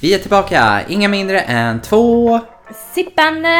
Vi 0.00 0.14
är 0.14 0.18
tillbaka, 0.18 0.80
inga 0.88 1.08
mindre 1.08 1.40
än 1.40 1.80
två 1.82 2.40
Sippande! 2.94 3.58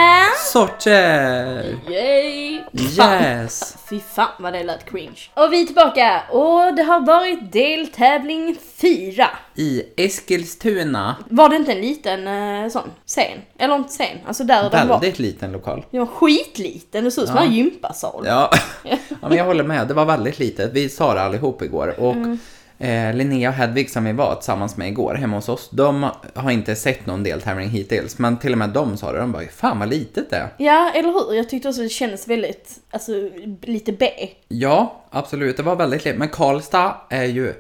sorter! 0.53 1.65
Yay! 1.91 2.61
Yes! 2.73 3.77
Fy 3.91 4.01
fan 4.15 4.29
vad 4.39 4.53
det 4.53 4.63
lät 4.65 4.91
cringe. 4.91 5.21
Och 5.35 5.53
vi 5.53 5.63
är 5.63 5.67
tillbaka 5.67 6.23
och 6.31 6.75
det 6.77 6.83
har 6.83 7.01
varit 7.07 7.53
deltävling 7.53 8.57
4. 8.77 9.29
I 9.55 9.83
Eskilstuna, 9.97 11.17
Var 11.31 11.49
det 11.49 11.57
inte 11.57 11.73
en 11.73 11.81
liten 11.81 12.27
eh, 12.29 12.69
sån 12.69 12.91
scen? 13.07 13.39
Eller 13.59 13.75
inte 13.77 13.89
scen, 13.91 14.19
alltså 14.27 14.45
där 14.45 14.71
den 14.71 14.89
var. 14.89 15.01
väldigt 15.01 15.19
liten 15.19 15.53
lokal. 15.53 15.85
Den 15.91 16.01
var 16.01 16.07
skitliten, 16.07 17.05
det 17.05 17.11
såg 17.11 17.23
ut 17.25 17.29
som 17.29 17.37
Ja. 17.39 17.45
en 17.45 17.53
gympasal. 17.53 18.25
Ja. 18.27 18.51
ja, 18.83 18.97
men 19.29 19.37
jag 19.39 19.45
håller 19.45 19.65
med. 19.65 19.89
Det 19.89 19.95
var 19.95 20.05
väldigt 20.05 20.39
litet. 20.39 20.73
Vi 20.73 20.89
sa 20.89 21.15
det 21.15 21.23
allihop 21.23 21.63
igår. 21.63 22.01
Och 22.01 22.13
Mm. 22.15 22.39
Eh, 22.81 23.15
Linnea 23.15 23.49
och 23.49 23.55
Hedvig 23.55 23.91
som 23.91 24.05
vi 24.05 24.13
var 24.13 24.35
tillsammans 24.35 24.77
med 24.77 24.89
igår 24.89 25.15
hemma 25.15 25.37
hos 25.37 25.49
oss, 25.49 25.71
de 25.73 26.11
har 26.35 26.51
inte 26.51 26.77
sett 26.77 27.07
någon 27.07 27.23
deltävling 27.23 27.69
hittills. 27.69 28.19
Men 28.19 28.37
till 28.39 28.53
och 28.53 28.59
med 28.59 28.71
de 28.71 28.97
sa 28.97 29.13
det. 29.13 29.19
De 29.19 29.33
bara, 29.33 29.45
fan 29.45 29.79
vad 29.79 29.89
litet 29.89 30.31
det 30.31 30.37
är. 30.37 30.49
Ja, 30.59 30.93
eller 30.95 31.09
hur? 31.09 31.35
Jag 31.37 31.49
tyckte 31.49 31.69
också 31.69 31.83
det 31.83 31.89
kändes 31.89 32.29
väldigt, 32.29 32.79
alltså 32.91 33.13
lite 33.63 33.93
B. 33.93 34.11
Ja, 34.49 35.03
absolut. 35.11 35.57
Det 35.57 35.63
var 35.63 35.77
väldigt 35.77 36.05
litet. 36.05 36.19
Men 36.19 36.29
Karlstad 36.29 36.95
är 37.11 37.25
ju... 37.25 37.55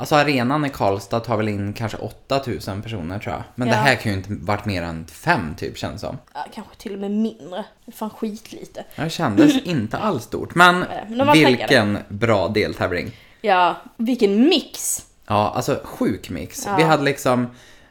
Alltså 0.00 0.14
arenan 0.14 0.64
i 0.64 0.68
Karlstad 0.68 1.20
tar 1.20 1.36
väl 1.36 1.48
in 1.48 1.72
kanske 1.72 1.96
8000 1.98 2.82
personer 2.82 3.18
tror 3.18 3.34
jag. 3.34 3.42
Men 3.54 3.68
det 3.68 3.74
Ja. 3.74 3.80
här 3.80 3.94
kan 3.94 4.12
ju 4.12 4.18
inte 4.18 4.28
varit 4.32 4.64
mer 4.64 4.82
än 4.82 5.06
fem 5.06 5.54
typ 5.58 5.78
känns 5.78 5.92
det 5.92 5.98
som. 6.08 6.18
Ja, 6.34 6.46
kanske 6.54 6.76
till 6.76 6.92
och 6.94 6.98
med 7.00 7.10
mindre. 7.10 7.64
Det 7.84 7.90
är 7.90 7.92
fan 7.92 8.10
skitlite. 8.10 8.84
Det 8.96 9.10
kändes 9.10 9.62
inte 9.62 9.96
alls 9.98 10.22
stort. 10.24 10.54
Men 10.54 10.84
men 11.08 11.32
vilken 11.32 11.98
bra 12.08 12.48
deltävling. 12.48 13.10
Ja, 13.40 13.76
vilken 13.96 14.48
mix! 14.48 15.04
Ja, 15.26 15.52
alltså 15.56 15.80
sjuk 15.84 16.30
mix. 16.30 16.66
Ja. 16.66 16.76
Vi 16.76 16.82
hade 16.82 17.02
liksom, 17.02 17.46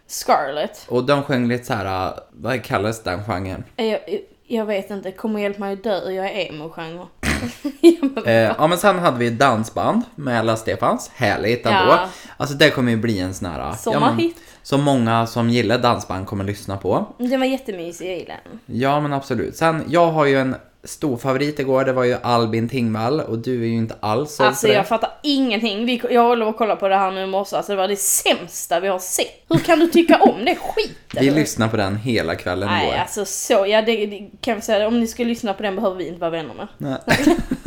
Scarlett. 0.08 0.86
och 0.90 1.04
de 1.04 1.24
sjöng 1.24 1.48
lite 1.48 1.66
så 1.66 1.74
här, 1.74 2.08
äh, 2.08 2.14
vad 2.32 2.64
kallas 2.64 3.04
den 3.04 3.24
genren? 3.24 3.64
Jag, 3.76 4.00
jag 4.48 4.66
vet 4.66 4.90
inte, 4.92 5.12
kommer 5.12 5.40
hjälpa 5.40 5.60
mig 5.60 5.74
att 5.74 5.84
dö, 5.84 6.12
jag 6.12 6.26
är 6.26 6.50
emo-genre. 6.50 7.08
ja, 7.82 8.22
Eh, 8.26 8.34
ja 8.34 8.68
men 8.68 8.78
sen 8.78 9.00
hade 9.00 9.18
vi 9.20 9.30
dansband 9.30 10.02
med 10.16 10.40
alla 10.40 10.56
Stefans, 10.56 11.12
härligt 11.16 11.66
ändå. 11.66 11.92
Ja. 11.92 12.08
Alltså 12.38 12.56
det 12.56 12.70
kommer 12.70 12.92
ju 12.92 12.98
bli 12.98 13.20
en 13.20 13.34
sån 13.34 13.48
här, 13.52 13.60
ja, 13.60 13.66
men, 13.68 13.78
Sommarhit. 13.78 14.38
som 14.64 14.82
många 14.84 15.28
som 15.28 15.50
gillar 15.50 15.78
dansband 15.78 16.28
kommer 16.28 16.44
lyssna 16.44 16.78
på. 16.78 17.08
Den 17.18 17.40
var 17.40 17.48
jättemysig, 17.48 18.10
jag 18.12 18.18
gillar 18.18 18.40
den. 18.44 18.80
Ja 18.80 19.00
men 19.00 19.14
absolut. 19.14 19.56
Sen, 19.56 19.84
jag 19.88 20.08
har 20.12 20.26
ju 20.26 20.40
en 20.40 20.56
stor 20.88 21.18
favorit 21.18 21.60
igår, 21.60 21.86
det 21.86 21.94
var 21.94 22.04
ju 22.04 22.18
Albin 22.24 22.70
Tingvall 22.70 23.20
och 23.20 23.38
du 23.38 23.64
är 23.64 23.68
ju 23.68 23.78
inte 23.78 23.96
alls 24.00 24.36
såld 24.36 24.48
Alltså 24.48 24.68
jag 24.68 24.88
fattar 24.88 25.10
ingenting. 25.24 25.86
Vi, 25.86 26.02
jag 26.10 26.24
håller 26.24 26.46
på 26.46 26.50
att 26.50 26.58
kolla 26.58 26.76
på 26.76 26.88
det 26.88 26.96
här 26.96 27.12
nu 27.12 27.24
i 27.24 27.28
morse, 27.28 27.56
alltså 27.56 27.72
det 27.72 27.78
var 27.78 27.88
det 27.88 27.96
sämsta 27.96 28.80
vi 28.80 28.88
har 28.88 29.00
sett. 29.00 29.46
Hur 29.50 29.60
kan 29.60 29.80
du 29.80 29.88
tycka 29.88 30.18
om 30.22 30.46
det 30.46 30.56
skiten? 30.56 31.20
Vi 31.20 31.32
lyssnade 31.32 31.72
på 31.72 31.78
den 31.78 31.96
hela 31.96 32.36
kvällen 32.36 32.70
Nej, 32.70 32.88
igår. 32.88 32.98
alltså 32.98 33.26
så, 33.26 33.66
ja 33.68 33.82
det, 33.82 34.06
det 34.06 34.30
kan 34.42 34.56
vi 34.56 34.62
säga, 34.62 34.88
om 34.88 35.00
ni 35.00 35.08
ska 35.08 35.24
lyssna 35.24 35.54
på 35.54 35.64
den 35.64 35.76
behöver 35.76 35.96
vi 35.98 36.08
inte 36.08 36.20
vara 36.20 36.32
vänner 36.32 36.54
med. 36.54 36.68
Nej. 36.78 36.98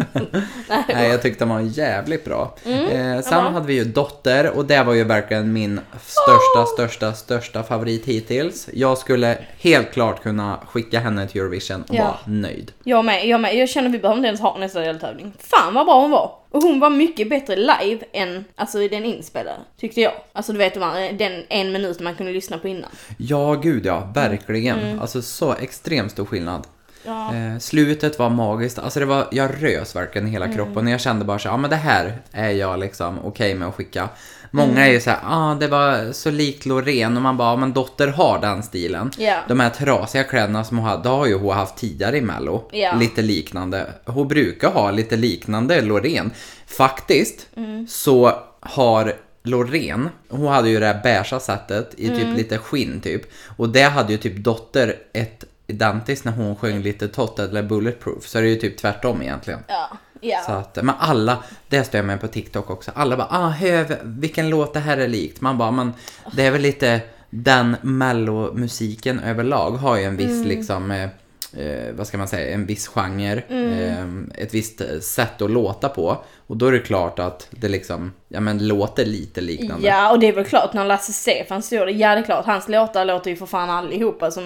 Nej, 0.89 1.11
jag 1.11 1.22
tyckte 1.22 1.44
den 1.44 1.48
var 1.48 1.61
jävligt 1.61 2.25
bra. 2.25 2.56
Mm, 2.64 2.84
eh, 2.84 3.22
sen 3.22 3.39
ja. 3.39 3.50
hade 3.50 3.66
vi 3.66 3.75
ju 3.75 3.84
Dotter 3.84 4.50
och 4.50 4.64
det 4.64 4.83
var 4.83 4.94
ju 4.94 5.05
verkligen 5.05 5.53
min 5.53 5.80
största, 6.06 6.66
största, 6.75 7.12
största 7.12 7.62
favorit 7.62 8.06
hittills. 8.06 8.69
Jag 8.72 8.98
skulle 8.98 9.38
helt 9.58 9.92
klart 9.92 10.22
kunna 10.22 10.58
skicka 10.69 11.00
henne 11.00 11.28
till 11.28 11.41
Eurovision 11.41 11.83
och 11.83 11.94
Ja. 11.94 12.05
vara 12.05 12.16
nöjd. 12.25 12.72
Jag 12.84 13.05
med, 13.05 13.27
jag 13.27 13.41
med. 13.41 13.56
Jag 13.56 13.69
känner 13.69 13.88
vi 13.88 13.98
behöver 13.98 14.16
inte 14.19 14.28
ens 14.28 14.41
ha 14.41 14.58
nästa 14.58 14.81
deltävling. 14.81 15.33
Fan 15.38 15.75
vad 15.75 15.86
bra 15.86 16.00
hon 16.00 16.11
var! 16.11 16.33
Och 16.50 16.62
hon 16.62 16.81
var 16.81 16.91
mycket 16.91 17.31
bättre 17.31 17.56
live 17.56 18.00
än 18.12 18.44
alltså 18.55 18.83
i 18.83 18.88
den 18.88 19.05
inspelade, 19.05 19.56
tyckte 19.81 20.00
jag. 20.00 20.12
Alltså 20.33 20.53
du 20.53 20.58
vet 20.58 20.75
den 21.19 21.44
en 21.48 21.72
minut 21.72 22.00
man 22.00 22.14
kunde 22.14 22.33
lyssna 22.33 22.58
på 22.58 22.69
innan. 22.69 22.91
Ja, 23.19 23.55
gud 23.55 23.86
ja, 23.86 24.12
verkligen. 24.14 24.78
Mm. 24.78 25.00
Alltså 25.00 25.22
så 25.22 25.54
extremt 25.54 26.12
stor 26.12 26.25
skillnad. 26.25 26.66
Ja. 27.05 27.34
Eh, 27.34 27.59
slutet 27.59 28.19
var 28.19 28.31
magiskt, 28.31 28.78
alltså 28.78 29.00
det 29.00 29.06
var, 29.06 29.27
jag 29.31 29.50
rös 29.61 29.97
verkligen 29.97 30.28
i 30.28 30.31
hela 30.31 30.44
Mm. 30.44 30.56
kroppen 30.56 30.87
och 30.87 30.93
jag 30.93 31.00
kände 31.00 31.25
bara 31.25 31.38
så 31.38 31.49
ja 31.49 31.56
men 31.56 31.71
det 31.71 31.77
här 31.77 32.19
är 32.33 32.50
jag 32.50 32.78
liksom 32.81 33.19
okej 33.25 33.55
med 33.55 33.69
att 33.69 33.75
skicka. 33.75 34.09
Många 34.53 34.71
Mm. 34.72 34.83
är 34.88 34.93
ju 34.93 35.00
såhär, 35.00 35.19
ah 35.25 35.55
det 35.55 35.66
var 35.69 36.12
så 36.12 36.31
likt 36.31 36.66
Loreen 36.66 37.16
och 37.16 37.22
man 37.22 37.37
bara, 37.37 37.53
"Ja, 37.53 37.56
men 37.56 37.72
Dotter 37.72 38.09
har 38.09 38.38
den 38.41 38.62
stilen. 38.62 39.11
Ja. 39.19 39.37
De 39.49 39.61
här 39.61 39.71
trasiga 39.71 40.25
kläderna 40.25 40.65
som 40.65 40.78
hon 40.78 40.87
hade, 40.87 41.03
det 41.03 41.09
har 41.09 41.27
ju 41.27 41.38
hon 41.38 41.56
haft 41.56 41.77
tidigare 41.77 42.16
i 42.16 42.21
mello. 42.21 42.69
Ja. 42.72 42.94
Lite 42.94 43.22
liknande. 43.22 43.87
Hon 44.06 44.28
brukar 44.28 44.71
ha 44.71 44.91
lite 44.91 45.17
liknande 45.17 45.81
Loreen. 45.81 46.31
Faktiskt 46.67 47.47
Mm. 47.56 47.87
så 47.88 48.32
har 48.61 49.12
Loreen, 49.43 50.09
hon 50.28 50.47
hade 50.47 50.69
ju 50.71 50.81
det 50.81 50.87
här 50.87 51.00
beiga 51.03 51.41
sättet 51.41 51.94
i 51.97 52.06
Mm. 52.06 52.19
typ 52.19 52.37
lite 52.37 52.59
skinn 52.59 53.00
typ. 53.00 53.22
Och 53.56 53.69
det 53.69 53.82
hade 53.82 54.12
ju 54.12 54.19
typ 54.19 54.37
Dotter 54.37 54.94
ett 55.12 55.44
identiskt 55.70 56.25
när 56.25 56.32
hon 56.32 56.56
sjöng 56.56 56.82
lite 56.82 57.08
Tot 57.08 57.38
eller 57.38 57.62
Bulletproof. 57.62 58.26
Så 58.28 58.38
är 58.38 58.42
det 58.42 58.48
ju 58.48 58.56
typ 58.56 58.78
tvärtom 58.78 59.22
egentligen. 59.22 59.60
Ja. 59.69 59.88
Ja. 60.20 60.38
Så 60.47 60.53
att, 60.53 60.76
men 60.76 60.94
alla, 60.98 61.44
det 61.69 61.84
står 61.84 61.98
jag 61.98 62.04
med 62.06 62.20
på 62.20 62.28
TikTok 62.28 62.70
också, 62.70 62.91
alla 62.94 63.16
bara 63.16 63.28
ah 63.31 63.48
höv, 63.48 63.97
vilken 64.03 64.50
låt 64.50 64.75
det 64.75 64.81
här 64.81 64.98
är 64.98 65.08
likt. 65.08 65.41
Man 65.41 65.58
bara, 65.58 65.70
men 65.70 65.92
det 66.32 66.47
är 66.47 66.50
väl 66.50 66.60
lite 66.62 67.00
den 67.31 67.76
mellomusiken 67.82 69.20
överlag 69.20 69.70
har 69.70 69.97
ju 69.97 70.04
en 70.04 70.16
viss 70.16 70.31
Mm. 70.31 70.48
liksom 70.48 70.91
eh, 70.91 71.08
eh, 71.66 71.92
vad 71.94 72.06
ska 72.06 72.19
man 72.19 72.28
säga, 72.28 72.54
en 72.54 72.66
viss 72.66 72.87
genre, 72.88 73.42
Mm. 73.48 74.31
eh, 74.34 74.42
ett 74.42 74.54
visst 74.54 74.82
sätt 75.02 75.42
att 75.42 75.50
låta 75.50 75.88
på. 75.88 76.25
Och 76.50 76.56
då 76.56 76.66
är 76.66 76.72
det 76.72 76.78
klart 76.78 77.19
att 77.19 77.47
det 77.50 77.69
liksom, 77.69 78.12
ja 78.28 78.41
men 78.41 78.69
låter 78.69 79.05
lite 79.05 79.41
liknande. 79.41 79.87
Ja, 79.87 80.12
och 80.12 80.19
det 80.19 80.28
är 80.28 80.33
väl 80.33 80.44
klart 80.44 80.72
när 80.72 80.84
Lasse 80.84 81.12
Stefans 81.12 81.72
gör 81.72 81.87
det. 81.87 81.93
Ja, 81.93 82.15
det 82.15 82.21
är 82.21 82.25
klart. 82.25 82.47
Hans 82.47 82.69
låtar 82.69 83.05
låter 83.05 83.31
ju 83.31 83.37
för 83.37 83.47
fan 83.47 83.71
allihopa 83.71 84.31
som, 84.31 84.44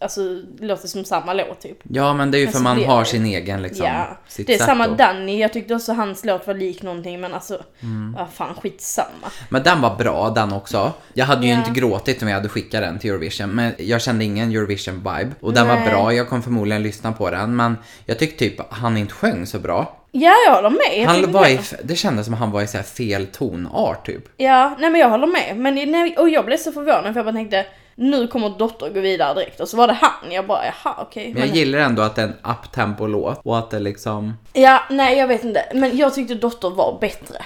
alltså, 0.00 0.20
låter 0.60 0.88
som 0.88 1.04
samma 1.04 1.32
låt 1.34 1.60
typ. 1.60 1.78
Ja 1.82 2.14
men 2.14 2.30
det 2.30 2.38
är 2.38 2.40
ju 2.40 2.44
Men 2.46 2.52
för 2.52 2.60
man 2.60 2.84
har 2.84 3.00
det. 3.00 3.06
sin 3.06 3.26
egen 3.26 3.62
liksom, 3.62 3.86
ja, 3.86 4.18
det 4.36 4.54
är 4.54 4.58
samma 4.58 4.84
att- 4.84 4.98
Danny. 4.98 5.40
Jag 5.40 5.52
tyckte 5.52 5.74
också 5.74 5.92
hans 5.92 6.24
låt 6.24 6.46
var 6.46 6.54
lik 6.54 6.82
någonting, 6.82 7.20
men 7.20 7.34
alltså, 7.34 7.62
Mm. 7.82 8.12
vad 8.18 8.26
fan, 8.32 8.54
skitsamma. 8.54 9.30
Men 9.48 9.62
den 9.62 9.80
var 9.80 9.96
bra 9.96 10.30
den 10.30 10.52
också. 10.52 10.92
Jag 11.14 11.26
hade 11.26 11.46
ju 11.46 11.52
Ja. 11.52 11.58
inte 11.58 11.80
gråtit 11.80 12.22
om 12.22 12.28
jag 12.28 12.34
hade 12.36 12.48
skickat 12.48 12.80
den 12.82 12.98
till 12.98 13.10
Eurovision, 13.10 13.50
men 13.50 13.72
jag 13.78 14.02
kände 14.02 14.24
ingen 14.24 14.50
Eurovision-vibe. 14.52 15.30
Och 15.40 15.52
den 15.52 15.68
var 15.68 15.74
Nej. 15.76 15.88
bra, 15.90 16.12
jag 16.14 16.28
kommer 16.28 16.42
förmodligen 16.42 16.82
lyssna 16.82 17.12
på 17.12 17.30
den, 17.30 17.56
men 17.56 17.76
jag 18.06 18.18
tyckte 18.18 18.38
typ 18.38 18.60
han 18.72 18.96
inte 18.96 19.14
sjöng 19.14 19.46
så 19.46 19.58
bra. 19.58 19.96
Ja, 20.12 20.34
jag 20.46 20.54
håller 20.54 20.70
med. 20.70 20.98
Jag 21.02 21.06
Han 21.08 21.32
var 21.32 21.46
i, 21.48 21.60
det 21.84 21.96
kändes 21.96 22.26
som 22.26 22.34
att 22.34 22.40
han 22.40 22.50
var 22.50 22.62
i 22.62 22.66
så 22.66 22.76
här 22.76 22.84
fel 22.84 23.26
tonart 23.26 24.06
typ. 24.06 24.24
Ja, 24.36 24.76
nej 24.78 24.90
men 24.90 25.00
jag 25.00 25.08
håller 25.10 25.26
med. 25.26 25.56
Men 25.56 25.74
nej, 25.74 26.16
och 26.18 26.28
jag 26.28 26.44
blev 26.44 26.56
så 26.56 26.72
förvånad 26.72 27.02
för 27.04 27.14
jag 27.14 27.24
bara 27.24 27.32
tänkte, 27.32 27.66
nu 27.94 28.26
kommer 28.26 28.50
Dotter 28.58 28.88
gå 28.90 29.00
vidare 29.00 29.34
direkt. 29.34 29.60
Och 29.60 29.68
så 29.68 29.76
var 29.76 29.86
det 29.86 29.92
han. 30.00 30.32
Jag 30.32 30.46
bara, 30.46 30.60
jaha 30.64 30.94
okej. 30.98 31.32
Men 31.32 31.40
jag 31.42 31.48
Men- 31.48 31.56
gillar 31.58 31.78
ändå 31.78 32.02
att 32.02 32.14
det 32.16 32.22
är 32.22 32.26
en 32.26 32.34
uptempo-låt 32.50 33.40
och 33.44 33.58
att 33.58 33.70
det 33.70 33.78
liksom... 33.78 34.34
Ja, 34.52 34.80
nej 34.90 35.18
jag 35.18 35.26
vet 35.26 35.44
inte. 35.44 35.64
Men 35.74 35.96
jag 35.96 36.14
tyckte 36.14 36.34
Dotter 36.34 36.70
var 36.70 36.98
bättre 37.00 37.36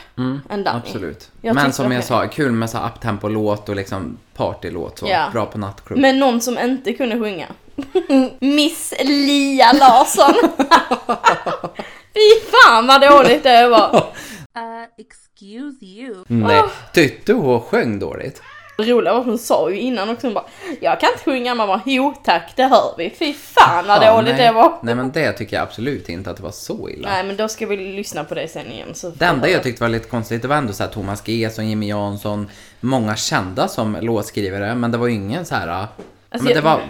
än 0.50 0.64
Danny. 0.64 0.78
Absolut. 0.86 1.30
Jag 1.42 1.54
men 1.54 1.72
som 1.72 1.92
jag 1.92 2.00
det- 2.02 2.06
sa, 2.06 2.26
kul 2.26 2.52
med 2.52 2.70
så 2.70 2.78
här 2.78 2.86
uptempo-låt 2.86 3.68
och 3.68 3.76
liksom 3.76 4.18
partylåt 4.36 4.98
så. 4.98 5.06
Ja. 5.08 5.28
Bra 5.32 5.46
på 5.46 5.58
nattklubb. 5.58 5.98
Men 6.00 6.18
någon 6.18 6.40
som 6.40 6.58
inte 6.58 6.92
kunde 6.92 7.18
sjunga. 7.20 7.46
Miss 8.38 8.94
Lia 9.04 9.72
Larsson. 9.72 10.34
Fy 12.14 12.46
fan 12.52 12.86
vad 12.86 13.00
dåligt 13.00 13.42
det 13.42 13.68
var. 13.68 14.06
Uh, 14.56 14.84
excuse 14.98 15.84
you. 15.84 16.24
Nej, 16.26 16.62
tyckte 16.92 17.32
hon 17.32 17.60
sjöng 17.60 17.98
dåligt? 17.98 18.42
Det 18.76 18.82
roliga 18.84 19.12
var 19.12 19.20
att 19.20 19.26
hon 19.26 19.38
sa 19.38 19.70
ju 19.70 19.78
innan 19.80 20.10
också, 20.10 20.26
hon 20.26 20.34
bara 20.34 20.44
Jag 20.80 21.00
kan 21.00 21.08
inte 21.12 21.24
sjunga, 21.24 21.54
man 21.54 21.68
bara 21.68 21.80
jo 21.86 22.14
tack 22.24 22.52
det 22.56 22.62
hör 22.64 22.94
vi. 22.98 23.10
Fy 23.18 23.34
fan 23.34 23.86
vad 23.86 24.02
Ja, 24.02 24.14
dåligt 24.16 24.34
nej. 24.36 24.46
det 24.46 24.52
var. 24.52 24.78
Nej 24.82 24.94
men 24.94 25.12
det 25.12 25.32
tycker 25.32 25.56
jag 25.56 25.62
absolut 25.62 26.08
inte 26.08 26.30
att 26.30 26.36
det 26.36 26.42
var 26.42 26.50
så 26.50 26.88
illa. 26.88 27.08
Nej 27.08 27.24
men 27.24 27.36
då 27.36 27.48
ska 27.48 27.66
vi 27.66 27.76
lyssna 27.76 28.24
på 28.24 28.34
det 28.34 28.48
sen 28.48 28.72
igen. 28.72 28.94
Så 28.94 29.08
Det 29.10 29.24
enda 29.24 29.48
jag 29.48 29.62
tyckte 29.62 29.82
var 29.82 29.88
lite 29.88 30.08
konstigt, 30.08 30.42
det 30.42 30.48
var 30.48 30.56
ändå 30.56 30.72
så 30.72 30.82
här 30.82 30.90
Thomas 30.90 31.28
Gesson, 31.28 31.68
Jimmy 31.68 31.88
Jansson, 31.88 32.50
många 32.80 33.16
kända 33.16 33.68
som 33.68 33.96
låtskrivare, 34.00 34.74
men 34.74 34.90
det 34.90 34.98
var 34.98 35.06
ju 35.06 35.14
ingen 35.14 35.46
så 35.46 35.54
här. 35.54 35.86
Alltså, 36.34 36.44
men 36.44 36.52
det 36.52 36.58
jag- 36.58 36.62
var, 36.62 36.82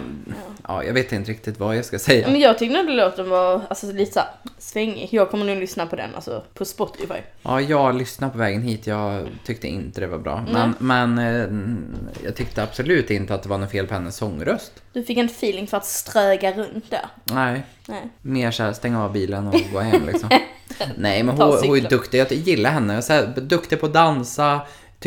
ja, 0.67 0.83
jag 0.83 0.93
vet 0.93 1.11
inte 1.11 1.31
riktigt 1.31 1.59
vad 1.59 1.77
jag 1.77 1.85
ska 1.85 1.99
säga. 1.99 2.27
Men 2.27 2.39
jag 2.39 2.57
tyckte 2.59 2.83
nog 2.83 2.89
låten 2.95 3.29
var 3.29 3.61
alltså, 3.69 3.91
lite 3.91 4.11
såhär 4.13 4.29
svängig. 4.57 5.09
Jag 5.11 5.31
kommer 5.31 5.45
nog 5.45 5.57
lyssna 5.57 5.85
på 5.85 5.95
den 5.95 6.15
alltså 6.15 6.43
på 6.53 6.65
Spotify. 6.65 7.13
Ja, 7.43 7.61
jag 7.61 7.95
lyssnade 7.95 8.31
på 8.33 8.37
vägen 8.39 8.61
hit, 8.61 8.87
jag 8.87 9.27
tyckte 9.45 9.67
inte 9.67 10.01
det 10.01 10.07
var 10.07 10.17
bra. 10.17 10.45
Men, 10.51 10.75
men 10.79 11.17
eh, 11.17 12.25
jag 12.25 12.35
tyckte 12.35 12.63
absolut 12.63 13.11
inte 13.11 13.33
att 13.33 13.43
det 13.43 13.49
var 13.49 13.57
något 13.57 13.71
fel 13.71 13.87
på 13.87 13.93
hennes 13.93 14.15
sångröst. 14.15 14.71
Du 14.93 15.03
fick 15.03 15.17
en 15.17 15.25
feeling 15.25 15.67
för 15.67 15.77
att 15.77 15.85
ströga 15.85 16.51
runt 16.51 16.91
där. 16.91 17.05
Nej, 17.23 17.63
Nej. 17.87 18.09
mer 18.21 18.51
såhär 18.51 18.73
stänga 18.73 19.03
av 19.03 19.11
bilen 19.13 19.47
och 19.47 19.55
gå 19.73 19.79
hem 19.79 20.05
liksom. 20.05 20.29
Nej, 20.97 21.23
men 21.23 21.37
hon, 21.37 21.57
hon 21.67 21.77
är 21.77 21.89
duktig, 21.89 22.19
jag 22.19 22.31
gillar 22.31 22.69
henne. 22.71 23.01
Så 23.01 23.13
här, 23.13 23.27
duktig 23.27 23.79
på 23.79 23.85
att 23.85 23.93
dansa, 23.93 24.61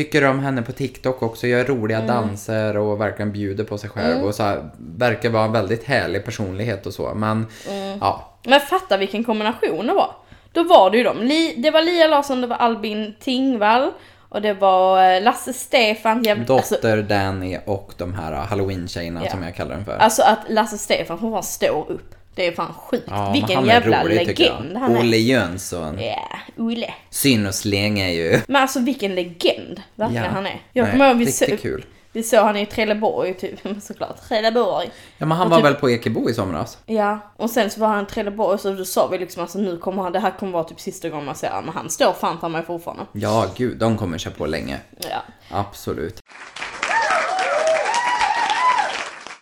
tycker 0.05 0.25
om 0.25 0.39
henne 0.41 0.63
på 0.63 0.73
TikTok 0.73 1.23
också, 1.23 1.47
gör 1.47 1.65
roliga 1.65 1.99
Mm. 1.99 2.09
danser 2.09 2.77
och 2.77 3.01
verkligen 3.01 3.33
bjuder 3.33 3.65
på 3.65 3.79
sig 3.79 3.91
själv. 3.91 4.25
Och 4.25 4.35
så 4.35 4.43
här, 4.43 4.71
verkar 4.79 5.31
vara 5.31 5.45
en 5.45 5.53
väldigt 5.53 5.85
härlig 5.85 6.25
personlighet 6.25 6.87
och 6.87 6.93
så. 6.95 7.15
Men 7.15 7.47
Mm. 7.71 7.99
ja, 8.01 8.33
Men 8.45 8.61
fatta 8.61 8.97
vilken 8.97 9.25
kombination 9.25 9.87
det 9.87 9.95
var. 9.95 10.11
Då 10.53 10.63
var 10.63 10.91
det 10.91 10.97
ju 10.99 11.05
dem. 11.05 11.29
Det 11.57 11.71
var 11.71 11.83
Lia 11.83 12.07
Larsson, 12.07 12.41
det 12.41 12.47
var 12.47 12.57
Albin 12.57 13.15
Tingvall 13.21 13.91
Och 14.31 14.43
det 14.43 14.55
var 14.55 15.15
eh, 15.15 15.23
Lasse 15.23 15.53
Stefan, 15.53 16.23
jävligt, 16.23 16.51
alltså, 16.51 16.75
Dotter, 16.75 17.03
Danny 17.03 17.59
och 17.67 17.93
de 17.97 18.15
här 18.15 18.33
halloween-tjejerna 18.33 19.21
Ja. 19.25 19.31
som 19.31 19.43
jag 19.43 19.55
kallar 19.55 19.75
dem 19.75 19.85
för. 19.85 19.97
alltså 19.99 20.23
att 20.23 20.39
Lasse 20.49 20.79
Stefan 20.79 21.19
får 21.19 21.31
fan 21.31 21.43
stå 21.43 21.85
upp. 21.89 22.15
Det 22.39 22.47
är 22.47 22.53
fan 22.53 22.73
sjukt. 22.75 23.05
Ja, 23.11 23.31
Vilken 23.33 23.67
jävla 23.67 24.05
rolig, 24.05 24.27
legend 24.27 24.77
han 24.77 24.97
är. 24.97 25.01
Olle 25.01 25.17
Jönsson. 25.17 25.99
Ja, 26.01 26.29
Olle. 26.57 26.95
Syn 27.11 27.47
och 27.47 27.55
släng 27.55 28.01
är 28.01 28.09
ju... 28.09 28.41
Men 28.49 28.63
alltså 28.63 28.81
vilken 28.81 29.15
legend 29.15 29.83
verkligen 29.95 30.25
Ja. 30.25 30.31
han 30.31 30.47
är. 30.47 30.63
Jag 30.73 30.91
kommer 30.91 31.09
ihåg 31.09 31.17
vi, 31.17 31.33
så, 31.33 31.57
kul. 31.57 31.85
vi 32.13 32.23
såg 32.23 32.41
han 32.45 32.57
i 32.57 32.67
Trelleborg 32.67 33.35
typ, 33.35 33.61
såklart. 33.83 34.29
Trelleborg. 34.29 34.91
Ja, 35.19 35.27
men 35.27 35.39
han 35.39 35.47
Och 35.47 35.51
var 35.51 35.59
typ- 35.59 35.65
väl 35.67 35.75
på 35.75 35.91
Ekebo 35.91 36.31
i 36.31 36.35
somras? 36.35 36.79
Ja, 36.87 37.19
och 37.37 37.51
sen 37.51 37.71
så 37.71 37.81
var 37.81 37.89
han 37.89 38.03
i 38.05 38.07
Trelleborg 38.07 38.59
så 38.59 38.73
då 38.73 38.85
sa 38.85 39.07
vi 39.09 39.19
liksom 39.19 39.43
alltså 39.43 39.59
nu 39.59 39.77
kommer 39.79 40.03
han, 40.03 40.13
det 40.13 40.21
här 40.21 40.31
kommer 40.39 40.53
vara 40.53 40.65
typ 40.65 40.81
sista 40.81 41.09
gången 41.09 41.27
man 41.27 41.35
ser 41.35 41.49
honom. 41.49 41.65
Men 41.65 41.75
han 41.75 41.91
står 41.91 42.13
fan 42.13 42.41
för 42.41 42.49
mig 42.49 42.63
fortfarande. 42.63 43.05
Ja, 43.13 43.47
gud, 43.57 43.79
de 43.79 43.97
kommer 43.97 44.19
köra 44.19 44.35
på 44.35 44.47
länge. 44.47 44.77
Ja. 45.11 45.23
Absolut. 45.51 46.21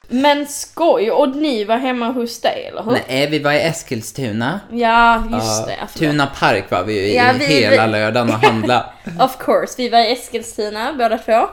Men 0.08 0.46
skoj, 0.46 1.10
och 1.10 1.36
ni 1.36 1.64
var 1.64 1.76
hemma 1.76 2.08
hos 2.08 2.40
dig 2.40 2.66
eller 2.72 2.82
hur? 2.82 2.98
Nej, 3.08 3.26
vi 3.30 3.38
var 3.38 3.52
i 3.52 3.60
Eskilstuna. 3.60 4.60
Ja, 4.72 5.22
just 5.32 5.66
det. 5.66 5.76
Förlåt. 5.78 5.94
Tuna 6.12 6.26
Park 6.26 6.70
var 6.70 6.84
vi 6.84 6.92
ju 6.94 7.00
i 7.06 7.16
Ja, 7.16 7.24
vi- 7.38 7.44
hela 7.44 7.86
vi- 7.86 7.92
lördagen 7.92 8.28
och 8.28 8.34
handla. 8.34 8.92
Of 9.20 9.38
course, 9.38 9.74
vi 9.76 9.88
var 9.88 9.98
i 9.98 10.12
Eskilstuna 10.12 10.92
båda 10.98 11.18
två. 11.18 11.48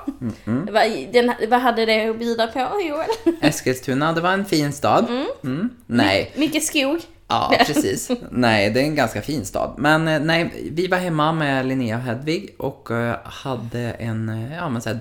Mm. 0.48 0.66
Det 0.66 0.72
var, 0.72 1.12
den, 1.14 1.34
vad 1.50 1.60
hade 1.62 1.86
det 1.86 2.10
att 2.10 2.20
bjuda 2.20 2.48
på 2.48 2.60
Joel? 2.60 3.36
Eskilstuna, 3.42 4.14
det 4.14 4.22
var 4.22 4.32
en 4.32 4.46
fin 4.46 4.74
stad. 4.74 5.06
Mm. 5.44 5.70
Nej, 5.88 6.32
Mycket 6.36 6.64
skog. 6.64 7.00
Ja 7.34 7.66
precis. 7.66 8.12
Nej, 8.30 8.70
det 8.70 8.80
är 8.80 8.84
en 8.84 8.96
ganska 8.96 9.22
fin 9.22 9.46
stad. 9.46 9.74
Men 9.78 10.08
eh, 10.08 10.20
nej, 10.20 10.70
vi 10.72 10.88
var 10.88 10.98
hemma 10.98 11.34
med 11.34 11.66
Linnea 11.66 11.98
och 11.98 12.02
Hedvig 12.02 12.56
och 12.58 12.92
eh, 12.92 13.16
hade 13.24 13.80
en 13.80 14.30
eh, 14.30 14.56
ja, 14.56 14.70
men 14.70 14.82
så 14.82 14.90
här, 14.90 15.00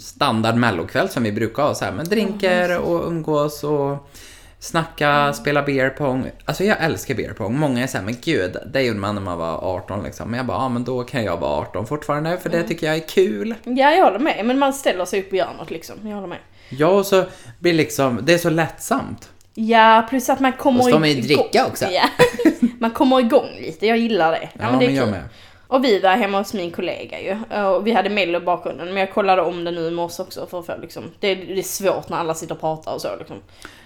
standard 0.00 0.56
mellokväll 0.56 1.08
som 1.08 1.22
vi 1.22 1.32
brukar 1.32 1.62
ha 1.62 1.74
så 1.74 1.84
här 1.84 1.92
med 1.92 2.06
drinkar 2.06 2.78
och 2.78 3.06
umgås 3.06 3.64
och 3.64 4.08
snacka, 4.62 5.32
spela 5.32 5.62
beer 5.62 5.90
pong. 5.90 6.30
Alltså 6.44 6.64
jag 6.64 6.76
älskar 6.80 7.14
beer 7.14 7.32
pong. 7.32 7.58
Många 7.58 7.82
är 7.82 7.86
såhär, 7.86 8.04
men 8.04 8.16
gud, 8.24 8.56
det 8.72 8.82
gjorde 8.82 8.98
man 8.98 9.14
när 9.14 9.22
man 9.22 9.38
var 9.38 9.56
18 9.76 10.02
liksom. 10.04 10.30
Men 10.30 10.36
jag 10.36 10.46
bara, 10.46 10.58
ja 10.58 10.68
men 10.68 10.84
då 10.84 11.02
kan 11.02 11.24
jag 11.24 11.36
vara 11.36 11.60
18 11.60 11.86
fortfarande 11.86 12.38
för 12.38 12.50
det 12.50 12.62
tycker 12.62 12.86
jag 12.86 12.96
är 12.96 13.08
kul. 13.08 13.54
Ja, 13.64 13.90
jag 13.90 14.04
håller 14.04 14.18
med. 14.18 14.46
Men 14.46 14.58
man 14.58 14.72
ställer 14.72 15.04
sig 15.04 15.20
upp 15.20 15.28
och 15.30 15.36
gör 15.36 15.54
något 15.58 15.70
liksom. 15.70 15.96
Jag 16.04 16.14
håller 16.14 16.28
med. 16.28 16.38
Ja, 16.68 16.86
och 16.86 17.06
så 17.06 17.24
blir 17.58 17.72
liksom, 17.72 18.20
det 18.22 18.34
är 18.34 18.38
så 18.38 18.50
lättsamt. 18.50 19.30
Ja, 19.54 20.06
plus 20.08 20.28
att 20.28 20.40
man 20.40 20.52
kommer 20.52 20.78
Och 20.78 20.84
så 20.84 20.90
får 20.90 20.98
man 20.98 21.08
ju 21.08 21.20
dricka 21.20 21.66
också. 21.66 21.84
Ja. 21.84 22.08
Man 22.78 22.90
kommer 22.90 23.20
igång 23.20 23.48
lite, 23.60 23.86
jag 23.86 23.98
gillar 23.98 24.32
det. 24.32 24.48
Ja, 24.58 24.78
men 24.78 24.94
jag 24.94 25.10
med. 25.10 25.28
Och 25.66 25.84
vi 25.84 26.00
var 26.00 26.10
hemma 26.10 26.38
hos 26.38 26.54
min 26.54 26.70
kollega 26.70 27.20
ju. 27.20 27.60
Och 27.64 27.86
vi 27.86 27.92
hade 27.92 28.10
Mello 28.10 28.38
i 28.38 28.40
bakgrunden. 28.40 28.86
Men 28.86 28.96
jag 28.96 29.12
kollade 29.12 29.42
om 29.42 29.64
det 29.64 29.70
nu 29.70 29.88
i 29.88 29.90
morse 29.90 30.22
också 30.22 30.46
för 30.46 30.58
att 30.58 30.66
få 30.66 30.76
liksom. 30.82 31.04
Det, 31.20 31.34
det 31.34 31.58
är 31.58 31.62
svårt 31.62 32.08
när 32.08 32.16
alla 32.16 32.34
sitter 32.34 32.54
och 32.54 32.60
pratar 32.60 32.94
och 32.94 33.00
så 33.00 33.08
liksom. 33.18 33.36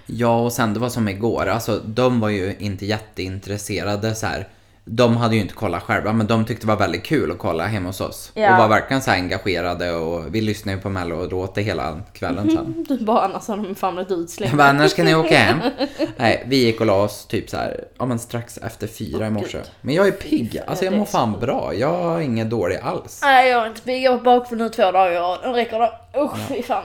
Ja, 0.06 0.40
och 0.40 0.52
sen 0.52 0.74
det 0.74 0.80
var 0.80 0.88
som 0.88 1.08
igår. 1.08 1.46
Alltså, 1.46 1.78
de 1.84 2.20
var 2.20 2.28
ju 2.28 2.56
inte 2.58 2.86
jätteintresserade 2.86 4.14
så 4.14 4.26
här. 4.26 4.48
De 4.88 5.16
hade 5.16 5.34
ju 5.34 5.40
inte 5.40 5.54
kollat 5.54 5.82
själva, 5.82 6.12
men 6.12 6.26
de 6.26 6.44
tyckte 6.44 6.66
det 6.66 6.68
var 6.72 6.76
väldigt 6.76 7.04
kul 7.04 7.30
att 7.30 7.38
kolla 7.38 7.66
hemma 7.66 7.88
hos 7.88 8.00
oss. 8.00 8.30
Ja. 8.34 8.52
Och 8.52 8.58
var 8.58 8.68
verkligen 8.68 9.02
så 9.02 9.10
här 9.10 9.18
engagerade 9.18 9.92
och 9.92 10.34
vi 10.34 10.40
lyssnade 10.40 10.76
ju 10.76 10.82
på 10.82 10.88
Mello 10.88 11.16
och 11.16 11.32
åt 11.32 11.54
det 11.54 11.62
hela 11.62 12.00
kvällen 12.12 12.50
sen. 12.50 12.84
Du 12.98 13.04
bara 13.04 13.20
annars 13.20 13.48
har 13.48 13.56
de 13.56 13.74
fan 13.74 13.94
blivit 13.94 14.12
utslängda. 14.12 14.56
bara, 14.56 14.72
när 14.72 14.88
ska 14.88 15.04
ni 15.04 15.14
åka 15.14 15.36
hem? 15.38 15.58
Nej, 16.16 16.44
vi 16.46 16.56
gick 16.56 16.80
och 16.80 16.86
la 16.86 17.02
oss 17.02 17.26
typ 17.26 17.50
så 17.50 17.56
här, 17.56 17.84
ja 17.98 18.06
men 18.06 18.18
strax 18.18 18.58
efter 18.58 18.86
fyra 18.86 19.26
i 19.26 19.30
morse. 19.30 19.58
Gud. 19.58 19.70
Men 19.80 19.94
jag 19.94 20.06
är 20.06 20.12
pigg, 20.12 20.60
alltså 20.66 20.84
jag 20.84 20.94
mår 20.94 21.04
fan 21.04 21.40
bra. 21.40 21.74
Jag 21.74 22.16
är 22.16 22.20
ingen 22.20 22.48
dålig 22.48 22.78
alls. 22.82 23.20
Nej 23.22 23.48
jag 23.50 23.62
är 23.62 23.68
inte 23.68 23.80
pigg, 23.80 24.02
jag 24.02 24.10
har 24.10 24.16
varit 24.18 24.24
bakfull 24.24 24.58
nu 24.58 24.68
två 24.68 24.82
dagar 24.82 25.12
i 25.12 25.16
rad. 25.16 25.38
Nu 25.44 25.48
räcker 25.52 25.78
det. 25.78 25.92
Usch 26.20 26.48
fy 26.48 26.62
fan. 26.62 26.84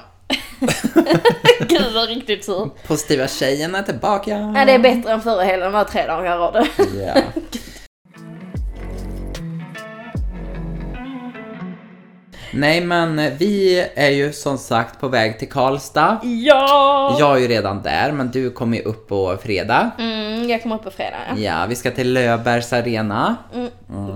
Gud 1.60 1.94
vad 1.94 2.10
riktigt 2.10 2.46
sur. 2.46 2.70
Positiva 2.88 3.28
tjejen 3.28 3.76
är 3.76 3.84
tillbaka. 3.84 4.38
Nej 4.38 4.66
det 4.66 4.72
är 4.72 4.80
bättre 4.80 5.12
än 5.12 5.22
förra 5.22 5.44
helgen, 5.44 5.72
det 5.72 5.78
var 5.78 5.84
tre 5.84 6.08
dagar 6.08 6.36
i 6.36 6.38
rad. 6.40 6.68
Ja. 7.06 7.22
Nej 12.54 12.82
men 12.82 13.20
eh, 13.20 13.34
vi 13.38 13.86
är 13.96 14.10
ju 14.10 14.34
som 14.34 14.58
sagt 14.58 15.00
på 15.00 15.08
väg 15.08 15.40
till 15.40 15.50
Karlstad. 15.50 16.20
Ja! 16.24 17.18
Jag 17.20 17.36
är 17.38 17.42
ju 17.42 17.48
redan 17.48 17.82
där 17.82 18.12
men 18.12 18.32
du 18.32 18.50
kommer 18.50 18.78
ju 18.78 18.84
upp 18.84 19.08
på 19.08 19.38
fredag. 19.44 19.92
Mm, 20.00 20.50
jag 20.50 20.62
kommer 20.62 20.76
upp 20.76 20.84
på 20.84 20.92
fredag. 20.92 21.18
ja. 21.30 21.38
Ja, 21.38 21.66
vi 21.70 21.76
ska 21.76 21.92
till 21.92 22.14
Löfbergs 22.14 22.74
arena. 22.74 23.36
Mm. 23.54 23.70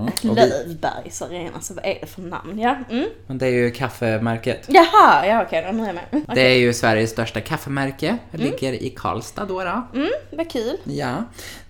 Och 0.06 0.12
vi, 0.22 0.40
Lövbergs 0.40 1.22
arena, 1.22 1.60
så 1.60 1.74
vad 1.74 1.84
är 1.84 1.98
det 2.00 2.06
för 2.06 2.22
namn? 2.22 2.58
Ja, 2.58 2.76
mm. 2.90 3.08
men 3.26 3.38
det 3.38 3.46
är 3.46 3.50
ju 3.50 3.70
kaffemärket. 3.70 4.64
Jaha, 4.66 5.26
ja 5.26 5.42
okej, 5.46 5.72
nu 5.72 5.82
är 5.82 5.86
jag 5.86 5.94
med. 5.94 6.04
Mm, 6.10 6.24
Det 6.34 6.40
är 6.40 6.56
ju 6.58 6.72
Sveriges 6.72 7.10
största 7.10 7.40
kaffemärke. 7.40 8.16
Det 8.30 8.38
ligger 8.38 8.72
i 8.72 8.90
Karlstad 8.96 9.44
då. 9.44 9.64
då. 9.64 9.82
Mm, 9.94 10.10
vad 10.30 10.50
kul. 10.50 10.76
Ja. 10.84 11.14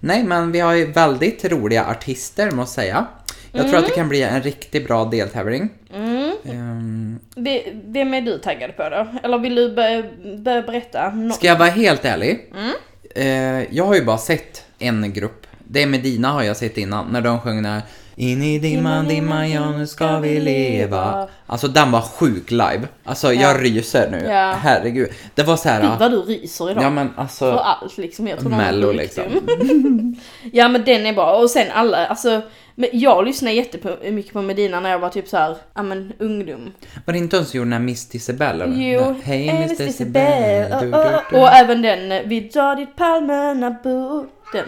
Nej 0.00 0.24
men 0.24 0.52
vi 0.52 0.60
har 0.60 0.72
ju 0.74 0.92
väldigt 0.92 1.44
roliga 1.44 1.84
artister 1.86 2.50
måste 2.50 2.80
jag 2.80 2.86
säga. 2.86 3.06
Jag 3.52 3.68
tror 3.68 3.78
att 3.78 3.86
det 3.86 3.94
kan 3.94 4.08
bli 4.08 4.22
en 4.22 4.42
riktigt 4.42 4.86
bra 4.86 5.04
deltävling. 5.04 5.68
Mm. 5.94 6.15
V- 7.36 7.62
Vem 7.84 8.14
är 8.14 8.20
du 8.20 8.38
taggad 8.38 8.76
på 8.76 8.88
då? 8.88 9.06
Eller 9.22 9.38
vill 9.38 9.54
du 9.54 9.74
börja, 9.74 10.02
börja 10.38 10.62
berätta? 10.62 10.98
No- 11.10 11.30
Ska 11.32 11.46
jag 11.46 11.58
vara 11.58 11.68
helt 11.70 12.04
ärlig? 12.04 12.52
Mm. 12.56 12.72
Eh, 13.14 13.66
jag 13.76 13.84
har 13.86 13.94
ju 13.94 14.04
bara 14.04 14.18
sett 14.18 14.64
en 14.78 15.12
grupp. 15.12 15.46
Det 15.68 15.82
är 15.82 15.86
Medina 15.86 16.28
har 16.28 16.42
jag 16.42 16.56
sett 16.56 16.78
innan, 16.78 17.06
när 17.12 17.20
de 17.20 17.40
sjöng 17.40 17.62
där 17.62 17.82
In 18.18 18.42
i 18.42 18.58
dimman, 18.58 19.08
dimman, 19.08 19.50
ja 19.50 19.70
nu 19.70 19.86
ska 19.86 20.18
vi 20.18 20.40
leva. 20.40 21.28
Alltså 21.46 21.68
den 21.68 21.90
var 21.90 22.00
sjuk 22.00 22.50
live. 22.50 22.88
Alltså 23.04 23.32
Ja. 23.32 23.42
jag 23.42 23.64
ryser 23.64 24.10
nu. 24.10 24.26
Ja. 24.30 24.52
Herregud. 24.52 25.08
Det 25.34 25.42
var 25.42 25.56
så 25.56 25.68
här. 25.68 25.82
Gud 25.82 25.98
vad 25.98 26.10
du 26.10 26.16
ryser 26.22 26.70
idag. 26.70 26.84
Ja 26.84 26.90
men 26.90 27.14
För 27.14 27.22
alltså. 27.22 27.50
allt 27.52 27.98
liksom. 27.98 28.26
Jag 28.26 28.38
tror 28.38 28.50
Mello 28.50 28.92
sjukdom. 28.92 30.16
ja 30.52 30.68
men 30.68 30.84
den 30.84 31.06
är 31.06 31.12
bra. 31.12 31.36
Och 31.36 31.50
sen 31.50 31.66
alla, 31.72 32.06
alltså. 32.06 32.40
men 32.74 32.88
Jag 32.92 33.24
lyssnade 33.24 33.54
jättemycket 33.54 34.32
på 34.32 34.42
Medina 34.42 34.80
när 34.80 34.90
jag 34.90 34.98
var 34.98 35.08
typ 35.08 35.28
så 35.28 35.36
här, 35.36 35.56
ja 35.74 35.82
men 35.82 36.12
ungdom. 36.18 36.72
Var 37.04 37.12
det 37.12 37.18
inte 37.18 37.36
hon 37.36 37.46
som 37.46 37.58
gjorde 37.58 37.66
den 37.66 37.72
här 37.72 37.80
Miss 37.80 38.30
eller? 38.40 38.66
Jo, 38.66 39.14
Hej 39.22 39.48
eh, 39.48 39.60
Miss 39.60 39.98
Du, 40.80 40.92
oh, 40.92 41.14
oh. 41.32 41.40
Och 41.42 41.48
även 41.48 41.82
den, 41.82 42.12
eh, 42.12 42.22
vi 42.24 42.40
drar 42.40 42.76
dit 42.76 42.96
palmerna 42.96 43.70
bor. 43.82 44.26
Den. 44.52 44.64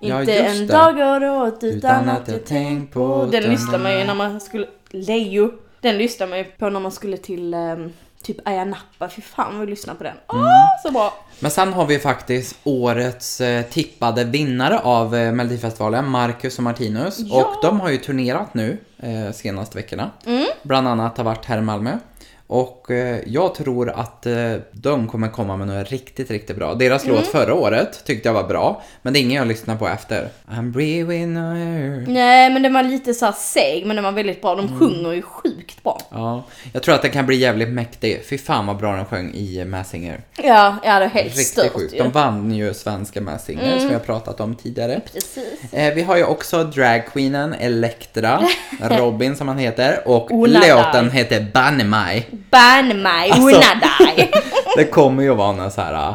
Ja, 0.00 0.20
Inte 0.20 0.32
just 0.32 0.60
en 0.60 0.66
det. 0.66 0.72
dag 0.72 0.96
går 0.96 1.24
åt 1.46 1.64
utan, 1.64 2.08
att 2.08 2.28
jag 2.28 2.44
tänkt 2.46 2.94
på. 2.94 3.28
Den 3.32 3.42
lyssnar 3.42 3.78
man 3.78 3.98
ju 3.98 4.04
när 4.04 4.14
man 4.14 4.40
skulle, 4.40 4.66
Leo. 4.90 5.50
Den 5.80 5.98
lyssnar 5.98 6.26
man 6.26 6.38
ju 6.38 6.44
på 6.44 6.68
när 6.70 6.80
man 6.80 6.92
skulle 6.92 7.16
till 7.16 7.54
ehm, 7.54 7.92
typ 8.22 8.48
Ayia 8.48 8.64
Napa. 8.64 9.08
Fy 9.08 9.22
fan 9.22 9.52
vad 9.52 9.60
vi 9.66 9.70
lyssnar 9.70 9.94
på 9.94 10.04
den. 10.04 10.16
Åh, 10.28 10.36
Mm. 10.38 10.48
så 10.82 10.90
bra. 10.92 11.14
Men 11.40 11.50
sen 11.50 11.72
har 11.72 11.86
vi 11.86 11.98
faktiskt 11.98 12.56
årets 12.64 13.40
eh, 13.40 13.62
tippade 13.62 14.24
vinnare 14.24 14.78
av 14.78 15.14
eh, 15.16 15.32
Melodifestivalen, 15.32 16.08
Marcus 16.10 16.58
och 16.58 16.64
Martinus. 16.64 17.18
Ja. 17.18 17.44
Och 17.44 17.54
de 17.62 17.80
har 17.80 17.90
ju 17.90 17.96
turnerat 17.98 18.54
nu 18.54 18.78
eh, 18.98 19.32
senaste 19.32 19.76
veckorna. 19.78 20.10
Mm. 20.26 20.46
Bland 20.62 20.88
annat 20.88 21.16
har 21.16 21.24
varit 21.24 21.44
här 21.44 21.58
i 21.58 21.62
Malmö. 21.62 21.98
Och 22.48 22.90
eh, 22.90 23.18
jag 23.26 23.54
tror 23.54 23.90
att 23.90 24.26
eh, 24.26 24.52
de 24.72 25.08
kommer 25.08 25.28
komma 25.28 25.56
med 25.56 25.66
något 25.68 25.90
riktigt, 25.90 26.30
riktigt 26.30 26.56
bra. 26.56 26.74
Deras 26.74 27.04
Mm. 27.04 27.16
låt 27.16 27.26
förra 27.26 27.54
året 27.54 28.04
tyckte 28.04 28.28
jag 28.28 28.34
var 28.34 28.44
bra, 28.44 28.82
men 29.02 29.12
det 29.12 29.18
är 29.18 29.20
ingen 29.20 29.36
jag 29.36 29.46
lyssnar 29.48 29.76
på 29.76 29.88
efter. 29.88 30.28
I'm 30.50 30.70
breathing 30.72 31.36
air. 31.36 32.04
Nej 32.08 32.50
men 32.50 32.62
den 32.62 32.72
var 32.74 32.82
lite 32.82 33.14
så 33.14 33.32
seg 33.32 33.86
men 33.86 33.96
den 33.96 34.04
var 34.04 34.12
väldigt 34.12 34.42
bra. 34.42 34.52
Mm. 34.52 34.66
De 34.66 34.78
sjunger 34.78 35.12
ju 35.12 35.22
sjukt 35.22 35.82
bra. 35.82 36.00
Ja, 36.10 36.44
jag 36.72 36.82
tror 36.82 36.94
att 36.94 37.02
den 37.02 37.10
kan 37.10 37.26
bli 37.26 37.36
jävligt 37.36 37.68
mäktig. 37.68 38.22
Fy 38.30 38.38
fan 38.38 38.66
vad 38.66 38.76
bra 38.76 38.96
den 38.96 39.04
sjöng 39.04 39.34
i 39.34 39.64
Mass 39.64 39.88
Singer. 39.90 40.20
Ja, 40.42 40.76
ja 40.84 40.98
det 40.98 41.04
är 41.04 41.08
helt 41.08 41.26
Riktigt 41.26 41.46
stört 41.46 41.72
sjukt. 41.72 41.94
ju. 41.94 41.98
Mm. 41.98 42.12
De 42.12 42.18
vann 42.20 42.52
ju 42.54 42.74
svenska 42.74 43.20
Mass 43.20 43.44
Singer 43.44 43.78
som 43.78 43.88
vi 43.88 43.94
har 43.94 44.00
pratat 44.00 44.40
om 44.40 44.54
tidigare. 44.54 45.00
Precis. 45.12 45.72
Eh, 45.72 45.94
vi 45.94 46.02
har 46.02 46.16
ju 46.16 46.24
också 46.24 46.64
dragqueenen 46.64 47.54
Elektra, 47.54 48.40
Robin 48.80 49.36
som 49.36 49.48
han 49.48 49.58
heter, 49.58 50.08
och 50.08 50.48
låten 50.48 51.10
heter 51.10 51.46
Banne 51.54 51.84
mig. 51.84 52.26
Ban 52.50 53.02
mig, 53.02 53.30
Alltså- 53.30 53.48
Unadai. 53.48 54.30
Det 54.76 54.84
kommer 54.84 55.22
ju 55.22 55.34
vara 55.34 55.52
någon 55.52 55.70
så 55.70 55.80
här. 55.80 55.94
ah, 55.94 56.14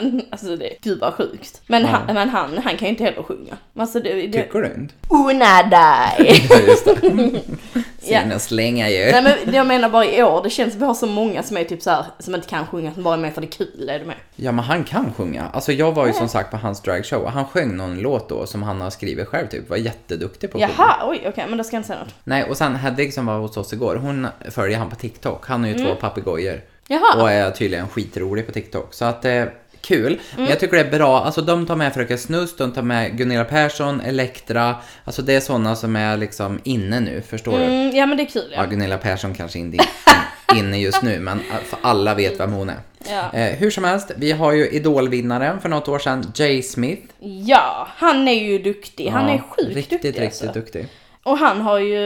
ja, 0.00 0.10
alltså 0.30 0.56
det, 0.56 0.70
gud 0.82 1.00
vad 1.00 1.14
sjukt. 1.14 1.62
Men, 1.66 1.82
Ja. 1.82 1.88
han, 1.88 2.14
men 2.14 2.28
han, 2.28 2.58
han 2.58 2.76
kan 2.76 2.86
ju 2.86 2.88
inte 2.88 3.04
heller 3.04 3.22
sjunga. 3.22 3.56
Alltså 3.78 4.00
det, 4.00 4.26
det, 4.26 4.42
Tycker 4.42 4.58
du 4.58 4.66
inte? 4.66 4.94
Unadai. 5.08 6.40
Ja, 6.50 6.58
just 6.66 6.84
det. 6.84 7.40
Ja. 8.06 8.22
Sina 8.22 8.38
slänga 8.38 8.90
ju. 8.90 9.10
Nej 9.12 9.22
men 9.22 9.54
jag 9.54 9.66
menar 9.66 9.88
bara 9.88 10.04
i 10.06 10.22
år, 10.22 10.42
det 10.42 10.50
känns 10.50 10.74
vi 10.74 10.84
har 10.84 10.94
så 10.94 11.06
många 11.06 11.42
som 11.42 11.56
är 11.56 11.64
typ 11.64 11.82
så 11.82 11.90
här, 11.90 12.04
som 12.18 12.34
inte 12.34 12.48
kan 12.48 12.66
sjunga, 12.66 12.94
som 12.94 13.02
bara 13.02 13.14
är 13.14 13.18
med 13.18 13.34
för 13.34 13.40
det 13.40 13.46
är 13.46 13.50
kul, 13.50 13.88
är 13.88 13.98
du 13.98 14.04
med? 14.04 14.16
Ja 14.36 14.52
men 14.52 14.64
han 14.64 14.84
kan 14.84 15.12
sjunga. 15.16 15.48
Alltså 15.52 15.72
jag 15.72 15.92
var 15.92 16.06
ju 16.06 16.12
som 16.12 16.28
sagt 16.28 16.50
på 16.50 16.56
hans 16.56 16.82
dragshow 16.82 17.22
och 17.22 17.30
han 17.32 17.44
sjöng 17.46 17.76
någon 17.76 17.98
låt 18.00 18.28
då 18.28 18.46
som 18.46 18.62
han 18.62 18.80
har 18.80 18.90
skrivit 18.90 19.28
själv 19.28 19.46
typ. 19.48 19.68
Var 19.70 19.76
jätteduktig 19.76 20.52
på 20.52 20.58
att 20.58 20.64
sjunga. 20.64 20.74
Jaha, 20.78 21.08
oj 21.10 21.24
okej, 21.28 21.44
men 21.48 21.58
då 21.58 21.64
ska 21.64 21.76
jag 21.76 21.78
inte 21.78 21.86
säga 21.86 21.98
något. 22.00 22.14
Nej 22.24 22.44
och 22.44 22.56
sen 22.56 22.76
Hedvig 22.76 23.14
som 23.14 23.26
var 23.26 23.38
hos 23.38 23.56
oss 23.56 23.72
igår, 23.72 23.96
hon 23.96 24.26
följer 24.50 24.78
han 24.78 24.90
på 24.90 24.96
TikTok. 24.96 25.46
Han 25.46 25.60
har 25.60 25.68
ju 25.68 25.84
två 25.84 25.94
papegojor. 25.94 26.60
Jaha. 26.88 27.22
Och 27.22 27.30
är 27.30 27.50
tydligen 27.50 27.88
skitrolig 27.88 28.46
på 28.46 28.52
TikTok. 28.52 28.94
Så 28.94 29.04
att 29.04 29.24
eh, 29.24 29.44
kul. 29.84 30.20
Men 30.36 30.46
jag 30.46 30.60
tycker 30.60 30.76
det 30.76 30.82
är 30.82 30.98
bra, 30.98 31.24
alltså 31.24 31.40
de 31.42 31.66
tar 31.66 31.76
med 31.76 31.94
Fröken 31.94 32.18
Snusk, 32.18 32.58
de 32.58 32.72
tar 32.72 32.82
med 32.82 33.18
Gunilla 33.18 33.44
Persson, 33.44 34.00
Elektra. 34.00 34.76
Alltså 35.04 35.22
det 35.22 35.34
är 35.34 35.40
sådana 35.40 35.76
som 35.76 35.96
är 35.96 36.16
liksom 36.16 36.60
inne 36.64 37.00
nu, 37.00 37.22
förstår 37.28 37.58
du? 37.58 37.64
Mm, 37.64 37.96
ja 37.96 38.06
men 38.06 38.16
det 38.16 38.22
är 38.22 38.26
kul 38.26 38.48
Ja, 38.52 38.56
ja. 38.62 38.64
Gunilla 38.70 38.98
Persson 38.98 39.34
kanske 39.34 39.58
inte 39.58 39.76
är 39.78 40.56
inne 40.58 40.78
just 40.80 41.02
nu, 41.02 41.18
men 41.18 41.40
för 41.64 41.78
alla 41.82 42.14
vet 42.14 42.40
vem 42.40 42.52
hon 42.52 42.68
är. 42.70 42.78
Ja. 43.10 43.38
Eh, 43.38 43.56
hur 43.56 43.70
som 43.70 43.84
helst, 43.84 44.10
vi 44.16 44.32
har 44.32 44.52
ju 44.52 44.68
idolvinnaren 44.68 45.60
för 45.60 45.68
något 45.68 45.88
år 45.88 45.98
sedan, 45.98 46.32
Jay 46.34 46.62
Smith. 46.62 47.02
Ja, 47.20 47.88
han 47.96 48.28
är 48.28 48.44
ju 48.44 48.58
duktig. 48.58 49.08
Han 49.08 49.28
Ja, 49.28 49.34
är 49.34 49.38
sjukt 49.38 49.76
Riktigt, 49.76 49.90
duktig 50.02 50.08
riktigt 50.22 50.48
alltså. 50.48 50.60
duktig. 50.60 50.86
Och 51.24 51.38
han 51.38 51.60
har 51.60 51.78
ju, 51.78 51.98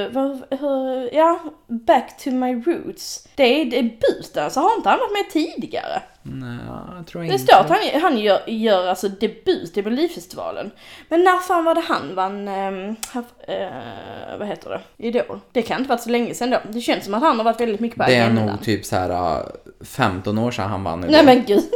hur, 0.60 1.14
ja, 1.14 1.38
Back 1.66 2.18
to 2.24 2.30
my 2.30 2.54
roots. 2.54 3.28
Det 3.34 3.60
är 3.60 3.64
debuten, 3.64 4.50
så 4.50 4.60
har 4.60 4.76
inte 4.76 4.88
han 4.88 4.98
varit 4.98 5.12
med 5.12 5.30
tidigare? 5.32 6.02
Nej, 6.22 6.58
jag 6.96 7.06
tror 7.06 7.20
Det 7.22 7.26
inte. 7.26 7.38
står 7.38 7.56
att 7.60 7.68
han, 7.70 7.78
han 8.02 8.18
gör, 8.18 8.40
gör 8.46 8.86
alltså 8.86 9.08
debut 9.08 9.76
i 9.76 9.82
Melodifestivalen. 9.82 10.70
Men 11.08 11.24
när 11.24 11.38
fan 11.38 11.64
var 11.64 11.74
det 11.74 11.80
han 11.80 12.14
vann, 12.14 12.48
haf- 12.48 13.24
eh, 13.48 14.38
vad 14.38 14.48
heter 14.48 14.70
det, 14.70 15.06
Idol? 15.08 15.40
Det 15.52 15.62
kan 15.62 15.78
inte 15.78 15.88
varit 15.88 16.00
så 16.02 16.10
länge 16.10 16.34
sedan 16.34 16.50
då. 16.50 16.58
Det 16.72 16.80
känns 16.80 17.04
som 17.04 17.14
att 17.14 17.22
han 17.22 17.36
har 17.36 17.44
varit 17.44 17.60
väldigt 17.60 17.80
mycket 17.80 17.98
på 17.98 18.04
Det 18.04 18.14
är 18.14 18.30
nog 18.30 18.62
typ 18.62 18.84
så 18.84 18.96
här 18.96 19.38
äh, 19.40 19.44
15 19.84 20.38
år 20.38 20.50
sedan 20.50 20.68
han 20.70 20.84
vann 20.84 20.98
Idol. 21.04 21.12
Nej 21.12 21.24
men 21.24 21.44
gud. 21.44 21.64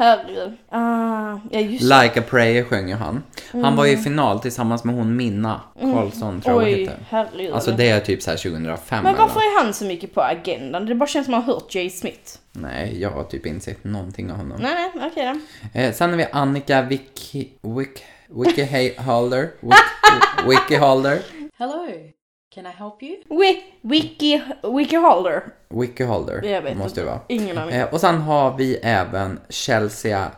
Herregud. 0.00 0.56
Ah, 0.68 1.38
ja 1.50 1.60
just. 1.60 1.82
Like 1.82 2.20
a 2.20 2.22
prayer 2.30 2.64
sjöng 2.64 2.88
ju 2.88 2.94
han. 2.94 3.22
Han 3.52 3.76
var 3.76 3.84
ju 3.84 3.92
i 3.92 3.96
final 3.96 4.40
tillsammans 4.40 4.84
med 4.84 4.94
hon 4.94 5.16
Minna 5.16 5.60
Karlsson 5.80 6.40
tror 6.40 6.62
jag 6.62 6.72
Oj, 6.72 6.80
heter. 6.80 6.98
herregud. 7.08 7.52
Alltså 7.54 7.70
det 7.72 7.88
är 7.88 8.00
typ 8.00 8.22
så 8.22 8.30
här 8.30 8.36
2005 8.36 9.04
Men 9.04 9.16
varför 9.16 9.40
eller? 9.40 9.60
är 9.60 9.64
han 9.64 9.74
så 9.74 9.84
mycket 9.84 10.14
på 10.14 10.20
agendan? 10.22 10.86
Det 10.86 10.94
bara 10.94 11.06
känns 11.06 11.24
som 11.26 11.34
att 11.34 11.46
man 11.46 11.46
har 11.46 11.54
hört 11.60 11.74
Jay 11.74 11.90
Smith. 11.90 12.38
Nej, 12.52 13.00
jag 13.00 13.10
har 13.10 13.24
typ 13.24 13.46
inte 13.46 13.64
sett 13.64 13.84
någonting 13.84 14.30
av 14.30 14.36
honom. 14.36 14.58
Nej, 14.62 14.90
nej, 14.94 15.10
okej 15.12 15.34
då. 15.74 15.80
Eh, 15.80 15.92
sen 15.92 16.10
har 16.10 16.16
vi 16.16 16.26
Annika 16.32 16.82
Wiki... 16.82 17.48
Wiki 18.28 18.62
Hey 18.62 18.94
Holder. 18.98 19.50
Wiki 20.48 20.76
Holder. 20.76 21.18
Hello, 21.58 21.86
can 22.54 22.66
I 22.66 22.70
help 22.78 23.02
you? 23.02 23.16
Wi- 23.28 23.62
Wiki, 23.80 24.40
Wiki 24.76 24.96
Holder. 24.96 25.42
Wiki 25.68 26.04
Holder 26.04 26.42
Jag 26.44 26.62
vet 26.62 26.76
måste 26.76 26.88
inte. 26.88 27.00
det 27.00 27.06
vara. 27.06 27.20
Ingen 27.28 27.58
aning. 27.58 27.74
Eh, 27.74 27.88
och 27.94 28.00
sen 28.00 28.18
har 28.20 28.56
vi 28.56 28.76
även 28.82 29.40
Chelsea 29.48 30.30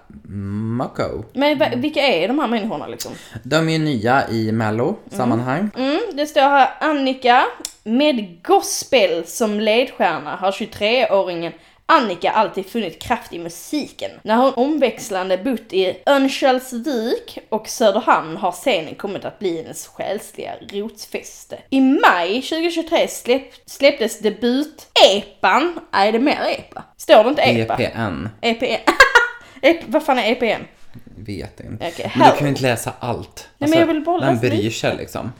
Mucko. 0.78 1.24
Men 1.32 1.80
vilka 1.80 2.00
är 2.00 2.28
de 2.28 2.38
här 2.38 2.48
människorna 2.48 2.86
liksom? 2.86 3.12
De 3.42 3.68
är 3.68 3.72
ju 3.72 3.78
nya 3.78 4.28
i 4.28 4.52
Mello-sammanhang. 4.52 5.70
Mm, 5.76 6.00
det 6.12 6.26
står 6.26 6.40
här 6.40 6.68
Annika 6.80 7.44
med 7.84 8.42
gospel 8.42 9.26
som 9.26 9.60
ledstjärna 9.60 10.36
har 10.36 10.50
23-åringen 10.52 11.52
Annika 11.92 12.30
alltid 12.30 12.66
funnit 12.66 13.02
kraft 13.02 13.32
i 13.32 13.38
musiken. 13.38 14.10
När 14.22 14.36
hon 14.36 14.52
omväxlande 14.54 15.38
bott 15.38 15.72
i 15.72 15.96
Örnsköldsvik 16.06 17.38
och 17.48 17.68
Söderhamn 17.68 18.36
har 18.36 18.52
scenen 18.52 18.94
kommit 18.94 19.24
att 19.24 19.38
bli 19.38 19.62
hennes 19.62 19.86
själsliga 19.86 20.52
rotfäste. 20.72 21.58
I 21.70 21.80
maj 21.80 22.42
2023 22.42 23.08
släpp, 23.08 23.52
släpptes 23.66 24.20
debut-epan, 24.20 25.80
är 25.92 26.12
det 26.12 26.18
mer 26.18 26.38
epa? 26.58 26.82
Står 26.96 27.24
det 27.24 27.30
inte 27.30 27.42
epa? 27.42 27.82
EPN. 27.82 28.28
EPN. 28.40 28.92
Ep, 29.62 29.76
vad 29.86 30.02
fan 30.02 30.18
är 30.18 30.32
EPN? 30.32 30.64
Vet 31.04 31.60
inte. 31.60 31.88
Okej, 31.88 32.12
men 32.14 32.30
du 32.30 32.36
kan 32.36 32.46
ju 32.46 32.48
inte 32.48 32.62
läsa 32.62 32.92
allt. 32.98 33.18
Alltså, 33.18 33.46
Nej, 33.58 33.70
men 33.70 33.78
jag 33.78 33.86
vill 33.86 34.04
bara 34.04 34.18
läsa 34.18 34.40
bryr 34.40 34.50
lite. 34.50 34.70
sig 34.70 34.96
liksom. 34.96 35.32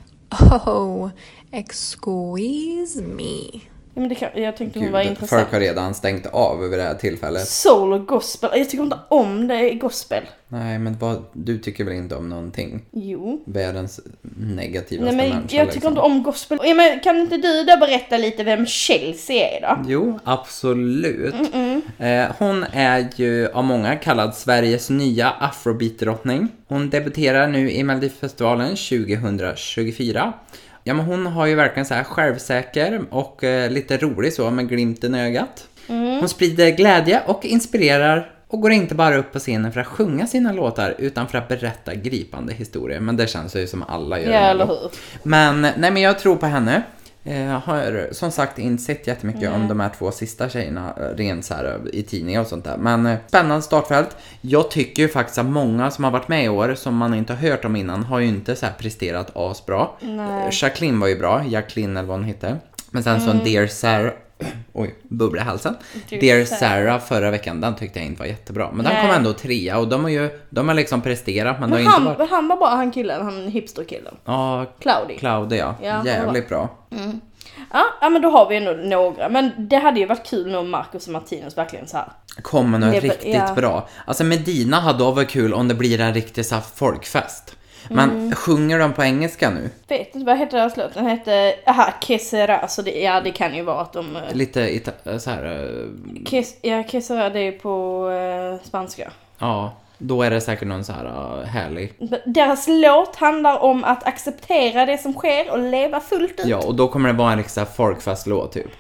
Oh, 0.67 1.11
excuse 1.53 3.03
me. 3.03 3.61
Men 3.95 4.09
det 4.09 4.15
kan, 4.15 4.29
jag 4.35 4.57
tänkte 4.57 4.79
hon 4.79 4.87
Gud, 4.87 4.93
var 4.93 5.01
intressant. 5.01 5.31
folk 5.31 5.53
har 5.53 5.61
redan 5.61 5.95
stängt 5.95 6.27
av 6.27 6.65
över 6.65 6.77
det 6.77 6.83
här 6.83 6.95
tillfället. 6.95 7.49
Soul 7.49 7.93
och 7.93 8.07
gospel. 8.07 8.51
Jag 8.55 8.71
tycker 8.71 8.85
inte 8.85 8.99
om 9.09 9.49
det 9.49 9.73
i 9.73 9.75
gospel. 9.75 10.23
Nej, 10.49 10.79
men 10.79 10.99
vad, 10.99 11.25
du 11.33 11.59
tycker 11.59 11.85
väl 11.85 11.95
inte 11.95 12.17
om 12.17 12.29
någonting? 12.29 12.83
Jo. 12.91 13.43
Världens 13.47 14.01
negativaste 14.37 15.17
Nej 15.17 15.29
men 15.29 15.37
människa 15.37 15.57
jag 15.57 15.67
tycker 15.67 15.75
liksom. 15.75 15.89
inte 15.89 16.01
om 16.01 16.23
gospel. 16.23 16.59
Ja, 16.63 16.75
men 16.75 17.01
kan 17.01 17.17
inte 17.17 17.37
du 17.37 17.65
då 17.65 17.77
berätta 17.77 18.17
lite 18.17 18.45
vem 18.45 18.67
Chelsea 18.67 19.49
är 19.49 19.61
då? 19.61 19.85
Jo, 19.89 20.19
absolut. 20.25 21.35
Eh, 21.99 22.25
hon 22.39 22.65
är 22.73 23.09
ju 23.17 23.49
av 23.49 23.65
många 23.65 23.97
kallad 23.97 24.35
Sveriges 24.35 24.91
nya 24.91 25.31
afrobeat-drottning. 25.31 26.49
Hon 26.69 26.91
debuterar 26.91 27.49
nu 27.49 27.71
i 27.71 27.83
Melodifestivalen 27.83 28.77
2024. 28.77 30.33
Ja, 30.85 30.95
men 30.95 31.07
hon 31.07 31.27
har 31.27 31.47
ju 31.47 31.55
verkligen 31.55 31.87
så 31.87 31.95
här 31.95 32.05
självsäker 32.05 33.01
och 33.11 33.45
eh, 33.45 33.71
lite 33.71 33.97
rolig 33.97 34.33
så 34.33 34.51
med 34.51 34.69
glimten 34.69 35.15
i 35.15 35.21
ögat. 35.21 35.69
Hon 35.87 36.29
sprider 36.29 36.71
glädje 36.71 37.23
och 37.27 37.45
inspirerar 37.45 38.31
och 38.49 38.61
går 38.61 38.73
inte 38.73 38.95
bara 38.95 39.17
upp 39.17 39.33
på 39.33 39.39
scenen 39.39 39.73
för 39.73 39.81
att 39.81 39.87
sjunga 39.87 40.27
sina 40.27 40.53
låtar 40.53 40.95
utan 40.99 41.29
för 41.29 41.39
att 41.39 41.49
berätta 41.49 41.95
gripande 41.95 42.53
historier. 42.53 43.01
Men 43.01 43.17
det 43.17 43.27
känns 43.27 43.57
ju 43.57 43.67
som 43.67 43.83
alla 43.83 44.21
gör. 44.21 44.33
Ja 44.33 44.39
eller 44.39 44.67
hur? 44.67 44.91
Men, 45.23 45.61
nej 45.61 45.91
men 45.91 46.03
jag 46.03 46.19
tror 46.19 46.37
på 46.37 46.47
henne. 46.47 46.83
Eh, 47.25 47.43
Jag 47.45 47.59
har 47.61 48.09
som 48.13 48.31
sagt 48.31 48.59
inte 48.59 48.83
sett 48.83 49.07
jättemycket 49.07 49.43
Mm. 49.43 49.63
om 49.63 49.69
de 49.69 49.81
här 49.81 49.91
två 49.99 50.11
sista 50.11 50.49
tjejerna 50.49 50.95
eh, 51.01 51.17
rent 51.17 51.45
så 51.45 51.55
här 51.55 51.65
eh, 51.65 51.99
i 51.99 52.03
tidningar 52.03 52.41
och 52.41 52.47
sånt 52.47 52.65
där. 52.65 52.77
Men 52.77 53.07
eh, 53.07 53.19
spännande 53.29 53.63
startfält. 53.63 54.17
Jag 54.41 54.71
tycker 54.71 55.03
ju 55.03 55.09
faktiskt 55.09 55.39
att 55.39 55.47
många 55.47 55.91
som 55.91 56.05
har 56.05 56.11
varit 56.11 56.29
med 56.29 56.45
i 56.45 56.49
år, 56.49 56.75
som 56.75 56.97
man 56.97 57.15
inte 57.15 57.33
har 57.33 57.49
hört 57.51 57.65
om 57.65 57.77
innan, 57.77 58.03
har 58.05 58.19
ju 58.19 58.27
inte 58.27 58.57
så 58.57 58.67
här 58.67 58.73
presterat 58.79 59.31
asbra. 59.35 59.89
Nej. 60.01 60.43
Eh, 60.47 60.49
Jacqueline 60.63 61.01
var 61.01 61.09
ju 61.09 61.19
bra, 61.19 61.45
Jacqueline 61.47 61.97
eller 61.97 62.09
vad 62.09 62.17
hon 62.17 62.25
hette. 62.27 62.57
Men 62.91 63.03
sen 63.03 63.17
Mm. 63.21 63.39
så 63.39 63.45
Dear 63.45 63.67
Sarah, 63.67 64.13
oj, 64.73 64.95
bubbla 65.03 65.43
i 65.43 65.45
halsen. 65.45 65.77
Dear 66.09 66.45
Sarah. 66.45 67.01
Förra 67.01 67.31
veckan, 67.31 67.61
den 67.61 67.77
tyckte 67.77 67.99
jag 67.99 68.07
inte 68.07 68.21
var 68.21 68.27
jättebra. 68.27 68.71
Men 68.73 68.85
den 68.85 68.95
Nej. 68.95 69.03
kom 69.03 69.11
ändå 69.11 69.33
trea 69.33 69.79
och 69.79 69.89
de 69.89 70.03
har 70.03 70.11
ju, 70.11 70.31
de 70.51 70.69
har 70.69 70.75
liksom 70.75 71.01
presterat 71.01 71.61
men, 71.61 71.71
Men 71.71 71.73
har 71.73 71.79
inte 71.79 71.91
han, 71.91 72.19
varit... 72.19 72.31
han 72.31 72.49
var 72.49 72.57
bara 72.57 72.75
han 72.75 72.91
killen, 72.91 73.25
han 73.25 73.49
hipsterkillen. 73.49 74.15
Ja, 74.25 74.67
Cloudy. 74.81 75.19
Claudia, 75.19 75.75
Ja, 75.83 75.93
han 75.93 76.07
jävligt 76.07 76.49
bra. 76.49 76.69
Ja, 77.73 77.85
ja 78.01 78.11
men 78.11 78.23
då 78.23 78.31
har 78.31 78.49
vi 78.49 78.57
ändå 78.57 78.73
några. 78.73 79.29
Men 79.29 79.51
det 79.59 79.77
hade 79.77 80.01
ju 80.01 80.07
varit 80.07 80.27
kul 80.27 80.55
om 80.55 80.71
Marcus 80.71 81.07
och 81.07 81.13
Martinus 81.13 81.59
verkligen 81.59 81.87
så 81.87 81.97
här. 81.97 82.09
kommer 82.43 82.79
något 82.79 83.03
riktigt 83.03 83.35
ja. 83.35 83.55
bra. 83.55 83.89
Alltså 84.07 84.25
Medina 84.25 84.81
hade 84.81 84.99
då 84.99 85.11
varit 85.11 85.31
kul 85.31 85.55
om 85.55 85.69
det 85.69 85.75
blir 85.75 86.01
en 86.01 86.15
riktig 86.15 86.47
så 86.47 86.55
här 86.55 86.63
folkfest. 86.75 87.57
Men 87.91 88.11
Mm. 88.11 88.35
sjunger 88.35 88.79
de 88.79 88.93
på 88.93 89.03
engelska 89.05 89.51
nu? 89.51 89.71
Vet 89.89 90.15
inte 90.15 90.27
vad 90.27 90.39
heter 90.39 90.59
deras 90.59 90.77
låt? 90.77 90.95
Den 90.95 91.07
heter, 91.07 91.55
aha, 91.67 91.89
Kesera. 92.01 92.69
Så 92.69 92.83
det, 92.83 92.91
ja 93.03 93.21
det 93.21 93.31
kan 93.31 93.55
ju 93.55 93.63
vara 93.63 93.81
att 93.81 93.93
de... 93.93 94.17
eh, 94.17 94.23
Lite 94.33 94.61
ita- 94.61 95.19
så 95.19 95.31
här, 95.31 95.45
eh, 95.45 96.25
Kes, 96.31 96.55
ja, 96.63 96.83
Kesera 96.89 97.31
det 97.31 97.41
är 97.41 97.53
på 97.53 98.09
eh, 98.11 98.67
spanska. 98.69 99.11
ja, 99.39 99.73
då 99.99 100.23
är 100.23 100.31
det 100.31 100.41
säkert 100.41 100.69
någon 100.69 100.85
så 100.85 100.93
här 100.93 101.05
uh, 101.07 101.45
härlig. 101.45 101.93
Deras 102.27 102.65
låt 102.69 103.17
handlar 103.17 103.59
om 103.63 103.85
att 103.85 104.05
acceptera 104.07 104.87
det 104.87 104.99
som 104.99 105.13
sker 105.13 105.51
och 105.51 105.59
leva 105.59 106.01
fullt 106.01 106.41
ut. 106.41 106.47
Ja, 106.47 106.57
och 106.67 106.75
då 106.75 106.89
kommer 106.89 107.09
det 107.09 107.19
vara 107.19 107.33
en 107.33 107.39
riktig 107.39 107.65
folkfestlåt 107.77 108.53
typ. 108.53 108.71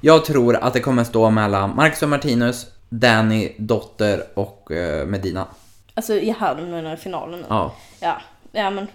Jag 0.00 0.24
tror 0.24 0.56
att 0.56 0.72
det 0.72 0.80
kommer 0.80 1.04
stå 1.04 1.30
mellan 1.30 1.76
Marcus 1.76 2.02
och 2.02 2.08
Martinus, 2.08 2.66
Danny, 2.88 3.52
Dotter 3.58 4.22
och 4.34 4.72
eh, 4.72 5.06
Medina. 5.06 5.46
Alltså, 5.94 6.14
jaha, 6.14 6.54
de 6.54 6.62
menar 6.70 6.94
i 6.94 6.96
finalen 6.96 7.40
nu. 7.40 7.46
Ja. 7.48 7.72
Ja. 8.00 8.16
Ja 8.52 8.70
men, 8.70 8.86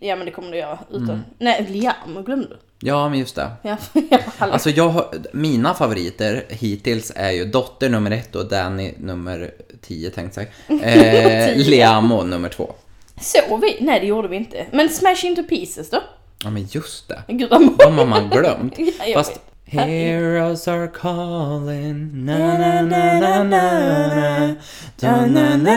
ja 0.00 0.16
men 0.16 0.26
det 0.26 0.32
kommer 0.32 0.50
du 0.52 0.58
göra. 0.58 0.78
Utan, 0.90 1.24
Nej, 1.38 1.66
Liam 1.70 2.24
glömde 2.24 2.46
du. 2.48 2.56
Ja, 2.80 3.08
men 3.08 3.18
just 3.18 3.36
det. 3.36 3.50
Ja. 3.62 3.76
Alltså 4.38 4.70
jag 4.70 4.88
har, 4.88 5.06
mina 5.32 5.74
favoriter 5.74 6.44
hittills 6.48 7.12
är 7.16 7.30
ju 7.30 7.44
Dotter 7.44 7.88
nummer 7.88 8.10
ett 8.10 8.34
och 8.36 8.48
Danny 8.48 8.92
nummer 8.98 9.50
10 9.82 10.10
tänkte 10.10 10.46
jag 10.68 10.80
säga. 10.80 11.48
Eh, 11.50 11.56
Liamo 11.56 12.22
nummer 12.22 12.48
två. 12.48 12.72
Såg 13.20 13.60
vi? 13.60 13.76
Nej 13.80 14.00
det 14.00 14.06
gjorde 14.06 14.28
vi 14.28 14.36
inte. 14.36 14.66
Men 14.72 14.88
Smash 14.88 15.24
Into 15.24 15.42
Pieces 15.42 15.90
då? 15.90 16.02
Ja 16.44 16.50
men 16.50 16.66
just 16.70 17.08
det. 17.08 17.22
Gud 17.28 17.50
vad 17.50 17.60
De 17.78 17.98
har 17.98 18.06
man 18.06 18.30
glömt. 18.30 18.74
Ja, 19.06 19.14
Fast 19.14 19.30
vet. 19.30 19.40
Heroes 19.68 20.68
are 20.68 20.88
calling 20.88 22.24
na 22.24 22.38
na 22.38 22.82
na 22.82 23.20
na 23.20 23.42
na 23.44 23.44
na 23.44 24.54
na 25.00 25.26
na 25.26 25.56
na 25.56 25.76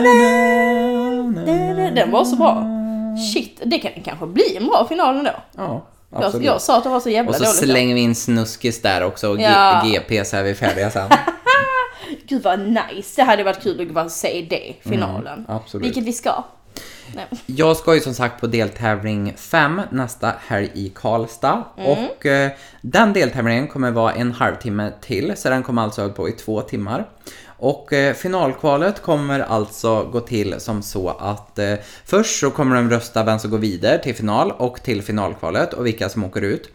na 1.44 1.90
Den 1.90 2.10
var 2.10 2.24
så 2.24 2.36
bra. 2.36 2.64
Shit, 3.32 3.60
det 3.64 3.78
kan 3.78 3.92
kanske 4.04 4.26
bli 4.26 4.56
en 4.56 4.66
bra 4.66 4.86
final 4.88 5.16
ändå. 5.18 5.30
Ja, 5.56 5.86
Jag, 6.12 6.44
jag 6.44 6.60
sa 6.62 6.76
att 6.76 6.84
det 6.84 6.90
var 6.90 7.00
så 7.00 7.10
jävla 7.10 7.30
och 7.30 7.36
så 7.36 7.44
dåligt. 7.44 7.60
då. 7.60 7.66
slänger 7.66 7.94
vi 7.94 8.00
in 8.00 8.14
Snuskis 8.14 8.82
där 8.82 9.02
också 9.04 9.28
och 9.28 9.40
Ja. 9.40 9.82
GP 9.84 10.24
så 10.24 10.36
är 10.36 10.42
vi 10.42 10.54
färdiga 10.54 10.90
sen. 10.90 11.08
Gud 12.26 12.42
vad 12.42 12.60
nice. 12.60 13.12
Det 13.16 13.22
hade 13.22 13.44
varit 13.44 13.62
kul 13.62 13.80
att 13.88 13.94
bara 13.94 14.08
se 14.08 14.46
det, 14.50 14.74
finalen. 14.90 15.38
Mm, 15.38 15.44
absolut. 15.48 15.86
Vilket 15.86 16.04
vi 16.04 16.12
ska. 16.12 16.44
Nej. 17.14 17.26
Jag 17.46 17.76
ska 17.76 17.94
ju 17.94 18.00
som 18.00 18.14
sagt 18.14 18.40
på 18.40 18.46
deltävling 18.46 19.34
5 19.36 19.80
nästa 19.90 20.34
helg 20.46 20.70
i 20.74 20.88
Karlstad. 20.94 21.64
Och 21.76 22.26
eh, 22.26 22.50
den 22.80 23.12
deltävlingen 23.12 23.68
kommer 23.68 23.90
vara 23.90 24.12
en 24.12 24.32
halvtimme 24.32 24.92
till, 25.00 25.32
så 25.36 25.48
den 25.48 25.62
kommer 25.62 25.82
alltså 25.82 26.00
hålla 26.02 26.14
på 26.14 26.28
i 26.28 26.32
två 26.32 26.60
timmar. 26.60 27.08
Och 27.46 27.92
eh, 27.92 28.14
finalkvalet 28.14 29.02
kommer 29.02 29.40
alltså 29.40 30.04
gå 30.04 30.20
till 30.20 30.60
som 30.60 30.82
så 30.82 31.08
att 31.08 31.58
eh, 31.58 31.74
först 32.04 32.40
så 32.40 32.50
kommer 32.50 32.76
de 32.76 32.90
rösta 32.90 33.24
vem 33.24 33.38
som 33.38 33.50
går 33.50 33.58
vidare 33.58 33.98
till 33.98 34.14
final 34.14 34.52
och 34.52 34.82
till 34.82 35.02
finalkvalet 35.02 35.72
och 35.72 35.86
vilka 35.86 36.08
som 36.08 36.24
åker 36.24 36.42
ut. 36.42 36.70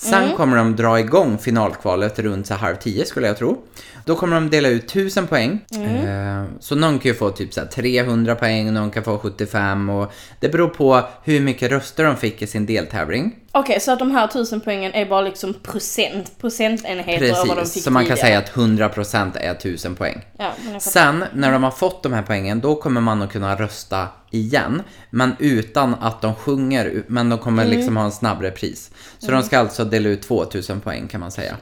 Sen 0.00 0.36
kommer 0.36 0.56
de 0.56 0.76
dra 0.76 1.00
igång 1.00 1.38
finalkvalet 1.38 2.18
runt 2.18 2.46
så 2.46 2.54
halv 2.54 2.76
tio 2.76 3.04
skulle 3.04 3.26
jag 3.26 3.36
tro. 3.36 3.62
Då 4.04 4.16
kommer 4.16 4.34
de 4.34 4.50
dela 4.50 4.68
ut 4.68 4.84
1000 4.84 5.26
poäng. 5.26 5.60
Eh, 5.72 6.44
så 6.60 6.74
någon 6.74 6.98
kan 6.98 7.08
ju 7.08 7.14
få 7.14 7.30
typ 7.30 7.54
så 7.54 7.60
här 7.60 7.66
300 7.66 8.34
poäng, 8.34 8.74
någon 8.74 8.90
kan 8.90 9.04
få 9.04 9.18
75 9.18 9.90
och 9.90 10.12
det 10.40 10.48
beror 10.48 10.68
på 10.68 11.02
hur 11.24 11.40
mycket 11.40 11.70
röster 11.70 12.04
de 12.04 12.16
fick 12.16 12.42
i 12.42 12.46
sin 12.46 12.66
deltävling. 12.66 13.36
Okej, 13.52 13.80
så 13.80 13.92
att 13.92 13.98
de 13.98 14.10
här 14.10 14.26
tusen 14.26 14.60
poängen 14.60 14.94
är 14.94 15.06
bara 15.06 15.20
liksom 15.20 15.54
procent, 15.54 16.32
procentenheter 16.40 17.30
av 17.30 17.36
vad 17.36 17.46
de 17.48 17.54
Precis, 17.60 17.74
fick 17.74 17.82
så 17.84 17.90
man 17.90 18.06
kan 18.06 18.16
tidigare. 18.16 18.26
säga 18.28 18.38
att 18.38 18.96
100% 18.96 19.36
är 19.40 19.50
1000 19.50 19.94
poäng. 19.94 20.26
Ja. 20.38 20.52
Sen 20.80 21.24
när 21.34 21.52
de 21.52 21.62
har 21.62 21.70
fått 21.70 22.02
de 22.02 22.12
här 22.12 22.22
poängen, 22.22 22.60
då 22.60 22.74
kommer 22.76 23.00
man 23.00 23.22
att 23.22 23.32
kunna 23.32 23.56
rösta 23.56 24.08
igen. 24.30 24.82
Men 25.10 25.36
utan 25.38 25.94
att 25.94 26.20
de 26.22 26.34
sjunger, 26.34 27.02
men 27.06 27.28
de 27.28 27.38
kommer 27.38 27.64
Mm. 27.64 27.76
liksom 27.78 27.96
ha 27.96 28.04
en 28.04 28.12
snabbare 28.12 28.50
pris. 28.50 28.90
Så 29.18 29.30
de 29.30 29.42
ska 29.42 29.58
alltså 29.58 29.84
dela 29.84 30.08
ut 30.08 30.22
2000 30.22 30.80
poäng 30.80 31.08
kan 31.08 31.20
man 31.20 31.30
säga. 31.30 31.56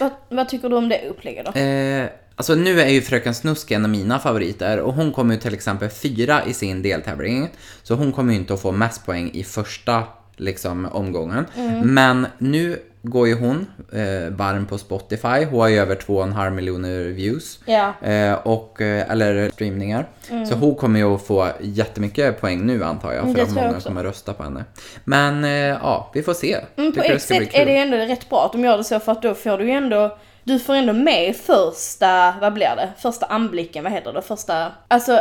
Vad, 0.00 0.10
vad 0.28 0.48
tycker 0.48 0.68
du 0.68 0.76
om 0.76 0.88
det 0.88 1.08
upplägget 1.08 1.46
då? 1.54 1.60
Eh, 1.60 2.06
alltså 2.36 2.54
nu 2.54 2.80
är 2.80 2.88
ju 2.88 3.02
Fröken 3.02 3.34
Snusk 3.34 3.70
en 3.70 3.84
av 3.84 3.90
mina 3.90 4.18
favoriter 4.18 4.78
och 4.80 4.94
hon 4.94 5.12
kommer 5.12 5.34
ju 5.34 5.40
till 5.40 5.54
exempel 5.54 5.88
fyra 5.88 6.42
i 6.46 6.54
sin 6.54 6.82
deltävling. 6.82 7.48
Så 7.82 7.94
hon 7.94 8.12
kommer 8.12 8.32
ju 8.32 8.38
inte 8.38 8.54
att 8.54 8.62
få 8.62 8.72
mest 8.72 9.06
poäng 9.06 9.30
i 9.34 9.44
första 9.44 10.02
liksom, 10.36 10.88
omgången. 10.92 11.46
Mm. 11.56 11.94
Men 11.94 12.26
nu 12.38 12.78
går 13.02 13.28
ju 13.28 13.34
hon 13.34 13.66
eh, 13.92 14.30
varm 14.30 14.66
på 14.66 14.78
Spotify. 14.78 15.44
Hon 15.44 15.60
har 15.60 15.68
ju 15.68 15.78
över 15.78 15.96
2,5 15.96 16.50
miljoner 16.50 17.00
views. 17.00 17.58
Ja. 17.64 17.94
Eh, 18.02 18.34
och, 18.34 18.80
eh, 18.80 19.10
eller 19.10 19.50
streamningar. 19.50 20.06
Så 20.48 20.54
hon 20.54 20.74
kommer 20.74 21.00
ju 21.00 21.14
att 21.14 21.26
få 21.26 21.48
jättemycket 21.60 22.40
poäng 22.40 22.66
nu 22.66 22.84
antar 22.84 23.12
jag. 23.12 23.22
Mm, 23.22 23.34
För 23.34 23.40
det 23.40 23.48
att 23.48 23.54
många 23.54 23.70
också. 23.70 23.88
kommer 23.88 24.04
rösta 24.04 24.32
på 24.32 24.42
henne. 24.42 24.64
Men 25.04 25.44
eh, 25.44 25.50
ja, 25.50 26.10
vi 26.14 26.22
får 26.22 26.34
se. 26.34 26.56
Mm, 26.76 26.92
på 26.92 27.02
sätt 27.18 27.48
är 27.52 27.66
det 27.66 27.76
ändå 27.76 27.96
rätt 27.96 28.28
bra 28.28 28.46
att 28.46 28.52
de 28.52 28.64
gör 28.64 28.76
det 28.76 28.84
så 28.84 29.00
för 29.00 29.12
att 29.12 29.22
då 29.22 29.34
får 29.34 29.58
du 29.58 29.64
ju 29.64 29.70
ändå 29.70 30.18
du 30.44 30.58
får 30.58 30.74
ändå 30.74 30.92
med 30.92 31.36
första, 31.36 32.34
vad 32.40 32.52
blir 32.52 32.76
det? 32.76 32.88
Första 32.98 33.26
anblicken, 33.26 33.84
vad 33.84 33.92
heter 33.92 34.12
det? 34.12 34.22
Första, 34.22 34.72
alltså 34.88 35.20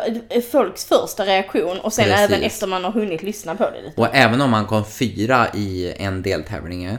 folks 0.51 0.85
första 0.85 1.25
reaktion 1.25 1.79
och 1.79 1.93
sen 1.93 2.05
Precis. 2.05 2.19
även 2.19 2.43
efter 2.43 2.67
man 2.67 2.83
har 2.83 2.91
hunnit 2.91 3.23
lyssna 3.23 3.55
på 3.55 3.63
det 3.63 3.81
lite. 3.81 4.01
Och 4.01 4.07
även 4.11 4.41
om 4.41 4.49
man 4.51 4.65
kom 4.65 4.85
fyra 4.85 5.47
i 5.53 5.93
en 5.97 6.21
deltävling, 6.21 6.97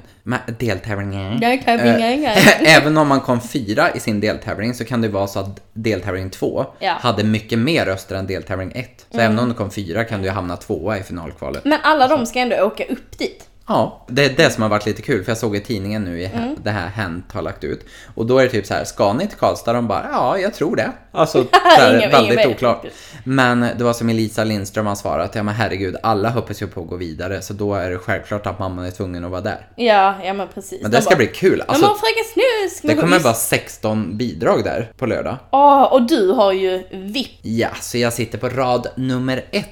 deltävling 0.58 1.40
Deltävling, 1.40 2.24
Eh, 2.24 2.76
Även 2.76 2.96
om 2.96 3.08
man 3.08 3.20
kom 3.20 3.40
fyra 3.40 3.90
i 3.94 4.00
sin 4.00 4.20
deltävling 4.20 4.74
så 4.74 4.84
kan 4.84 5.00
det 5.02 5.08
vara 5.08 5.26
så 5.26 5.38
att 5.38 5.60
deltävling 5.72 6.30
två 6.30 6.66
Ja. 6.78 6.90
Mm. 6.90 7.02
hade 7.02 7.24
mycket 7.24 7.58
mer 7.58 7.86
röster 7.86 8.14
än 8.14 8.26
deltävling 8.26 8.72
ett. 8.74 9.06
Så 9.10 9.20
även 9.20 9.38
om 9.38 9.48
du 9.48 9.54
kom 9.54 9.70
fyra 9.70 10.04
kan 10.04 10.22
du 10.22 10.30
hamna 10.30 10.56
tvåa 10.56 10.98
i 10.98 11.02
finalkvalet. 11.02 11.64
Men 11.64 11.78
alla 11.82 12.08
de 12.08 12.26
ska 12.26 12.38
ändå 12.38 12.56
åka 12.56 12.84
upp 12.84 13.18
dit. 13.18 13.48
Ja, 13.69 14.07
det 14.09 14.25
är 14.25 14.31
det 14.37 14.50
som 14.50 14.62
har 14.62 14.71
varit 14.71 14.87
lite 14.87 15.02
kul 15.02 15.25
för 15.25 15.31
jag 15.31 15.38
såg 15.38 15.57
i 15.57 15.61
tidningen 15.61 16.02
nu 16.04 16.21
i 16.21 16.26
Mm. 16.26 16.57
det 16.64 16.71
här 16.71 16.88
Hänt 16.88 17.25
har 17.33 17.42
lagt 17.42 17.64
ut. 17.64 17.81
Och 18.14 18.26
då 18.26 18.38
är 18.38 18.42
det 18.45 18.49
typ 18.50 18.66
så 18.66 18.75
här, 18.75 18.85
ska 18.85 19.12
ni 19.12 19.26
till 19.28 19.38
Karlstad? 19.38 19.73
De 19.73 19.88
bara, 19.88 20.07
ja, 20.12 20.38
jag 20.38 20.54
tror 20.54 20.76
det. 20.76 20.92
Alltså, 21.12 21.45
så 21.52 21.59
här, 21.83 21.97
Ingen- 21.97 22.11
väldigt 22.11 22.38
ingen 22.40 22.50
oklart. 22.50 22.85
Men 23.25 23.61
det 23.78 23.85
var 23.85 23.92
som 23.92 24.09
Elisa 24.09 24.45
Lindström 24.45 24.87
har 24.87 24.95
svarat, 24.95 25.35
ja 25.35 25.42
men 25.42 25.54
herregud, 25.54 25.97
alla 26.02 26.31
hoppas 26.31 26.62
ju 26.62 26.66
på 26.66 26.83
att 26.83 26.88
gå 26.88 26.97
vidare. 26.97 27.42
Så 27.42 27.52
då 27.54 27.75
är 27.75 27.90
det 27.90 27.99
självklart 27.99 28.47
att 28.47 28.59
mamman 28.59 28.85
är 28.85 28.90
tvungen 28.90 29.25
att 29.25 29.31
vara 29.31 29.40
där. 29.40 29.66
Ja, 29.76 30.14
ja 30.25 30.33
men 30.33 30.49
precis. 30.54 30.83
Men 30.83 30.90
De 30.90 30.97
det 30.97 31.02
ska 31.02 31.11
bara, 31.11 31.16
bli 31.16 31.26
kul. 31.26 31.62
Alltså, 31.69 31.85
Fröken 31.87 32.25
Snusk! 32.33 32.83
det 32.83 32.88
Men 32.88 32.97
kommer 32.97 33.19
vara 33.19 33.35
16 33.35 34.16
bidrag 34.16 34.64
där 34.64 34.92
på 34.97 35.07
lördag. 35.07 35.37
Åh, 35.50 35.83
och 35.83 36.02
du 36.07 36.31
har 36.33 36.52
ju 36.52 36.83
VIP. 36.92 37.31
Ja, 37.42 37.69
så 37.81 37.99
jag 37.99 38.12
sitter 38.12 38.38
på 38.38 38.49
rad 38.49 38.87
nummer 38.97 39.45
ett. 39.50 39.69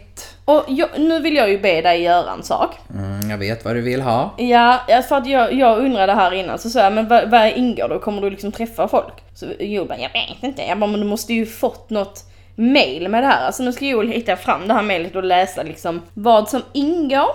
Och 0.50 0.64
jag, 0.69 0.88
nu 0.99 1.21
vill 1.21 1.37
jag 1.37 1.50
ju 1.50 1.59
be 1.59 1.80
dig 1.80 2.02
göra 2.02 2.30
en 2.33 2.42
sak. 2.42 2.76
Mm, 2.95 3.30
jag 3.30 3.38
vet 3.38 3.64
vad 3.64 3.75
du 3.75 3.80
vill 3.80 4.00
ha. 4.00 4.35
Ja, 4.37 4.80
för 5.09 5.16
att 5.16 5.26
jag, 5.26 5.52
jag 5.52 5.78
undrade 5.78 6.12
här 6.12 6.33
innan 6.33 6.59
så 6.59 6.71
sa 6.71 6.80
jag, 6.80 6.92
men 6.92 7.09
vad, 7.09 7.30
vad 7.30 7.52
ingår 7.52 7.88
då? 7.88 7.99
Kommer 7.99 8.23
du 8.23 8.30
liksom 8.30 8.52
träffa 8.52 8.88
folk? 8.88 9.12
Så 9.35 9.47
Joel 9.61 9.88
bara, 9.88 9.99
jag 9.99 10.12
vet 10.12 10.42
inte. 10.42 10.62
Jag 10.62 10.78
bara, 10.78 10.90
men 10.90 11.00
du 11.00 11.07
måste 11.07 11.35
ju 11.35 11.47
fått 11.47 11.90
något 11.90 12.25
mail 12.54 13.09
med 13.09 13.23
det 13.23 13.26
här. 13.26 13.47
Alltså 13.47 13.62
nu 13.62 13.73
ska 13.73 13.85
Joel 13.87 14.09
hitta 14.09 14.37
fram 14.37 14.69
det 14.69 14.75
här 14.75 14.83
mailet 14.83 15.16
och 15.16 15.25
läsa 15.25 15.62
liksom 15.62 16.02
vad 16.14 16.49
som 16.49 16.62
ingår. 16.73 17.28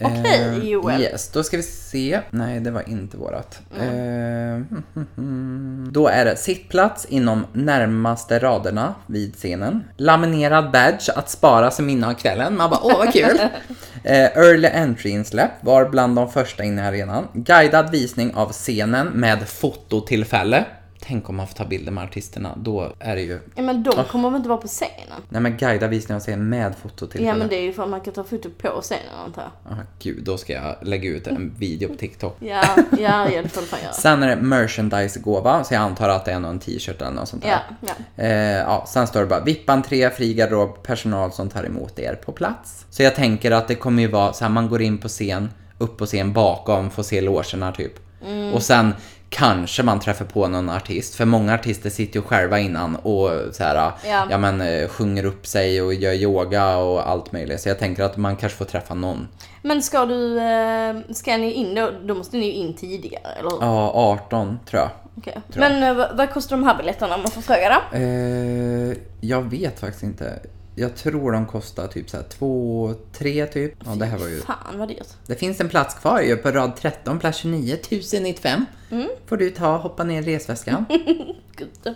Okej 0.00 0.58
Eh, 0.62 0.68
Joel. 0.68 1.00
Yes, 1.00 1.28
då 1.28 1.42
ska 1.42 1.56
vi 1.56 1.62
se. 1.62 2.20
Nej, 2.30 2.60
det 2.60 2.70
var 2.70 2.88
inte 2.88 3.16
vårat. 3.16 3.60
Eh, 3.80 4.76
då 5.90 6.08
är 6.08 6.24
det 6.24 6.36
sittplats 6.36 7.04
inom 7.04 7.46
närmaste 7.52 8.38
raderna 8.38 8.94
vid 9.06 9.34
scenen. 9.34 9.84
Laminerad 9.96 10.70
badge 10.70 11.10
att 11.16 11.30
spara 11.30 11.70
som 11.70 11.86
minne 11.86 12.06
av 12.06 12.14
kvällen. 12.14 12.56
Man 12.56 12.70
bara, 12.70 12.80
åh 12.82 12.98
vad 12.98 13.12
kul! 13.12 13.38
eh, 14.04 14.24
early 14.24 14.68
entry-insläpp 14.68 15.50
var 15.60 15.88
bland 15.88 16.16
de 16.16 16.32
första 16.32 16.64
inne 16.64 16.82
i 16.82 16.84
arenan. 16.84 17.28
Guidad 17.32 17.90
visning 17.90 18.34
av 18.34 18.52
scenen 18.52 19.06
med 19.06 19.48
fototillfälle. 19.48 20.64
Tänk 21.06 21.28
om 21.28 21.36
man 21.36 21.46
får 21.46 21.54
ta 21.54 21.64
bilder 21.64 21.92
med 21.92 22.04
artisterna, 22.04 22.54
då 22.56 22.92
är 22.98 23.16
det 23.16 23.22
ju... 23.22 23.40
Ja 23.54 23.62
men 23.62 23.82
de 23.82 24.04
kommer 24.04 24.30
väl 24.30 24.36
inte 24.36 24.48
vara 24.48 24.60
på 24.60 24.68
scenen? 24.68 25.22
Nej 25.28 25.42
men 25.42 25.56
guidad 25.56 25.90
visning 25.90 26.16
av 26.16 26.20
scenen 26.20 26.48
med 26.48 26.74
fototillfälle. 26.82 27.28
Ja 27.28 27.34
men 27.34 27.48
det 27.48 27.56
är 27.56 27.62
ju 27.62 27.72
för 27.72 27.82
att 27.82 27.88
man 27.88 28.00
kan 28.00 28.14
ta 28.14 28.24
foto 28.24 28.50
på 28.58 28.80
scenen 28.82 29.14
antar 29.24 29.42
jag. 29.42 29.72
Ah, 29.72 29.82
gud, 29.98 30.24
då 30.24 30.38
ska 30.38 30.52
jag 30.52 30.76
lägga 30.82 31.10
ut 31.10 31.26
en 31.26 31.54
video 31.58 31.88
på 31.88 31.94
TikTok. 31.94 32.36
Ja, 32.40 32.64
ja, 32.98 33.30
ja 33.30 33.42
det 33.42 33.48
får 33.48 33.60
du 33.60 33.66
fan 33.66 33.80
göra. 33.82 33.92
Sen 33.92 34.22
är 34.22 34.36
det 34.36 34.42
merchandise-gåva, 34.42 35.64
så 35.64 35.74
jag 35.74 35.80
antar 35.80 36.08
att 36.08 36.24
det 36.24 36.32
är 36.32 36.40
någon 36.40 36.58
t-shirt 36.58 37.02
eller 37.02 37.10
något 37.10 37.28
sånt 37.28 37.42
där. 37.42 37.60
Ja, 37.80 37.92
ja. 38.16 38.24
Eh, 38.24 38.58
ja, 38.58 38.84
sen 38.88 39.06
står 39.06 39.20
det 39.20 39.26
bara 39.26 39.44
VIP-entré, 39.44 40.10
fri 40.10 40.34
garderob, 40.34 40.82
personal 40.82 41.32
som 41.32 41.48
tar 41.48 41.64
emot 41.64 41.98
er 41.98 42.14
på 42.14 42.32
plats. 42.32 42.86
Så 42.90 43.02
jag 43.02 43.14
tänker 43.14 43.50
att 43.50 43.68
det 43.68 43.74
kommer 43.74 44.02
ju 44.02 44.08
vara 44.08 44.32
så 44.32 44.44
här, 44.44 44.50
man 44.50 44.68
går 44.68 44.82
in 44.82 44.98
på 44.98 45.08
scen, 45.08 45.50
upp 45.78 45.96
på 45.96 46.06
scen 46.06 46.32
bakom, 46.32 46.90
får 46.90 47.02
se 47.02 47.20
logerna 47.20 47.72
typ. 47.72 47.92
Mm. 48.26 48.54
Och 48.54 48.62
sen 48.62 48.94
kanske 49.36 49.82
man 49.82 50.00
träffar 50.00 50.24
på 50.24 50.48
någon 50.48 50.70
artist, 50.70 51.14
för 51.14 51.24
många 51.24 51.54
artister 51.54 51.90
sitter 51.90 52.16
ju 52.20 52.22
själva 52.22 52.58
innan 52.58 52.96
och 52.96 53.30
så 53.52 53.64
här, 53.64 53.92
Ja. 54.06 54.26
ja. 54.30 54.38
men 54.38 54.60
eh, 54.60 54.88
sjunger 54.88 55.24
upp 55.24 55.46
sig 55.46 55.82
och 55.82 55.94
gör 55.94 56.12
yoga 56.12 56.76
och 56.76 57.08
allt 57.08 57.32
möjligt. 57.32 57.60
Så 57.60 57.68
jag 57.68 57.78
tänker 57.78 58.02
att 58.02 58.16
man 58.16 58.36
kanske 58.36 58.58
får 58.58 58.64
träffa 58.64 58.94
någon. 58.94 59.28
Men 59.62 59.82
ska 59.82 60.06
du, 60.06 60.38
eh, 60.40 60.96
ska 61.14 61.36
ni 61.36 61.52
in 61.52 61.74
då? 61.74 61.90
Då 62.04 62.14
måste 62.14 62.36
ni 62.36 62.46
ju 62.46 62.52
in 62.52 62.74
tidigare, 62.74 63.32
eller 63.38 63.50
hur? 63.50 63.58
Ja, 63.60 63.90
18 63.94 64.58
tror 64.70 64.82
jag. 64.82 64.90
Okej. 65.18 65.40
Men 65.54 65.82
eh, 65.82 65.94
vad, 65.94 66.16
vad 66.16 66.30
kostar 66.30 66.56
de 66.56 66.64
här 66.64 66.76
biljetterna 66.76 67.14
om 67.14 67.20
man 67.22 67.30
får 67.30 67.40
fråga 67.42 67.80
då? 67.92 67.96
Eh, 67.98 68.96
jag 69.20 69.42
vet 69.42 69.80
faktiskt 69.80 70.02
inte. 70.02 70.38
Jag 70.78 70.96
tror 70.96 71.32
de 71.32 71.46
kostar 71.46 71.86
typ 71.86 72.10
så 72.10 72.16
här 72.16 72.24
2, 72.24 72.94
3 73.12 73.46
typ. 73.46 73.74
Ja, 73.84 73.90
det 73.90 74.06
här 74.06 74.18
var 74.18 74.28
ju... 74.28 74.40
Fan 74.40 74.78
vad 74.78 74.88
dyrt. 74.88 75.08
Det 75.26 75.34
finns 75.34 75.60
en 75.60 75.68
plats 75.68 75.94
kvar 75.94 76.20
ju 76.20 76.36
på 76.36 76.50
rad 76.50 76.76
13, 76.76 77.18
plats 77.18 77.38
29, 77.38 77.74
1095. 77.74 78.64
Mm. 78.90 79.08
Får 79.26 79.36
du 79.36 79.50
ta 79.50 79.74
och 79.74 79.80
hoppa 79.80 80.04
ner 80.04 80.22
i 80.28 80.36
resväskan. 80.36 80.84
Gud. 81.56 81.94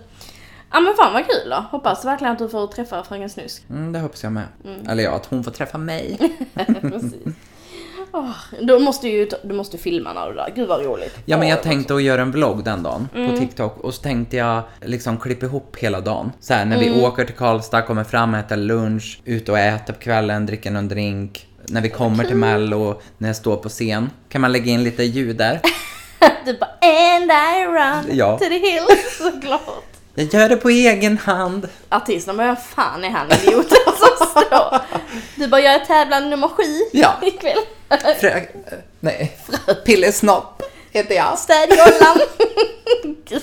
Ja 0.73 0.81
men 0.81 0.95
fan 0.97 1.13
vad 1.13 1.27
kul 1.27 1.51
då. 1.51 1.57
Hoppas 1.71 2.05
verkligen 2.05 2.33
att 2.33 2.39
du 2.39 2.49
får 2.49 2.67
träffa 2.67 3.05
Fröken 3.05 3.31
Snusk. 3.31 3.63
Mm, 3.71 3.93
det 3.93 3.99
hoppas 3.99 4.23
jag 4.23 4.33
med. 4.33 4.47
Eller 4.89 5.03
ja, 5.03 5.11
att 5.11 5.27
hon 5.27 5.45
får 5.45 5.51
träffa 5.51 5.79
mig. 5.79 6.19
Precis. 6.81 7.15
Då 8.61 8.79
måste 8.79 9.07
du 9.07 9.13
ju 9.13 9.27
ta- 9.27 9.37
du 9.43 9.55
måste 9.55 9.79
filma 9.79 10.13
när 10.13 10.27
du 10.27 10.31
är 10.33 10.35
där. 10.37 10.53
Gud 10.57 10.69
vad 10.69 10.85
roligt. 10.85 11.17
Ja, 11.25 11.37
men 11.39 11.49
jag 11.49 11.63
tänkte 11.63 11.95
att 11.95 12.03
göra 12.03 12.23
en 12.23 12.31
vlogg 12.33 12.65
den 12.65 12.83
dagen 12.83 13.09
Mm. 13.15 13.31
på 13.31 13.37
TikTok 13.37 13.79
och 13.81 13.95
så 13.95 14.03
tänkte 14.03 14.37
jag 14.37 14.63
liksom 14.85 15.19
klippa 15.19 15.47
ihop 15.47 15.77
hela 15.79 16.01
dagen. 16.01 16.33
Så 16.41 16.55
här, 16.55 16.65
när 16.65 16.79
vi 16.79 16.87
Mm. 16.89 17.01
åker 17.05 17.25
till 17.25 17.35
Karlstad, 17.35 17.83
kommer 17.83 18.05
fram, 18.05 18.35
äter 18.35 18.57
lunch, 18.57 19.21
ut 19.25 19.49
och 19.49 19.59
äter 19.59 19.93
på 19.93 20.01
kvällen, 20.01 20.47
dricker 20.47 20.71
någon 20.71 20.89
drink. 20.89 21.47
När 21.69 21.81
vi 21.81 21.89
kommer 21.89 22.25
till 22.25 22.37
Mello, 22.37 23.01
när 23.19 23.29
jag 23.29 23.37
står 23.37 23.57
på 23.57 23.69
scen, 23.69 24.11
kan 24.29 24.41
man 24.41 24.53
lägga 24.53 24.73
in 24.73 24.85
lite 24.85 25.03
ljud 25.05 25.37
där. 25.37 25.61
Du 26.45 26.59
bara 26.59 26.71
and 26.83 27.31
I 27.33 27.67
run 27.67 28.17
Ja. 28.19 28.39
to 28.39 28.45
the 28.45 28.59
hills. 28.59 29.19
Såklart. 29.19 29.85
Jag 30.15 30.35
gör 30.35 30.49
det 30.49 30.57
på 30.57 30.71
egen 30.71 31.19
hand. 31.19 31.69
Artisterna 31.89 32.47
vad 32.47 32.63
fan 32.63 33.05
är 33.05 33.11
han 33.11 33.27
idioten 33.33 33.77
som 33.87 34.27
står? 34.31 34.81
Du 35.35 35.47
bara, 35.49 35.61
jag 35.61 35.75
är 35.75 35.85
tävlande 35.85 36.29
nummer 36.29 36.49
sju 36.49 36.63
Ja. 36.93 37.15
ikväll. 37.23 37.59
Frö... 38.21 38.29
eh, 38.29 38.43
Nej. 39.01 39.37
Pillesnopp 39.85 40.63
heter 40.93 41.15
jag. 41.15 41.39
Städjollan. 41.39 42.21
Gud. 43.29 43.43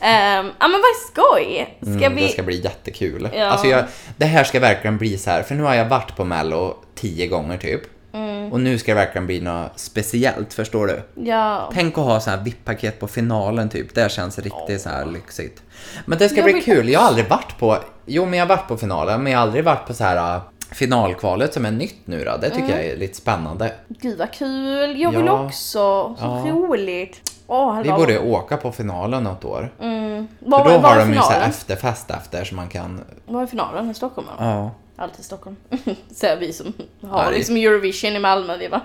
Ja 0.00 0.68
men 0.68 0.72
vad 0.82 0.96
skoj. 1.12 1.76
Ska 1.82 1.88
Mm, 1.90 2.14
vi... 2.14 2.22
Det 2.22 2.28
ska 2.32 2.42
bli 2.42 2.60
jättekul. 2.60 3.28
Ja. 3.34 3.44
Alltså 3.46 3.66
jag, 3.66 3.84
det 4.16 4.24
här 4.24 4.44
ska 4.44 4.60
verkligen 4.60 4.98
bli 4.98 5.18
så 5.18 5.30
här, 5.30 5.42
för 5.42 5.54
nu 5.54 5.62
har 5.62 5.74
jag 5.74 5.84
varit 5.88 6.16
på 6.16 6.24
Mello 6.24 6.76
tio 6.94 7.26
gånger 7.26 7.58
typ. 7.58 7.82
Mm. 8.16 8.52
Och 8.52 8.60
nu 8.60 8.78
ska 8.78 8.90
det 8.94 9.00
verkligen 9.00 9.26
bli 9.26 9.40
något 9.40 9.70
speciellt, 9.76 10.54
förstår 10.54 10.86
du? 10.86 11.02
Ja. 11.30 11.70
Tänk 11.74 11.98
att 11.98 12.04
ha 12.04 12.20
så 12.20 12.30
här 12.30 12.36
VIP-paket 12.44 13.00
på 13.00 13.06
finalen 13.08 13.68
typ, 13.68 13.94
det 13.94 14.10
känns 14.12 14.38
riktigt 14.38 14.80
så 14.80 14.88
här 14.88 15.04
lyxigt. 15.06 15.62
Men 16.06 16.18
det 16.18 16.28
ska 16.28 16.36
Jag 16.36 16.44
bli 16.44 16.52
vill 16.52 16.64
kul, 16.64 16.88
jag 16.88 17.00
har 17.00 17.06
aldrig 17.06 17.28
varit 17.28 17.58
på, 17.58 17.78
jo 18.06 18.24
men 18.24 18.38
jag 18.38 18.46
har 18.46 18.56
varit 18.56 18.68
på 18.68 18.76
finalen, 18.76 19.22
men 19.22 19.32
jag 19.32 19.38
har 19.38 19.46
aldrig 19.46 19.64
varit 19.64 19.86
på 19.86 19.94
så 19.94 20.04
här 20.04 20.34
äh, 20.36 20.40
finalkvalet 20.72 21.54
som 21.54 21.64
är 21.66 21.70
nytt 21.70 22.00
nu 22.04 22.24
då. 22.24 22.36
Det 22.40 22.50
tycker 22.50 22.64
Mm. 22.64 22.76
jag 22.76 22.84
är 22.86 22.96
lite 22.96 23.16
spännande. 23.16 23.72
Gud 23.88 24.18
vad 24.18 24.32
kul. 24.32 25.00
Jag 25.00 25.10
vill 25.12 25.26
Ja. 25.26 25.44
också. 25.46 25.58
Så 25.58 26.16
Ja. 26.20 26.44
roligt. 26.52 27.30
Åh, 27.46 27.80
Vi 27.82 27.90
borde 27.92 28.18
åka 28.18 28.56
på 28.56 28.72
finalen 28.72 29.24
något 29.24 29.44
år. 29.44 29.72
Mm. 29.82 30.26
För 30.42 30.50
Var, 30.50 30.64
då 30.64 30.70
var, 30.78 30.78
har 30.78 30.96
är 30.96 31.00
de 31.06 31.12
ju 31.14 31.20
så 31.20 31.32
efterfest 31.32 32.10
efter 32.10 32.44
så 32.44 32.54
man 32.54 32.68
kan, 32.68 33.00
Var 33.26 33.42
är 33.42 33.46
finalen? 33.46 33.90
I 33.90 33.94
Stockholm 33.94 34.26
ja. 34.38 34.70
Alltid 34.96 35.24
Stockholm. 35.24 35.56
Säger 36.14 36.36
vi 36.36 36.52
som 36.52 36.72
Ja, 37.00 37.08
har 37.08 37.32
är- 37.32 37.36
liksom 37.36 37.56
Eurovision 37.56 38.10
i 38.16 38.18
Malmö. 38.18 38.56
Vi 38.56 38.68
bara, 38.68 38.82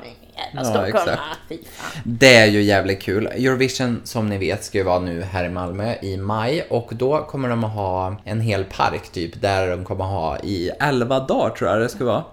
jävla 0.53 0.79
Ja, 0.79 0.87
exakt. 0.87 1.21
Fy 1.49 1.57
fan. 1.65 2.01
Det 2.03 2.35
är 2.35 2.45
ju 2.45 2.61
jävligt 2.61 3.01
kul. 3.01 3.27
Eurovision 3.27 4.01
som 4.03 4.29
ni 4.29 4.37
vet 4.37 4.63
ska 4.63 4.77
ju 4.77 4.83
vara 4.83 4.99
nu 4.99 5.21
här 5.21 5.45
i 5.45 5.49
Malmö 5.49 5.95
i 6.01 6.17
maj 6.17 6.61
och 6.69 6.89
då 6.91 7.17
kommer 7.23 7.49
de 7.49 7.63
att 7.63 7.71
ha 7.73 8.15
en 8.23 8.41
hel 8.41 8.63
park 8.63 9.09
typ 9.11 9.41
där 9.41 9.67
de 9.69 9.85
kommer 9.85 10.05
att 10.05 10.11
ha 10.11 10.39
i 10.39 10.69
11 10.79 11.19
dagar 11.19 11.49
tror 11.55 11.69
jag 11.69 11.79
det 11.81 11.89
ska 11.89 12.05
vara. 12.05 12.23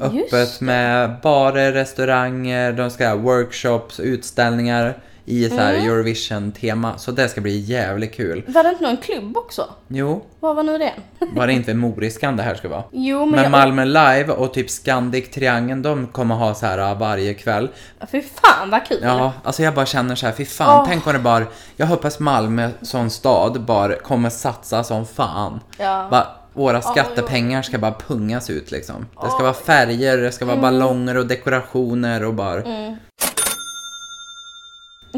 Öppet 0.00 0.60
med 0.60 1.16
barer, 1.22 1.72
restauranger, 1.72 2.72
de 2.72 2.90
ska 2.90 3.08
ha 3.08 3.16
workshops, 3.16 4.00
utställningar 4.00 4.98
i 5.28 5.48
så 5.48 5.56
här 5.56 5.74
Mm. 5.74 5.86
Eurovision-tema. 5.90 6.98
Så 6.98 7.10
det 7.12 7.28
ska 7.28 7.40
bli 7.40 7.58
jävligt 7.58 8.14
kul. 8.14 8.44
Var 8.48 8.62
det 8.62 8.68
inte 8.68 8.82
någon 8.84 8.96
klubb 8.96 9.36
också? 9.36 9.66
Jo, 9.88 10.24
Vad 10.40 10.56
var 10.56 10.62
nu 10.62 10.78
det? 10.78 10.92
var 11.34 11.46
det 11.46 11.52
inte 11.52 11.74
Moriskan 11.74 12.36
det 12.36 12.42
här 12.42 12.54
ska 12.54 12.68
vara? 12.68 12.84
Jo, 12.92 13.18
men, 13.20 13.30
Men 13.30 13.42
jag... 13.42 13.50
Malmö 13.50 13.84
Live 13.84 14.28
och 14.32 14.54
typ 14.54 14.70
Scandic 14.70 15.30
Triangeln, 15.30 15.82
de 15.82 16.06
kommer 16.06 16.34
ha 16.34 16.54
så 16.54 16.66
här 16.66 16.92
uh, 16.92 16.98
varje 16.98 17.34
kväll. 17.34 17.68
Fy 18.12 18.22
fan 18.22 18.70
vad 18.70 18.86
kul. 18.86 18.98
Ja, 19.02 19.32
alltså 19.44 19.62
jag 19.62 19.74
bara 19.74 19.86
känner 19.86 20.14
så 20.14 20.26
här, 20.26 20.32
fy 20.32 20.44
fan, 20.44 20.80
Åh. 20.80 20.86
tänk 20.88 21.06
om 21.06 21.12
det 21.12 21.18
bara, 21.18 21.44
jag 21.76 21.86
hoppas 21.86 22.18
Malmö 22.18 22.70
som 22.82 23.10
stad 23.10 23.60
bara 23.64 23.94
kommer 23.96 24.30
satsa 24.30 24.84
som 24.84 25.06
fan. 25.06 25.60
Ja. 25.78 26.08
Bara, 26.10 26.26
våra 26.52 26.82
skattepengar 26.82 27.62
ska 27.62 27.78
bara 27.78 27.94
pungas 28.08 28.50
ut 28.50 28.70
liksom. 28.70 29.06
Det 29.22 29.30
ska 29.30 29.42
vara 29.42 29.54
färger, 29.54 30.16
det 30.16 30.32
ska 30.32 30.44
vara 30.44 30.56
Mm. 30.58 30.62
ballonger 30.62 31.16
och 31.16 31.26
dekorationer 31.26 32.24
och 32.24 32.34
bara... 32.34 32.62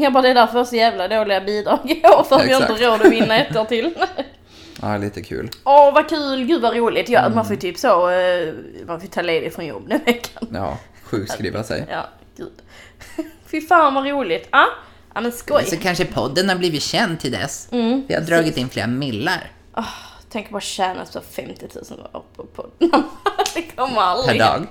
Jag 0.01 0.13
bara, 0.13 0.21
det 0.21 0.29
är 0.29 0.33
därför 0.33 0.53
jag 0.53 0.59
har 0.59 0.65
så 0.65 0.75
jävla 0.75 1.07
dåliga 1.07 1.41
bidrag 1.41 1.79
i 1.85 2.07
år, 2.07 2.23
för 2.23 2.35
att 2.35 2.45
vi 2.45 2.53
har 2.53 2.61
inte 2.61 2.85
råd 2.85 3.01
att 3.01 3.11
vinna 3.11 3.37
ett 3.37 3.55
år 3.55 3.65
till. 3.65 3.93
Ja, 4.81 4.97
lite 4.97 5.21
kul. 5.21 5.49
Åh 5.63 5.93
vad 5.93 6.09
kul, 6.09 6.45
gud 6.45 6.61
vad 6.61 6.75
roligt. 6.75 7.09
Ja, 7.09 7.19
Mm. 7.19 7.35
Man 7.35 7.45
får 7.45 7.55
ju 7.55 7.61
typ 7.61 7.77
så, 7.77 8.09
eh, 8.09 8.53
man 8.87 9.01
får 9.01 9.07
ta 9.07 9.21
ledigt 9.21 9.55
från 9.55 9.65
jobb 9.65 9.89
den 9.89 9.99
veckan. 10.05 10.47
Ja, 10.53 10.77
sjukskriva 11.03 11.63
sig. 11.63 11.85
Ja, 11.89 12.09
gud. 12.37 12.51
Fy 13.51 13.61
fan 13.61 13.93
vad 13.93 14.07
roligt. 14.07 14.47
Ja, 14.51 14.67
ja 15.13 15.21
men 15.21 15.31
skoj. 15.31 15.65
Så 15.65 15.77
kanske 15.77 16.05
podden 16.05 16.49
har 16.49 16.55
blivit 16.55 16.81
känd 16.83 17.19
till 17.19 17.31
dess. 17.31 17.67
Mm. 17.71 18.03
Vi 18.07 18.13
har 18.13 18.21
dragit 18.21 18.57
in 18.57 18.69
flera 18.69 18.87
millar 18.87 19.51
Tänk 20.31 20.49
bara 20.49 20.61
tjäna 20.61 21.05
så 21.05 21.21
50 21.21 21.67
000 21.89 21.99
år 22.13 22.23
på 22.35 22.43
podden. 22.43 22.89
Det 23.55 23.61
kommer 23.61 23.93
per 23.95 24.01
aldrig. 24.01 24.39
dag. 24.39 24.67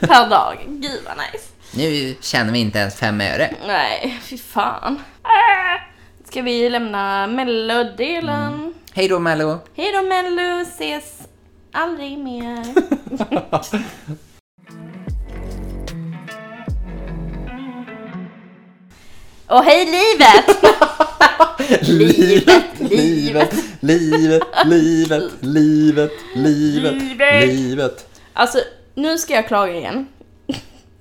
Per 0.00 0.30
dag. 0.30 0.56
Gud 0.66 1.00
vad 1.06 1.16
nice. 1.16 1.48
Nu 1.76 2.14
tjänar 2.20 2.52
vi 2.52 2.58
inte 2.58 2.78
ens 2.78 2.94
fem 2.96 3.20
öre. 3.20 3.54
Nej, 3.66 4.18
fy 4.22 4.38
fan. 4.38 5.00
Äh. 5.24 5.80
Ska 6.28 6.42
vi 6.42 6.68
lämna 6.70 7.26
mellodelen? 7.26 8.74
Hej 8.92 9.08
då 9.08 9.18
Mello! 9.18 9.58
Hej 9.76 9.92
då 9.92 10.02
Mello, 10.02 10.60
ses 10.62 11.18
aldrig 11.72 12.18
mer. 12.18 12.64
Och 19.46 19.64
hej! 19.64 19.86
Livet, 21.80 22.80
livet, 22.80 23.54
livet, 23.80 24.42
livet, 24.64 25.32
livet, 25.40 26.12
livet, 26.34 26.92
Livet. 26.94 27.48
livet. 27.48 28.08
Alltså, 28.32 28.58
nu 28.94 29.18
ska 29.18 29.34
jag 29.34 29.46
klaga 29.48 29.72
igen. 29.72 30.06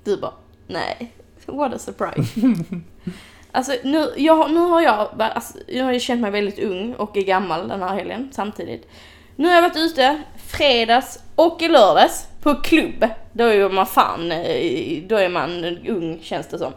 Du 0.04 0.18
bara, 0.18 0.34
nej. 0.68 1.14
What 1.46 1.74
a 1.74 1.78
surprise. 1.78 2.42
Alltså 3.56 3.72
nu, 3.84 4.14
jag, 4.18 4.52
nu 4.52 4.60
har 4.60 4.82
jag, 4.82 5.08
alltså, 5.20 5.58
jag 5.68 5.86
har 5.86 5.92
ju 5.92 6.00
känt 6.00 6.22
mig 6.22 6.32
väldigt 6.32 6.60
ung 6.60 6.94
och 6.94 7.18
är 7.18 7.22
gammal 7.22 7.68
den 7.68 7.82
här 7.82 7.96
helgen 7.96 8.30
samtidigt. 8.32 8.88
Nu 9.36 9.48
har 9.48 9.56
jag 9.56 9.62
varit 9.62 9.78
ute 9.78 10.22
fredags 10.48 11.20
och 11.36 11.62
i 11.62 11.68
lördags 11.68 12.28
på 12.42 12.56
klubb. 12.56 13.08
Då 13.32 13.44
är 13.44 13.70
man 13.70 13.86
fan, 13.86 14.32
eh, 14.32 15.04
då 15.08 15.16
är 15.16 15.30
man 15.30 15.78
ung 15.88 16.20
känns 16.22 16.48
det 16.48 16.58
som. 16.58 16.74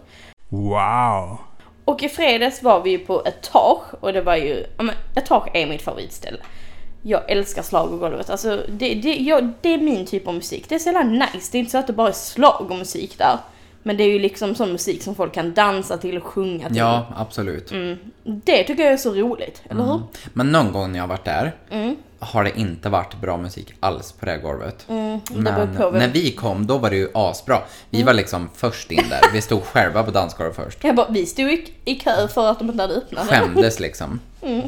Wow. 0.49 1.39
Och 1.85 2.03
i 2.03 2.09
fredags 2.09 2.63
var 2.63 2.83
vi 2.83 2.91
ju 2.91 2.99
på 2.99 3.23
Etage 3.27 3.95
och 4.01 4.13
det 4.13 4.23
var 4.23 4.37
ju, 4.37 4.67
ja 4.77 4.83
men 4.83 4.95
Etage 5.15 5.49
är 5.55 5.67
mitt 5.67 5.83
favoritställe. 5.83 6.39
Jag 7.03 7.31
älskar 7.31 7.63
schlagergolvet, 7.63 8.31
alltså 8.31 8.63
det, 8.69 8.95
det, 8.95 9.17
jag, 9.17 9.53
det 9.61 9.75
är 9.75 9.79
min 9.79 10.07
typ 10.07 10.29
av 10.29 10.35
musik. 10.35 10.69
Det 10.69 10.75
är 10.75 10.79
så 10.79 10.89
jävla 10.89 11.03
nice, 11.03 11.49
det 11.53 11.59
är 11.59 11.61
inte 11.61 11.73
så 11.73 11.79
att 11.79 11.87
det 11.87 11.93
bara 11.93 12.09
är 12.09 12.35
schlagermusik 12.35 13.19
där. 13.19 13.39
Men 13.87 13.97
det 13.97 14.05
är 14.05 14.09
ju 14.09 14.19
liksom 14.19 14.55
sån 14.55 14.73
musik 14.73 15.03
som 15.03 15.15
folk 15.15 15.35
kan 15.35 15.55
dansa 15.55 15.97
till 15.99 16.17
och 16.17 16.23
sjunga 16.25 16.69
till. 16.69 16.77
Ja, 16.77 17.07
absolut. 17.17 17.73
Det 18.25 18.65
tycker 18.65 18.83
jag 18.85 18.93
är 18.93 18.97
så 18.97 19.15
roligt, 19.15 19.63
eller 19.71 19.85
hur? 19.85 20.01
Men 20.33 20.53
någon 20.53 20.73
gång 20.73 20.93
när 20.93 20.99
jag 20.99 21.03
har 21.03 21.09
varit 21.09 21.25
där 21.25 21.53
Mm. 21.71 21.97
har 22.19 22.45
det 22.45 22.59
inte 22.61 22.89
varit 22.89 23.15
bra 23.21 23.37
musik 23.37 23.75
alls 23.81 24.13
på 24.13 24.27
det 24.27 24.39
golvet. 24.39 24.87
Mm, 24.89 25.21
Men 25.35 25.55
när 25.93 26.09
vi 26.09 26.33
kom, 26.33 26.67
då 26.67 26.79
var 26.79 26.91
det 26.91 26.97
ju 26.97 27.09
asbra. 27.15 27.59
Vi 27.91 27.99
Mm. 27.99 28.07
var 28.07 28.15
liksom 28.15 28.49
först 28.55 28.91
in 28.91 29.05
där. 29.11 29.21
Vi 29.33 29.41
stod 29.41 29.63
själva 29.63 30.03
på 30.03 30.11
dansgolvet 30.11 30.57
först. 30.57 30.85
Jag 30.85 30.95
bara, 30.97 31.09
vi 31.11 31.27
stod 31.27 31.47
i, 31.53 31.73
i 31.85 31.95
kö 31.95 32.29
för 32.29 32.51
att 32.51 32.59
de 32.59 32.71
inte 32.71 32.83
hade 32.83 32.95
öppnat. 32.95 33.27
Skämdes 33.29 33.81
liksom. 33.81 34.21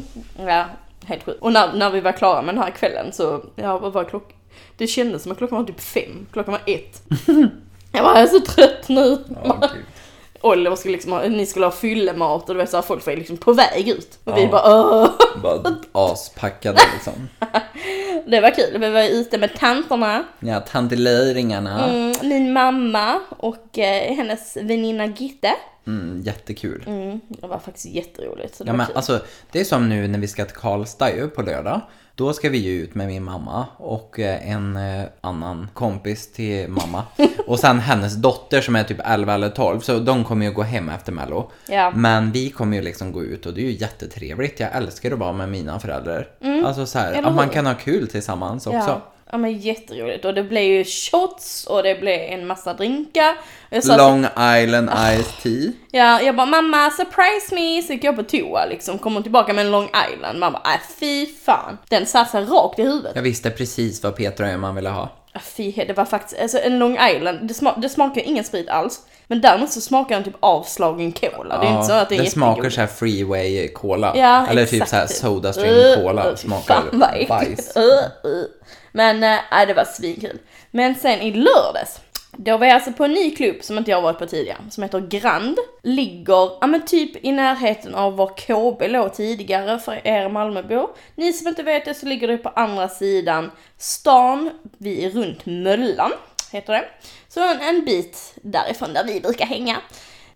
Ja, 0.47 0.65
helt 1.05 1.23
sjukt. 1.23 1.41
Och 1.41 1.53
när, 1.53 1.73
när 1.73 1.89
vi 1.89 1.99
var 2.01 2.11
klara 2.11 2.41
med 2.41 2.55
den 2.55 2.63
här 2.63 2.71
kvällen 2.71 3.11
så, 3.13 3.43
ja 3.55 3.77
vad 3.79 3.93
var 3.93 4.03
klockan? 4.03 4.37
Det 4.77 4.87
kändes 4.87 5.23
som 5.23 5.31
att 5.31 5.37
klockan 5.37 5.57
var 5.57 5.65
typ 5.65 5.79
fem, 5.81 6.25
klockan 6.31 6.51
var 6.51 6.61
ett. 6.65 7.01
jag 7.91 8.03
bara, 8.03 8.19
jag 8.19 8.23
är 8.23 8.27
så 8.27 8.39
trött 8.39 8.89
nu. 8.89 9.17
Ja, 9.43 9.59
gud. 9.73 9.83
Oliver 10.41 10.75
skulle 10.75 10.91
liksom 10.91 11.11
ha, 11.11 11.21
ni 11.21 11.45
skulle 11.45 11.65
ha 11.65 11.71
fyllemat 11.71 12.41
och 12.49 12.55
du 12.55 12.57
vet 12.61 12.69
såhär, 12.69 12.81
folk 12.81 13.05
var 13.05 13.13
liksom 13.15 13.37
på 13.37 13.53
väg 13.53 13.87
ut. 13.89 14.19
Och 14.23 14.37
vi 14.37 14.41
Ja. 14.41 14.47
bara 14.51 14.81
Åh! 14.91 15.09
Bara 15.43 15.75
aspackade 15.91 16.81
liksom. 16.93 17.29
Det 18.27 18.41
var 18.41 18.51
kul, 18.55 18.79
vi 18.79 18.89
var 18.89 19.03
ute 19.03 19.37
med 19.37 19.55
tanterna, 19.59 20.23
Ja, 20.39 20.59
tantilöringarna. 20.59 21.89
mm, 21.89 22.13
min 22.23 22.53
mamma 22.53 23.19
och 23.29 23.79
eh, 23.79 24.15
hennes 24.15 24.57
väninna 24.57 25.05
Gitte. 25.05 25.51
Mm, 25.87 26.21
jättekul. 26.21 26.83
Mm, 26.87 27.19
det 27.27 27.47
var 27.47 27.59
faktiskt 27.59 27.85
jätteroligt. 27.85 28.55
Så 28.55 28.63
det 28.63 28.69
Ja, 28.69 28.73
men 28.73 28.85
kul. 28.85 28.95
alltså, 28.95 29.19
det 29.51 29.59
är 29.59 29.63
som 29.65 29.89
nu 29.89 30.07
när 30.07 30.19
vi 30.19 30.27
ska 30.27 30.45
till 30.45 30.55
Karlstad 30.55 31.11
ju 31.15 31.27
på 31.27 31.41
lördag. 31.41 31.81
Då 32.19 32.33
ska 32.33 32.49
vi 32.49 32.57
ju 32.57 32.83
ut 32.83 32.95
med 32.95 33.07
min 33.07 33.23
mamma 33.23 33.65
och 33.77 34.19
eh, 34.19 34.51
en 34.51 34.75
eh, 34.75 35.05
annan 35.21 35.67
kompis 35.73 36.31
till 36.31 36.67
mamma. 36.69 37.03
Och 37.47 37.59
sen 37.59 37.79
hennes 37.79 38.15
dotter 38.15 38.61
som 38.61 38.75
är 38.75 38.83
typ 38.83 38.97
11 39.05 39.33
eller 39.33 39.49
12, 39.49 39.79
så 39.79 39.99
de 39.99 40.23
kommer 40.23 40.45
ju 40.45 40.51
gå 40.51 40.61
hem 40.61 40.89
efter 40.89 41.11
mello. 41.11 41.51
Ja. 41.67 41.91
Men 41.95 42.31
vi 42.31 42.49
kommer 42.49 42.77
ju 42.77 42.83
liksom 42.83 43.11
gå 43.11 43.23
ut 43.23 43.45
och 43.45 43.53
det 43.53 43.61
är 43.61 43.65
ju 43.65 43.71
jättetrevligt. 43.77 44.59
Jag 44.59 44.75
älskar 44.75 45.11
att 45.11 45.19
vara 45.19 45.33
med 45.33 45.49
mina 45.49 45.79
föräldrar. 45.79 46.27
Alltså 46.65 46.85
så 46.85 46.99
här, 46.99 47.13
Mm. 47.13 47.25
Att 47.25 47.35
man 47.35 47.49
kan 47.49 47.65
ha 47.65 47.73
kul 47.73 48.07
tillsammans 48.07 48.67
också. 48.67 48.77
Ja. 48.77 49.01
Ja 49.31 49.37
men 49.37 49.57
jätteroligt 49.57 50.25
och 50.25 50.33
det 50.33 50.43
blev 50.43 50.63
ju 50.63 50.85
shots 50.85 51.65
och 51.65 51.83
det 51.83 51.99
blev 51.99 52.19
en 52.19 52.47
massa 52.47 52.73
drinkar. 52.73 53.35
Long 53.97 54.25
Island 54.25 54.89
Iced 54.89 55.41
Tea. 55.43 55.71
Ja, 55.91 56.21
jag 56.21 56.35
bara 56.35 56.45
mamma 56.45 56.89
surprise 56.89 57.55
me, 57.55 57.81
så 57.81 57.93
gick 57.93 58.03
jag 58.03 58.15
på 58.15 58.23
toa 58.23 58.65
liksom, 58.65 58.97
kommer 58.97 59.21
tillbaka 59.21 59.53
med 59.53 59.65
en 59.65 59.71
Long 59.71 59.89
Island. 60.13 60.39
Mamma 60.39 60.59
bara, 60.63 60.73
äh 60.73 60.79
fy 60.99 61.25
fan. 61.25 61.77
Den 61.89 62.05
satt 62.05 62.31
sig 62.31 62.43
rakt 62.43 62.79
i 62.79 62.83
huvudet. 62.83 63.11
Jag 63.15 63.21
visste 63.21 63.49
precis 63.49 64.03
vad 64.03 64.15
Peter 64.15 64.43
och 64.43 64.49
Öhman 64.49 64.75
ville 64.75 64.89
ha. 64.89 65.09
Äh, 65.35 65.41
Fy, 65.41 65.71
det 65.71 65.93
var 65.97 66.05
faktiskt, 66.05 66.41
alltså 66.41 66.57
en 66.57 66.79
Long 66.79 66.97
Island, 67.15 67.47
det, 67.47 67.53
sma 67.53 67.77
det 67.77 67.89
smakar 67.89 68.21
ingen 68.21 68.43
sprit 68.43 68.69
alls. 68.69 68.99
Men 69.27 69.41
däremot 69.41 69.71
så 69.71 69.81
smakar 69.81 70.15
den 70.15 70.23
typ 70.23 70.35
avslagen 70.39 71.11
cola. 71.11 71.57
det 71.57 71.67
är 71.67 71.73
inte 71.73 71.87
så 71.87 71.93
att 71.93 72.09
det 72.09 72.15
är 72.15 72.23
det 72.23 72.29
smakar 72.29 72.49
jättegod. 72.49 72.73
så 72.73 72.81
här 72.81 72.87
freeway 72.87 73.67
cola. 73.67 74.13
Ja, 74.15 74.47
Eller 74.47 74.65
typ 74.65 74.73
exakt. 74.73 74.89
så 74.89 74.95
här 74.95 75.07
soda 75.07 75.53
stream 75.53 76.03
cola. 76.03 76.29
uh, 76.29 76.35
smakar 76.35 76.75
fan, 76.75 76.99
bajs. 77.27 77.77
Uh, 77.77 77.83
uh. 77.83 78.45
Men 78.91 79.23
äh, 79.23 79.67
det 79.67 79.73
var 79.73 79.85
svinkul. 79.85 80.37
Men 80.71 80.95
sen 80.95 81.21
i 81.21 81.31
lördags, 81.31 81.99
då 82.31 82.57
var 82.57 82.65
jag 82.65 82.75
alltså 82.75 82.91
på 82.91 83.05
en 83.05 83.13
ny 83.13 83.35
klubb 83.35 83.55
som 83.61 83.77
inte 83.77 83.91
jag 83.91 83.97
har 83.97 84.01
varit 84.01 84.19
på 84.19 84.25
tidigare, 84.25 84.57
som 84.69 84.83
heter 84.83 84.99
Grand. 84.99 85.57
Ligger, 85.83 86.57
ja 86.61 86.67
men 86.67 86.85
typ 86.85 87.25
i 87.25 87.31
närheten 87.31 87.95
av 87.95 88.15
var 88.15 88.27
KB 88.37 88.87
låg 88.87 89.13
tidigare 89.13 89.79
för 89.79 90.07
er 90.07 90.29
Malmöbor. 90.29 90.89
Ni 91.15 91.33
som 91.33 91.47
inte 91.47 91.63
vet 91.63 91.85
det 91.85 91.93
så 91.93 92.05
ligger 92.05 92.27
det 92.27 92.37
på 92.37 92.49
andra 92.49 92.89
sidan 92.89 93.51
stan, 93.77 94.49
vi 94.77 95.05
är 95.05 95.09
runt 95.09 95.45
Möllan, 95.45 96.11
heter 96.51 96.73
det. 96.73 96.85
Så 97.27 97.51
en, 97.51 97.61
en 97.61 97.85
bit 97.85 98.33
därifrån 98.41 98.93
där 98.93 99.03
vi 99.03 99.21
brukar 99.21 99.45
hänga. 99.45 99.77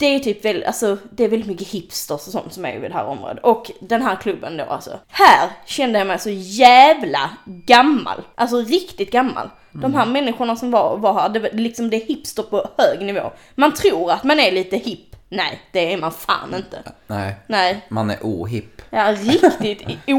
Det 0.04 0.16
är 0.16 0.20
typ 0.20 0.46
väl, 0.46 0.64
alltså, 0.64 0.98
det 1.12 1.24
är 1.24 1.30
väldigt 1.30 1.48
mycket 1.48 1.68
hipsters 1.68 2.28
och 2.28 2.32
sånt 2.34 2.54
som 2.54 2.66
är 2.66 2.86
i 2.86 2.88
det 2.88 2.94
här 2.94 3.06
området. 3.06 3.44
Och 3.44 3.72
den 3.80 4.02
här 4.02 4.16
klubben 4.16 4.58
då 4.58 4.64
alltså. 4.64 5.00
Här 5.08 5.50
kände 5.66 6.00
jag 6.00 6.08
mig 6.08 6.20
så 6.20 6.30
jävla 6.30 7.30
gammal. 7.46 8.22
Alltså 8.36 8.58
riktigt 8.62 9.12
gammal. 9.12 9.50
De 9.72 9.96
här 9.96 10.06
människorna 10.06 10.56
som 10.56 10.72
var, 10.72 10.98
var 10.98 11.14
här, 11.14 11.30
det 11.30 11.40
var 11.40 11.50
liksom 11.54 11.90
det 11.90 11.98
är 12.04 12.06
hipster 12.08 12.44
på 12.44 12.70
hög 12.78 13.06
nivå. 13.06 13.32
Man 13.56 13.74
tror 13.74 14.12
att 14.12 14.24
man 14.24 14.40
är 14.40 14.52
lite 14.52 14.78
hipp. 14.78 15.16
Nej, 15.30 15.62
det 15.72 15.94
är 15.94 15.98
man 15.98 16.12
fan 16.12 16.54
inte. 16.56 16.84
Nej, 17.08 17.36
Nej, 17.48 17.86
man 17.90 18.10
är 18.10 18.18
ohipp. 18.26 18.82
Ja, 18.90 19.12
riktigt 19.12 19.82
i- 20.08 20.14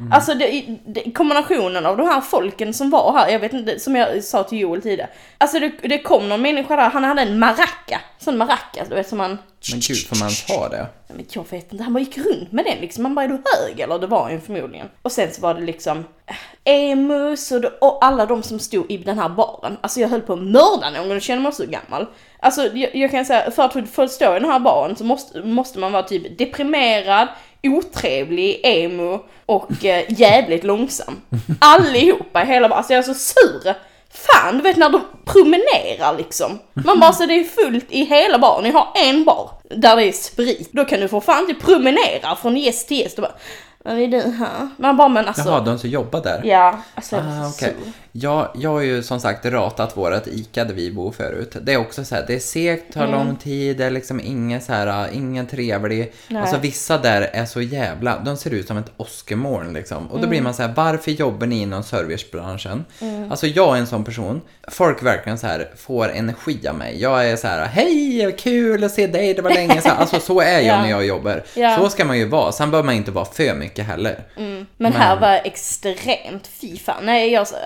ohipp. 0.00 0.14
Alltså 0.14 0.34
det, 0.34 0.76
det, 0.86 1.10
kombinationen 1.10 1.86
av 1.86 1.96
de 1.96 2.06
här 2.06 2.20
folken 2.20 2.74
som 2.74 2.90
var 2.90 3.12
här, 3.12 3.28
jag 3.28 3.40
vet 3.40 3.52
inte, 3.52 3.80
som 3.80 3.96
jag 3.96 4.24
sa 4.24 4.44
till 4.44 4.58
Joel 4.58 4.82
tidigare. 4.82 5.10
Alltså 5.38 5.58
det, 5.60 5.72
det 5.82 5.98
kom 5.98 6.28
någon 6.28 6.42
människa 6.42 6.76
där, 6.76 6.90
han 6.90 7.04
hade 7.04 7.22
en 7.22 7.38
maracka. 7.38 8.00
Sån 8.18 8.38
maracka, 8.38 8.84
du 8.88 8.94
vet 8.94 9.08
som 9.08 9.18
man... 9.18 9.38
Men 9.70 9.80
gud, 9.80 10.06
får 10.08 10.16
man 10.16 10.30
ta 10.48 10.68
det? 10.68 10.86
Men 11.08 11.26
jag 11.28 11.50
vet 11.50 11.72
inte, 11.72 11.84
han 11.84 11.92
bara 11.92 12.00
gick 12.00 12.18
runt 12.18 12.52
med 12.52 12.64
den 12.64 12.78
liksom. 12.78 13.02
Man 13.02 13.14
bara, 13.14 13.24
är 13.24 13.28
du 13.28 13.34
hög 13.34 13.80
eller? 13.80 13.98
Det 13.98 14.06
var 14.06 14.30
ju 14.30 14.40
förmodligen. 14.40 14.88
Och 15.02 15.12
sen 15.12 15.32
så 15.32 15.40
var 15.40 15.54
det 15.54 15.60
liksom, 15.60 16.04
eh, 16.26 16.36
emus 16.64 17.52
och, 17.52 17.64
och 17.80 18.04
alla 18.04 18.26
de 18.26 18.42
som 18.42 18.58
stod 18.58 18.90
i 18.90 18.96
den 18.96 19.18
här 19.18 19.28
baren. 19.28 19.76
Alltså 19.80 20.00
jag 20.00 20.08
höll 20.08 20.20
på 20.20 20.32
att 20.32 20.38
mörda 20.38 20.90
någon 20.90 21.08
då 21.08 21.20
kände 21.20 21.42
man 21.42 21.52
så 21.52 21.66
gammal. 21.66 22.06
Alltså 22.38 22.66
jag, 22.76 22.96
jag 22.96 23.10
kan 23.10 23.24
säga, 23.24 23.50
för 23.50 23.62
att 23.62 23.90
få 23.90 24.08
stå 24.08 24.36
i 24.36 24.40
den 24.40 24.50
här 24.50 24.60
baren 24.60 24.96
så 24.96 25.04
måste, 25.04 25.42
måste 25.42 25.78
man 25.78 25.92
vara 25.92 26.02
typ 26.02 26.38
deprimerad, 26.38 27.28
otrevlig, 27.64 28.60
emo 28.62 29.20
och 29.46 29.84
eh, 29.84 30.04
jävligt 30.08 30.64
långsam. 30.64 31.20
Allihopa 31.58 32.42
i 32.42 32.46
hela 32.46 32.68
baren. 32.68 32.78
Alltså 32.78 32.92
jag 32.92 32.98
är 32.98 33.02
så 33.02 33.14
sur. 33.14 33.74
Fan, 34.14 34.56
du 34.56 34.62
vet 34.62 34.76
när 34.76 34.88
de 34.90 35.00
promenerar 35.24 36.16
liksom. 36.18 36.58
Man 36.74 37.00
bara 37.00 37.12
så 37.12 37.26
det 37.26 37.34
är 37.34 37.44
fullt 37.44 37.86
i 37.88 38.04
hela 38.04 38.38
baren. 38.38 38.64
Ni 38.64 38.70
har 38.70 38.88
en 38.94 39.24
bar 39.24 39.50
där 39.70 39.96
det 39.96 40.04
är 40.04 40.12
sprit. 40.12 40.68
Då 40.72 40.84
kan 40.84 41.00
du 41.00 41.08
få 41.08 41.20
fan 41.20 41.48
inte 41.50 41.64
promenera 41.66 42.36
från 42.36 42.56
gäst 42.56 42.88
till 42.88 42.98
gäst 42.98 43.18
och 43.18 43.22
bara 43.22 43.32
Vad 43.84 43.96
vill 43.96 44.10
du 44.10 44.20
ha? 44.20 44.68
Man 44.76 44.96
bara 44.96 45.08
men 45.08 45.28
alltså. 45.28 45.48
Jaha, 45.48 45.60
de 45.60 45.78
som 45.78 45.90
jobbar 45.90 46.20
där? 46.20 46.40
Ja, 46.44 46.78
alltså 46.94 47.16
jag 47.16 47.24
Ah, 47.24 47.28
var 47.42 47.48
så 47.48 47.64
okej. 47.66 47.74
sur. 47.84 47.92
Jag, 48.14 48.48
jag 48.54 48.70
har 48.70 48.80
ju 48.80 49.02
som 49.02 49.20
sagt 49.20 49.46
ratat 49.46 49.96
vårat 49.96 50.26
ICA 50.26 50.64
där 50.64 50.74
vi 50.74 50.92
bor 50.92 51.12
förut. 51.12 51.56
Det 51.62 51.72
är 51.72 51.76
också 51.76 52.04
så 52.04 52.14
här, 52.14 52.24
det 52.26 52.34
är 52.34 52.38
segt, 52.38 52.94
tar 52.94 53.06
lång 53.06 53.36
tid, 53.36 53.76
det 53.76 53.84
är 53.84 53.90
liksom 53.90 54.20
ingen 54.20 54.60
så 54.60 54.72
här, 54.72 55.08
ingen 55.12 55.46
trevlig. 55.46 56.12
Nej. 56.28 56.42
Alltså 56.42 56.58
vissa 56.58 56.98
där 56.98 57.30
är 57.32 57.44
så 57.44 57.60
jävla, 57.60 58.18
de 58.18 58.36
ser 58.36 58.50
ut 58.50 58.68
som 58.68 58.76
ett 58.76 58.92
åskermoln 58.96 59.72
liksom. 59.72 60.06
Och 60.10 60.20
då 60.20 60.28
blir 60.28 60.42
man 60.42 60.54
så 60.54 60.62
här, 60.62 60.72
varför 60.76 61.10
jobbar 61.10 61.46
ni 61.46 61.60
inom 61.60 61.82
servicebranschen? 61.82 62.84
Alltså 63.30 63.46
jag 63.46 63.76
är 63.76 63.80
en 63.80 63.86
sån 63.86 64.04
person, 64.04 64.40
folk 64.68 65.02
verkligen 65.02 65.38
så 65.38 65.46
här 65.46 65.70
får 65.76 66.08
energi 66.12 66.68
av 66.68 66.74
mig. 66.74 67.00
Jag 67.02 67.28
är 67.30 67.36
så 67.36 67.46
här, 67.46 67.66
hej, 67.66 68.36
kul 68.38 68.84
att 68.84 68.92
se 68.92 69.06
dig, 69.06 69.34
det 69.34 69.42
var 69.42 69.50
länge 69.50 69.80
sedan. 69.80 69.96
Alltså 69.98 70.20
så 70.20 70.40
är 70.40 70.60
jag 70.60 70.62
Ja. 70.72 70.82
när 70.82 70.90
jag 70.90 71.06
jobbar. 71.06 71.42
Ja. 71.54 71.76
Så 71.76 71.88
ska 71.88 72.04
man 72.04 72.18
ju 72.18 72.24
vara, 72.28 72.52
sen 72.52 72.70
behöver 72.70 72.86
man 72.86 72.94
inte 72.94 73.10
vara 73.10 73.24
för 73.24 73.54
mycket 73.54 73.86
heller. 73.86 74.18
Men 74.76 74.92
här 74.92 75.20
var 75.20 75.40
extremt, 75.44 76.46
fy 76.46 76.78
fan, 76.78 77.06
nej 77.06 77.32
jag 77.32 77.48
sa 77.48 77.56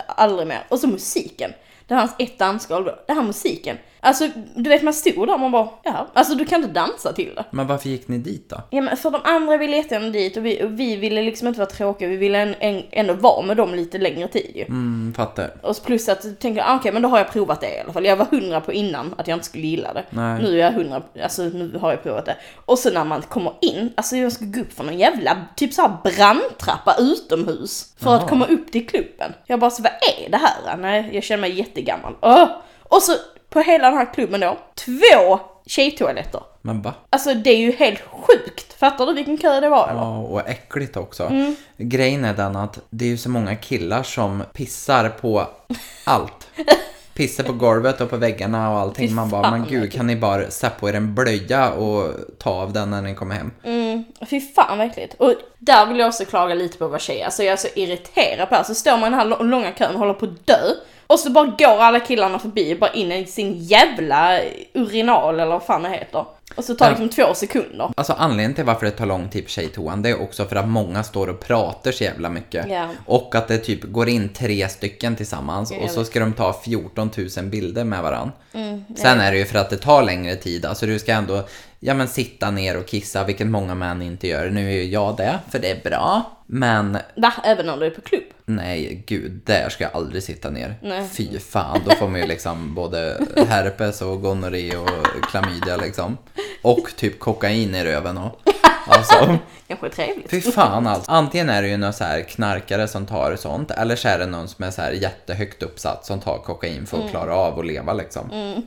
aldrig 0.40 0.48
mer. 0.48 0.66
Och 0.68 0.78
så 0.78 0.86
musiken. 0.86 1.52
Det 1.86 1.94
är 1.94 1.98
hans 1.98 2.12
ett 2.18 2.38
dansgolv 2.38 2.84
då. 2.84 2.98
Det 3.06 3.12
här 3.12 3.22
musiken. 3.22 3.76
Alltså 4.00 4.28
du 4.54 4.70
vet 4.70 4.82
man 4.82 4.94
stod 4.94 5.28
där 5.28 5.34
och 5.34 5.40
man 5.40 5.52
bara, 5.52 5.68
ja, 5.82 6.06
alltså 6.12 6.34
du 6.34 6.44
kan 6.44 6.62
inte 6.62 6.80
dansa 6.80 7.12
till 7.12 7.34
det. 7.34 7.44
Men 7.50 7.66
varför 7.66 7.88
gick 7.88 8.08
ni 8.08 8.18
dit 8.18 8.48
då? 8.48 8.56
Ja 8.70 8.82
men 8.82 8.96
för 8.96 9.10
de 9.10 9.20
andra 9.24 9.56
ville 9.56 9.76
jättegärna 9.76 10.08
dit 10.08 10.36
och 10.36 10.46
vi, 10.46 10.64
och 10.64 10.80
vi 10.80 10.96
ville 10.96 11.22
liksom 11.22 11.48
inte 11.48 11.60
vara 11.60 11.70
tråkiga, 11.70 12.08
vi 12.08 12.16
ville 12.16 12.38
en, 12.38 12.54
en, 12.60 12.82
ändå 12.90 13.14
vara 13.14 13.42
med 13.42 13.56
dem 13.56 13.74
lite 13.74 13.98
längre 13.98 14.28
tid 14.28 14.52
ju. 14.54 14.62
Mm, 14.62 15.14
fattar. 15.16 15.50
Och 15.62 15.76
plus 15.84 16.08
att 16.08 16.24
jag 16.24 16.38
tänkte, 16.38 16.64
ah, 16.64 16.76
okej 16.76 16.92
men 16.92 17.02
då 17.02 17.08
har 17.08 17.18
jag 17.18 17.32
provat 17.32 17.60
det 17.60 17.76
i 17.76 17.80
alla 17.80 17.92
fall. 17.92 18.04
Jag 18.04 18.16
var 18.16 18.26
hundra 18.26 18.60
på 18.60 18.72
innan 18.72 19.14
att 19.18 19.28
jag 19.28 19.36
inte 19.36 19.46
skulle 19.46 19.66
gilla 19.66 19.92
det. 19.92 20.04
Nej. 20.10 20.42
Nu 20.42 20.60
är 20.60 20.64
jag 20.64 20.72
hundra, 20.72 21.02
alltså 21.22 21.42
nu 21.42 21.78
har 21.80 21.90
jag 21.90 22.02
provat 22.02 22.26
det. 22.26 22.36
Och 22.64 22.78
så 22.78 22.90
när 22.90 23.04
man 23.04 23.22
kommer 23.22 23.52
in, 23.60 23.92
alltså 23.94 24.16
jag 24.16 24.32
ska 24.32 24.44
gå 24.44 24.60
upp 24.60 24.72
för 24.72 24.84
någon 24.84 24.98
jävla 24.98 25.36
typ 25.56 25.74
så 25.74 25.82
här 25.82 25.96
brandtrappa 26.04 26.96
utomhus. 26.98 27.94
För 27.98 28.14
att 28.14 28.20
Jaha. 28.20 28.28
komma 28.28 28.46
upp 28.46 28.72
till 28.72 28.86
klubben. 28.86 29.32
Jag 29.46 29.60
bara 29.60 29.70
så 29.70 29.82
vad 29.82 29.92
är 29.92 30.30
det 30.30 30.36
här? 30.36 30.76
Nej, 30.76 31.10
jag 31.12 31.22
känner 31.24 31.40
mig 31.40 31.52
jättegammal. 31.52 32.14
Åh! 32.20 32.48
Och 32.82 33.02
så 33.02 33.12
på 33.50 33.60
hela 33.60 33.88
den 33.88 33.98
här 33.98 34.14
klubben 34.14 34.40
då, 34.40 34.58
två 34.74 35.40
tjejtoaletter. 35.66 36.40
Men 36.62 36.82
va? 36.82 36.94
Alltså 37.10 37.34
det 37.34 37.50
är 37.50 37.56
ju 37.58 37.72
helt 37.72 38.00
sjukt. 38.00 38.72
Fattar 38.72 39.06
du 39.06 39.12
vilken 39.14 39.38
kö 39.38 39.60
det 39.60 39.68
var 39.68 39.88
eller? 39.88 40.00
Ja, 40.00 40.18
och 40.18 40.48
äckligt 40.48 40.96
också. 40.96 41.24
Mm. 41.24 41.56
Grejen 41.76 42.24
är 42.24 42.34
den 42.34 42.56
att 42.56 42.78
det 42.90 43.04
är 43.04 43.08
ju 43.08 43.16
så 43.18 43.28
många 43.30 43.56
killar 43.56 44.02
som 44.02 44.42
pissar 44.52 45.08
på 45.08 45.46
allt. 46.04 46.48
Pissar 47.14 47.44
på 47.44 47.52
golvet 47.52 48.00
och 48.00 48.10
på 48.10 48.16
väggarna 48.16 48.70
och 48.72 48.78
allting. 48.78 49.14
Man 49.14 49.30
bara, 49.30 49.50
men 49.50 49.64
gud, 49.68 49.92
kan 49.92 50.06
ni 50.06 50.16
bara 50.16 50.50
sätta 50.50 50.70
på 50.80 50.88
er 50.88 50.94
en 50.94 51.14
blöja 51.14 51.70
och 51.72 52.12
ta 52.38 52.50
av 52.50 52.72
den 52.72 52.90
när 52.90 53.02
ni 53.02 53.14
kommer 53.14 53.34
hem? 53.34 53.50
Mm, 53.64 54.04
fy 54.30 54.40
fan 54.40 54.78
vad 54.78 54.86
äckligt. 54.86 55.14
Och 55.18 55.34
där 55.58 55.86
vill 55.86 55.98
jag 55.98 56.08
också 56.08 56.24
klaga 56.24 56.54
lite 56.54 56.78
på 56.78 56.84
att 56.84 56.90
vara 56.90 57.00
tjej. 57.00 57.22
Alltså 57.22 57.42
jag 57.42 57.52
är 57.52 57.56
så 57.56 57.68
irriterad 57.74 58.48
på 58.48 58.54
det 58.54 58.56
här. 58.56 58.64
Så 58.64 58.74
står 58.74 58.90
man 58.96 59.00
i 59.00 59.10
den 59.10 59.14
här 59.14 59.26
lå- 59.26 59.42
långa 59.42 59.72
kön 59.72 59.92
och 59.94 59.98
håller 60.00 60.14
på 60.14 60.24
att 60.26 60.46
dö. 60.46 60.60
Och 61.06 61.18
så 61.18 61.30
bara 61.30 61.46
går 61.46 61.82
alla 61.82 62.00
killarna 62.00 62.38
förbi 62.38 62.74
bara 62.74 62.92
in 62.92 63.12
i 63.12 63.26
sin 63.26 63.58
jävla 63.58 64.40
urinal 64.74 65.40
eller 65.40 65.50
vad 65.50 65.62
fan 65.62 65.82
det 65.82 65.88
heter. 65.88 66.24
Och 66.54 66.64
så 66.64 66.74
tar 66.74 66.86
det 66.86 66.90
liksom 66.90 67.08
två 67.08 67.34
sekunder. 67.34 67.90
Alltså 67.96 68.12
anledningen 68.12 68.54
till 68.54 68.64
varför 68.64 68.86
det 68.86 68.92
tar 68.92 69.06
lång 69.06 69.28
tid 69.28 69.44
på 69.44 69.50
tjejtoan 69.50 70.02
det 70.02 70.10
är 70.10 70.22
också 70.22 70.44
för 70.44 70.56
att 70.56 70.68
många 70.68 71.02
står 71.02 71.28
och 71.28 71.40
pratar 71.40 71.92
så 71.92 72.04
jävla 72.04 72.28
mycket. 72.28 72.66
Ja. 72.68 72.88
Och 73.06 73.34
att 73.34 73.48
det 73.48 73.58
typ 73.58 73.82
går 73.82 74.08
in 74.08 74.28
tre 74.28 74.68
stycken 74.68 75.16
tillsammans 75.16 75.72
och 75.82 75.90
så 75.90 76.04
ska 76.04 76.20
de 76.20 76.32
ta 76.32 76.60
14 76.64 77.10
000 77.36 77.46
bilder 77.46 77.84
med 77.84 78.02
varandra. 78.02 78.32
Mm, 78.52 78.84
Sen 78.96 79.20
är 79.20 79.32
det 79.32 79.38
ju 79.38 79.44
för 79.44 79.58
att 79.58 79.70
det 79.70 79.76
tar 79.76 80.02
längre 80.02 80.36
tid, 80.36 80.66
alltså 80.66 80.86
du 80.86 80.98
ska 80.98 81.12
ändå 81.12 81.44
ja, 81.80 81.94
men 81.94 82.08
sitta 82.08 82.50
ner 82.50 82.76
och 82.76 82.86
kissa, 82.86 83.24
vilket 83.24 83.46
många 83.46 83.74
män 83.74 84.02
inte 84.02 84.28
gör. 84.28 84.50
Nu 84.50 84.68
är 84.68 84.74
ju 84.74 84.84
jag 84.84 85.16
det, 85.16 85.38
för 85.50 85.58
det 85.58 85.70
är 85.70 85.90
bra. 85.90 86.22
Men 86.46 86.98
Va? 87.16 87.32
Även 87.44 87.66
när 87.66 87.76
du 87.76 87.86
är 87.86 87.90
på 87.90 88.00
klubb? 88.00 88.22
nej, 88.48 89.04
gud, 89.06 89.40
där 89.44 89.68
ska 89.68 89.84
jag 89.84 89.96
aldrig 89.96 90.22
sitta 90.22 90.50
ner. 90.50 90.74
Nej. 90.82 91.08
Fy 91.08 91.38
fan, 91.38 91.80
då 91.84 91.90
får 91.94 92.08
man 92.08 92.20
ju 92.20 92.26
liksom 92.26 92.74
både 92.74 93.20
herpes 93.48 94.02
och 94.02 94.22
gonorré 94.22 94.76
och 94.76 95.24
klamydia 95.30 95.76
liksom. 95.76 96.18
Och 96.62 96.88
typ 96.96 97.18
kokain 97.20 97.74
i 97.74 97.84
röven 97.84 98.18
och... 98.18 98.40
Alltså, 98.88 99.38
Kanske 99.68 99.88
trevligt. 99.88 100.30
fy 100.30 100.40
fan 100.40 100.86
alltså. 100.86 101.10
Antingen 101.10 101.48
är 101.50 101.62
det 101.62 101.68
ju 101.68 101.76
någon 101.76 101.92
så 101.92 102.04
här 102.04 102.20
knarkare 102.20 102.88
som 102.88 103.06
tar 103.06 103.36
sånt, 103.36 103.70
eller 103.70 103.96
så 103.96 104.08
är 104.08 104.18
det 104.18 104.26
någon 104.26 104.48
som 104.48 104.64
är 104.64 104.70
så 104.70 104.82
här 104.82 104.92
jättehögt 104.92 105.62
uppsatt 105.62 106.06
som 106.06 106.20
tar 106.20 106.38
kokain 106.38 106.86
för 106.86 107.04
att 107.04 107.10
klara 107.10 107.34
av 107.34 107.58
att 107.58 107.66
leva 107.66 107.92
liksom. 107.92 108.30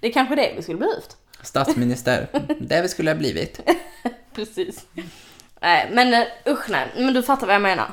Det 0.00 0.06
är 0.06 0.12
kanske 0.12 0.34
det 0.36 0.52
vi 0.56 0.62
skulle 0.62 0.78
behövt. 0.78 1.16
Statsminister, 1.42 2.28
det 2.60 2.82
vi 2.82 2.88
skulle 2.88 3.10
ha 3.10 3.14
blivit. 3.18 3.60
Precis. 4.34 4.86
Nej, 5.62 5.90
men 5.92 6.14
uh, 6.14 6.52
usch 6.52 6.70
nej. 6.70 6.86
Men 6.96 7.14
du 7.14 7.22
fattar 7.22 7.46
vad 7.46 7.54
jag 7.54 7.62
menar. 7.62 7.86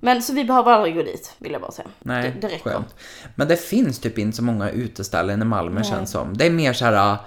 Men 0.00 0.22
så 0.22 0.32
vi 0.32 0.44
behöver 0.44 0.72
aldrig 0.72 0.94
gå 0.94 1.02
dit, 1.02 1.32
vill 1.38 1.52
jag 1.52 1.60
bara 1.60 1.70
säga. 1.72 1.88
Nej, 2.02 2.22
det, 2.22 2.40
det 2.48 2.54
räcker. 2.54 2.70
skönt. 2.70 2.94
Men 3.34 3.48
det 3.48 3.56
finns 3.56 3.98
typ 3.98 4.18
inte 4.18 4.36
så 4.36 4.42
många 4.42 4.70
uteställen 4.70 5.42
i 5.42 5.44
Malmö 5.44 5.84
känns 5.84 6.10
som. 6.10 6.36
Det 6.36 6.46
är 6.46 6.50
mer 6.50 6.72
så 6.72 6.84
här 6.84 7.12
äh, 7.12 7.18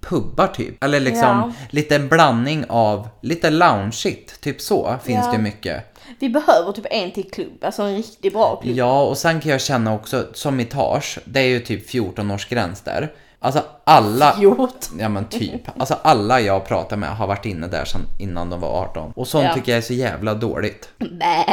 pubbar 0.00 0.46
typ. 0.46 0.84
Eller 0.84 1.00
liksom 1.00 1.28
Ja. 1.28 1.52
lite 1.70 1.98
blandning 1.98 2.64
av, 2.68 3.08
lite 3.20 3.50
loungeigt, 3.50 4.40
typ 4.40 4.60
så 4.60 4.96
finns 5.04 5.26
Ja. 5.26 5.32
det 5.32 5.38
mycket. 5.38 5.84
Vi 6.18 6.28
behöver 6.28 6.72
typ 6.72 6.86
en 6.90 7.10
till 7.12 7.30
klubb, 7.30 7.64
alltså 7.64 7.82
en 7.82 7.96
riktigt 7.96 8.32
bra 8.32 8.56
klubb. 8.56 8.76
Ja, 8.76 9.02
och 9.02 9.18
sen 9.18 9.40
kan 9.40 9.52
jag 9.52 9.60
känna 9.60 9.94
också, 9.94 10.26
som 10.34 10.60
i 10.60 10.64
Tage, 10.64 11.18
det 11.24 11.40
är 11.40 11.46
ju 11.46 11.60
typ 11.60 11.90
14 11.90 12.30
års 12.30 12.48
gräns 12.48 12.80
där. 12.80 13.12
Alltså 13.42 13.62
alla... 13.84 14.36
Gjort. 14.40 14.86
Ja 14.98 15.08
men 15.08 15.24
typ. 15.24 15.80
Alltså 15.80 15.96
alla 16.02 16.40
jag 16.40 16.66
pratar 16.66 16.96
med 16.96 17.16
har 17.16 17.26
varit 17.26 17.46
inne 17.46 17.66
där 17.66 17.84
sedan 17.84 18.06
innan 18.18 18.50
de 18.50 18.60
var 18.60 18.68
18. 18.68 19.12
Och 19.16 19.28
sånt 19.28 19.44
Ja. 19.44 19.54
tycker 19.54 19.72
jag 19.72 19.78
är 19.78 19.82
så 19.82 19.92
jävla 19.94 20.34
dåligt. 20.34 20.88
Bä. 20.98 21.44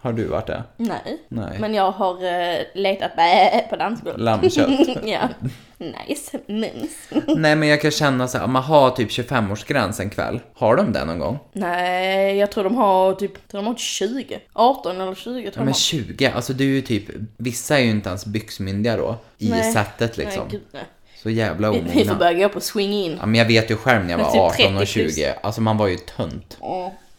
Har 0.00 0.12
du 0.12 0.24
varit 0.24 0.46
det? 0.46 0.62
Nej. 0.76 1.18
Nej. 1.28 1.58
Men 1.58 1.74
jag 1.74 1.90
har 1.90 2.14
uh, 2.14 2.58
letat 2.74 3.16
bä 3.16 3.64
på 3.70 3.76
dansgolvet. 3.76 4.20
Lammkött. 4.20 4.88
ja. 5.04 5.28
Nice, 5.78 6.38
mums. 6.46 7.08
Nej 7.36 7.56
men 7.56 7.68
jag 7.68 7.80
kan 7.80 7.90
känna 7.90 8.28
så 8.28 8.38
här, 8.38 8.44
om 8.44 8.52
man 8.52 8.62
har 8.62 8.90
typ 8.90 9.10
25-årsgräns 9.10 10.00
en 10.00 10.10
kväll. 10.10 10.40
Har 10.54 10.76
de 10.76 10.92
det 10.92 11.04
någon 11.04 11.18
gång? 11.18 11.38
Nej, 11.52 12.36
jag 12.36 12.50
tror 12.50 12.64
de 12.64 12.74
har 12.76 13.12
typ, 13.14 13.48
tror 13.48 13.62
de 13.62 13.66
har 13.66 13.74
20. 13.74 14.40
18 14.52 15.00
eller 15.00 15.14
20 15.14 15.24
tror 15.32 15.44
Ja, 15.44 15.50
de 15.54 15.58
men 15.58 15.66
har. 15.68 15.74
20, 15.74 16.26
alltså 16.26 16.52
du 16.52 16.64
är 16.64 16.74
ju 16.74 16.82
typ, 16.82 17.04
vissa 17.36 17.78
är 17.78 17.82
ju 17.82 17.90
inte 17.90 18.08
ens 18.08 18.26
byxmyndiga 18.26 18.96
då. 18.96 19.16
I 19.38 19.50
Nej. 19.50 19.72
sättet 19.72 20.16
liksom. 20.16 20.42
Nej, 20.42 20.50
gud 20.50 20.62
nej. 20.72 20.82
Så 21.26 21.30
jävla 21.30 21.70
Vi, 21.72 21.78
vi 21.80 21.84
får 21.90 21.92
omogna. 22.00 22.14
börja 22.14 22.32
gå 22.32 22.48
på 22.48 22.60
swing 22.60 22.92
in. 22.92 23.16
Ja 23.20 23.26
men 23.26 23.34
jag 23.34 23.46
vet 23.46 23.70
ju 23.70 23.76
själv 23.76 24.04
när 24.04 24.10
jag 24.10 24.18
var 24.18 24.30
typ 24.32 24.40
18 24.40 24.48
och 24.76 24.80
30 24.80 24.92
plus. 25.02 25.14
20, 25.16 25.34
alltså 25.42 25.60
man 25.60 25.76
var 25.76 25.86
ju 25.86 25.96
tönt. 25.96 26.58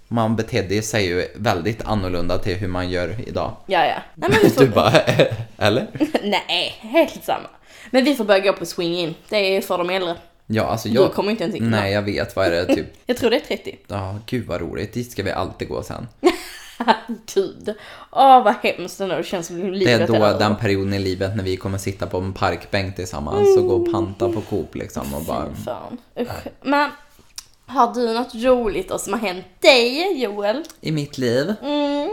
Man 0.08 0.36
betedde 0.36 0.82
sig 0.82 1.06
ju 1.06 1.28
väldigt 1.36 1.84
annorlunda 1.86 2.38
till 2.38 2.56
hur 2.56 2.68
man 2.68 2.90
gör 2.90 3.16
idag. 3.28 3.56
ja. 3.66 3.86
ja. 3.86 3.96
Nej, 4.16 4.30
men 4.30 4.40
vi 4.44 4.50
får, 4.50 4.62
Du 4.62 4.68
bara, 4.68 4.92
eller? 5.58 5.88
nej, 6.24 6.76
helt 6.82 7.24
samma. 7.24 7.48
Men 7.92 8.04
vi 8.04 8.16
får 8.16 8.24
börja 8.26 8.40
gå 8.40 8.54
på 8.54 8.66
swing 8.66 8.98
in. 8.98 9.16
Det 9.30 9.58
är 9.58 9.62
för 9.62 9.78
de 9.78 9.90
äldre. 9.90 10.16
Ja, 10.48 10.64
alltså 10.64 10.88
Du 10.90 10.96
jag... 10.96 11.14
kommer 11.14 11.32
inte 11.32 11.44
ens 11.44 11.56
in. 11.56 11.70
Nej, 11.70 11.94
jag 11.94 12.02
vet. 12.02 12.36
Vad 12.36 12.46
är 12.48 12.52
det 12.52 12.76
typ? 12.76 12.86
Jag 13.06 13.18
tror 13.18 13.30
det 13.30 13.36
är 13.36 13.40
30. 13.58 13.78
Ja, 13.88 14.20
gud 14.26 14.46
vad 14.48 14.62
roligt. 14.62 14.94
Dit 14.94 15.12
ska 15.12 15.24
vi 15.24 15.32
alltid 15.32 15.68
gå 15.68 15.84
sen. 15.84 16.08
Gud. 17.34 17.74
Åh, 18.12 18.44
vad 18.44 18.54
hemskt 18.64 19.00
ändå. 19.02 19.16
Det 19.16 19.24
känns 19.24 19.48
som 19.48 19.60
Det 19.60 19.72
livet 19.78 20.02
är 20.02 20.08
då 20.08 20.16
över. 20.16 20.40
den 20.40 20.56
perioden 20.56 20.94
i 20.94 21.00
livet 21.00 21.36
när 21.36 21.44
vi 21.44 21.58
kommer 21.58 21.78
sitta 21.78 22.08
på 22.08 22.18
en 22.18 22.34
parkbänk 22.34 22.96
tillsammans 22.96 23.58
och 23.58 23.68
gå 23.68 23.74
och 23.76 23.92
panta 23.92 24.30
på 24.30 24.42
Coop 24.42 24.76
liksom 24.76 25.14
och 25.14 25.22
bara... 25.24 25.46
Fan. 25.66 25.98
Usch. 26.20 26.30
Men 26.62 26.92
har 27.66 27.94
du 27.94 28.14
något 28.14 28.36
roligt 28.36 28.90
då 28.90 28.98
som 28.98 29.14
har 29.14 29.20
hänt 29.20 29.46
dig, 29.60 30.22
Joel? 30.24 30.64
I 30.82 30.92
mitt 30.92 31.18
liv? 31.18 31.54
Mm. 31.64 32.10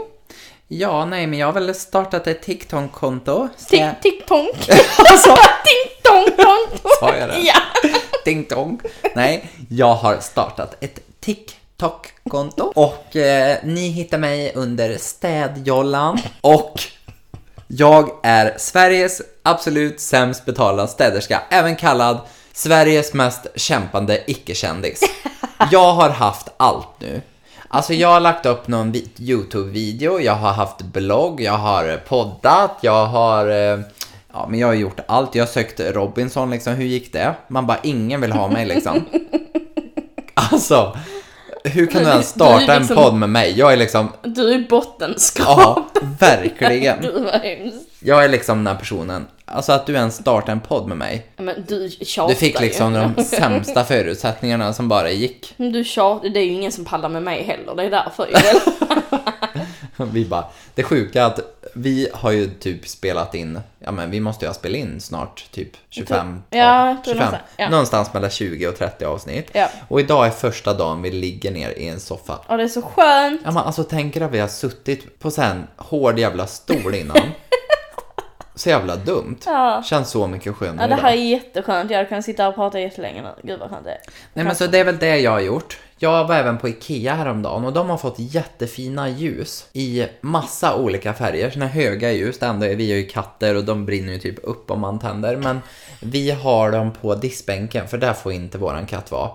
Ja, 0.67 1.05
nej, 1.05 1.27
men 1.27 1.39
jag 1.39 1.45
har 1.47 1.53
väl 1.53 1.75
startat 1.75 2.27
ett 2.27 2.41
TikTok-konto. 2.41 3.47
Jag- 3.71 3.95
tong. 4.27 4.47
Alltså, 4.97 5.29
tong. 6.03 6.25
Sa 6.99 7.15
jag 7.17 7.29
det? 7.29 7.39
Ja. 7.39 7.53
Dong. 8.49 8.79
Nej, 9.15 9.49
jag 9.69 9.93
har 9.95 10.17
startat 10.19 10.75
ett 10.83 10.99
TikTok-konto. 11.77 12.71
Och 12.75 13.15
eh, 13.15 13.57
ni 13.63 13.87
hittar 13.89 14.17
mig 14.17 14.51
under 14.55 14.97
Städjollan. 14.97 16.17
Och 16.41 16.81
jag 17.67 18.09
är 18.23 18.53
Sveriges 18.57 19.21
absolut 19.43 19.99
sämst 19.99 20.45
betalda 20.45 20.87
städerska. 20.87 21.41
Även 21.49 21.75
kallad 21.75 22.19
Sveriges 22.53 23.13
mest 23.13 23.47
kämpande 23.55 24.31
icke-kändis. 24.31 24.99
Jag 25.71 25.93
har 25.93 26.09
haft 26.09 26.47
allt 26.57 26.87
nu. 26.99 27.21
Alltså 27.67 27.93
jag 27.93 28.07
har 28.09 28.19
lagt 28.19 28.45
upp 28.45 28.67
någon 28.67 28.91
vi- 28.91 29.09
YouTube-video, 29.19 30.19
jag 30.21 30.33
har 30.35 30.51
haft 30.53 30.81
blogg, 30.81 31.41
jag 31.41 31.57
har 31.57 32.01
poddat, 32.07 32.71
jag 32.81 33.05
har... 33.05 33.47
eh, 33.73 33.79
Ja, 34.37 34.47
men 34.49 34.59
jag 34.59 34.67
har 34.67 34.73
gjort 34.73 34.99
allt. 35.07 35.35
Jag 35.35 35.45
har 35.45 35.51
sökt 35.51 35.79
Robinson 35.79 36.49
liksom, 36.51 36.73
hur 36.73 36.85
gick 36.85 37.13
det? 37.13 37.35
Man 37.47 37.67
bara, 37.67 37.77
ingen 37.83 38.21
vill 38.21 38.31
ha 38.31 38.47
mig 38.47 38.65
liksom. 38.65 39.05
Alltså, 40.33 40.97
hur 41.69 41.85
kan 41.87 42.03
du 42.03 42.09
ens 42.09 42.33
Du 42.33 42.39
starta 42.39 42.73
en 42.73 42.79
liksom- 42.79 42.95
podd 43.03 43.13
med 43.13 43.29
mig? 43.29 43.53
Jag 43.59 43.73
är 43.73 43.77
liksom, 43.77 44.11
Du 44.23 44.53
är 44.53 44.59
bottenskrap. 44.69 45.47
ja, 45.59 45.85
verkligen. 46.19 46.97
Gud 47.01 47.23
vad 47.23 47.41
hemskt. 47.41 47.77
Jag 47.99 48.23
är 48.23 48.29
liksom 48.29 48.57
den 48.57 48.67
här 48.67 48.75
personen. 48.75 49.25
Alltså 49.45 49.71
att 49.71 49.85
du 49.85 49.93
ens 49.93 50.15
startar 50.15 50.51
en 50.51 50.59
podd 50.59 50.87
med 50.87 50.97
mig. 50.97 51.25
Men 51.37 51.65
du 51.67 51.89
tjatar 51.89 52.29
Du 52.33 52.35
fick 52.39 52.59
liksom 52.61 52.95
ju. 52.95 53.09
de 53.15 53.23
sämsta 53.23 53.83
förutsättningarna 53.83 54.73
som 54.73 54.87
bara 54.89 55.11
gick. 55.11 55.53
Du 55.57 55.83
tjatar, 55.83 56.29
det 56.29 56.39
är 56.39 56.43
ju 56.45 56.51
ingen 56.51 56.71
som 56.71 56.85
pallar 56.85 57.09
med 57.09 57.23
mig 57.23 57.43
heller, 57.43 57.75
det 57.75 57.83
är 57.83 57.89
därför. 57.89 58.27
ju. 58.27 58.33
Vi 60.11 60.25
bara, 60.25 60.45
det 60.75 60.83
sjuka 60.83 61.25
att 61.25 61.39
vi 61.73 62.09
har 62.13 62.31
ju 62.31 62.49
typ 62.49 62.87
spelat 62.87 63.35
in, 63.35 63.59
ja 63.79 63.91
men 63.91 64.11
vi 64.11 64.19
måste 64.19 64.45
ju 64.45 64.49
ha 64.49 64.53
spelat 64.53 64.77
in 64.77 65.01
snart 65.01 65.51
typ 65.51 65.69
25, 65.89 66.43
Ja, 66.49 66.87
jag 66.87 67.03
tror 67.03 67.13
25 67.13 67.17
någonstans, 67.17 67.43
ja. 67.57 67.69
någonstans 67.69 68.13
mellan 68.13 68.29
20 68.29 68.67
och 68.67 68.77
30 68.77 69.05
avsnitt. 69.05 69.49
Ja. 69.53 69.69
Och 69.87 69.99
idag 69.99 70.27
är 70.27 70.31
första 70.31 70.73
dagen 70.73 71.01
vi 71.01 71.11
ligger 71.11 71.51
ner 71.51 71.69
i 71.69 71.87
en 71.87 71.99
soffa. 71.99 72.39
Ja, 72.47 72.57
det 72.57 72.63
är 72.63 72.67
så 72.67 72.81
skönt. 72.81 73.41
Ja 73.43 73.51
men 73.51 73.63
alltså 73.63 73.83
tänk 73.83 74.15
er 74.15 74.21
att 74.21 74.31
vi 74.31 74.39
har 74.39 74.47
suttit 74.47 75.19
på 75.19 75.31
en 75.37 75.67
hård 75.77 76.19
jävla 76.19 76.47
stol 76.47 76.95
innan. 76.95 77.17
så 78.55 78.69
jävla 78.69 78.95
dumt. 78.95 79.37
Ja. 79.45 79.83
Känns 79.85 80.09
så 80.09 80.27
mycket 80.27 80.55
skönare 80.55 80.89
Ja, 80.89 80.95
det 80.95 81.01
här 81.01 81.11
är 81.11 81.15
jätteskönt. 81.15 81.91
Jag 81.91 82.09
kan 82.09 82.23
sitta 82.23 82.47
och 82.47 82.55
prata 82.55 82.79
jättelänge 82.79 83.21
nu. 83.21 83.29
Gud 83.43 83.59
vad 83.59 83.69
skönt 83.69 83.85
det 83.85 83.91
är. 83.91 84.01
Nej 84.33 84.45
men 84.45 84.55
så 84.55 84.67
det 84.67 84.79
är 84.79 84.83
väl 84.83 84.97
det 84.97 85.17
jag 85.17 85.31
har 85.31 85.39
gjort. 85.39 85.79
Jag 85.99 86.27
var 86.27 86.35
även 86.35 86.57
på 86.57 86.69
Ikea 86.69 87.15
häromdagen 87.15 87.65
och 87.65 87.73
de 87.73 87.89
har 87.89 87.97
fått 87.97 88.15
jättefina 88.17 89.09
ljus 89.09 89.67
i 89.73 90.05
massa 90.21 90.75
olika 90.75 91.13
färger. 91.13 91.49
Såna 91.49 91.67
höga 91.67 92.11
ljus, 92.11 92.39
det 92.39 92.45
enda 92.45 92.67
är 92.67 92.75
vi 92.75 92.91
har 92.91 92.97
ju 92.97 93.05
katter 93.05 93.55
och 93.55 93.63
de 93.63 93.85
brinner 93.85 94.13
ju 94.13 94.19
typ 94.19 94.39
upp 94.43 94.71
om 94.71 94.79
man 94.79 94.99
tänder. 94.99 95.37
Men 95.37 95.61
vi 95.99 96.31
har 96.31 96.71
dem 96.71 96.91
på 97.01 97.15
diskbänken 97.15 97.87
för 97.87 97.97
där 97.97 98.13
får 98.13 98.31
inte 98.31 98.57
våran 98.57 98.85
katt 98.85 99.11
vara. 99.11 99.31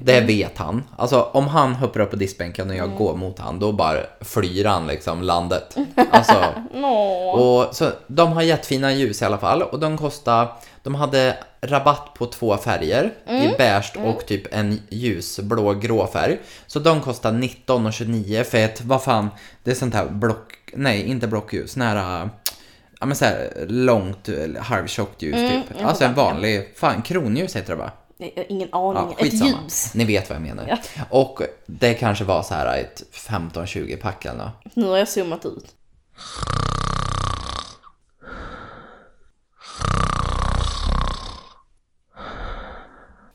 Det 0.00 0.20
vet 0.20 0.58
han. 0.58 0.82
Alltså 0.96 1.22
om 1.22 1.48
han 1.48 1.74
hoppar 1.74 2.00
upp 2.00 2.10
på 2.10 2.16
diskbänken 2.16 2.70
och 2.70 2.76
jag 2.76 2.96
går 2.96 3.16
mot 3.16 3.38
han, 3.38 3.58
då 3.58 3.72
bara 3.72 3.98
flyr 4.20 4.64
han 4.64 4.86
liksom 4.86 5.22
landet. 5.22 5.76
Alltså, 6.10 6.44
och, 7.32 7.76
så 7.76 7.90
de 8.06 8.32
har 8.32 8.42
jättefina 8.42 8.92
ljus 8.92 9.22
i 9.22 9.24
alla 9.24 9.38
fall 9.38 9.62
och 9.62 9.80
de 9.80 9.98
kostar, 9.98 10.48
de 10.84 10.94
hade 10.94 11.36
rabatt 11.60 12.14
på 12.14 12.26
två 12.26 12.56
färger 12.56 13.12
i 13.28 13.54
beige 13.58 13.96
och 13.96 14.26
typ 14.26 14.54
en 14.54 14.80
ljusblå 14.88 15.74
grå 15.74 16.06
färg. 16.06 16.38
Så 16.66 16.78
de 16.78 17.00
kostar 17.00 17.32
19,29 17.32 18.44
för 18.44 18.58
ett, 18.58 18.80
vad 18.80 19.02
fan, 19.02 19.28
det 19.62 19.70
är 19.70 19.74
sånt 19.74 19.94
här 19.94 20.06
block, 20.06 20.52
nej 20.72 21.02
inte 21.02 21.26
blockljus, 21.26 21.76
nära, 21.76 22.30
ja 23.00 23.06
men 23.06 23.16
såhär 23.16 23.66
långt, 23.68 24.28
halvtjockt 24.58 25.22
ljus 25.22 25.50
typ. 25.50 25.78
jag 25.78 25.88
Alltså 25.88 26.04
en 26.04 26.14
vanlig, 26.14 26.72
fan 26.76 27.02
kronljus 27.02 27.56
heter 27.56 27.72
det 27.72 27.78
va? 27.78 27.90
Ingen 28.48 28.68
aning. 28.72 29.14
Ja, 29.18 29.26
Ett 29.26 29.32
ljus. 29.32 29.94
Ni 29.94 30.04
vet 30.04 30.28
vad 30.28 30.36
jag 30.36 30.42
menar. 30.42 30.66
Ja. 30.68 31.04
Och 31.10 31.42
det 31.66 31.94
kanske 31.94 32.24
var 32.24 32.42
så 32.42 32.54
här 32.54 32.78
ett 32.78 33.02
15-20 33.12 33.96
pack 33.96 34.24
eller 34.24 34.38
något. 34.38 34.76
Nu 34.76 34.86
har 34.86 34.98
jag 34.98 35.08
zoomat 35.08 35.46
ut. 35.46 35.66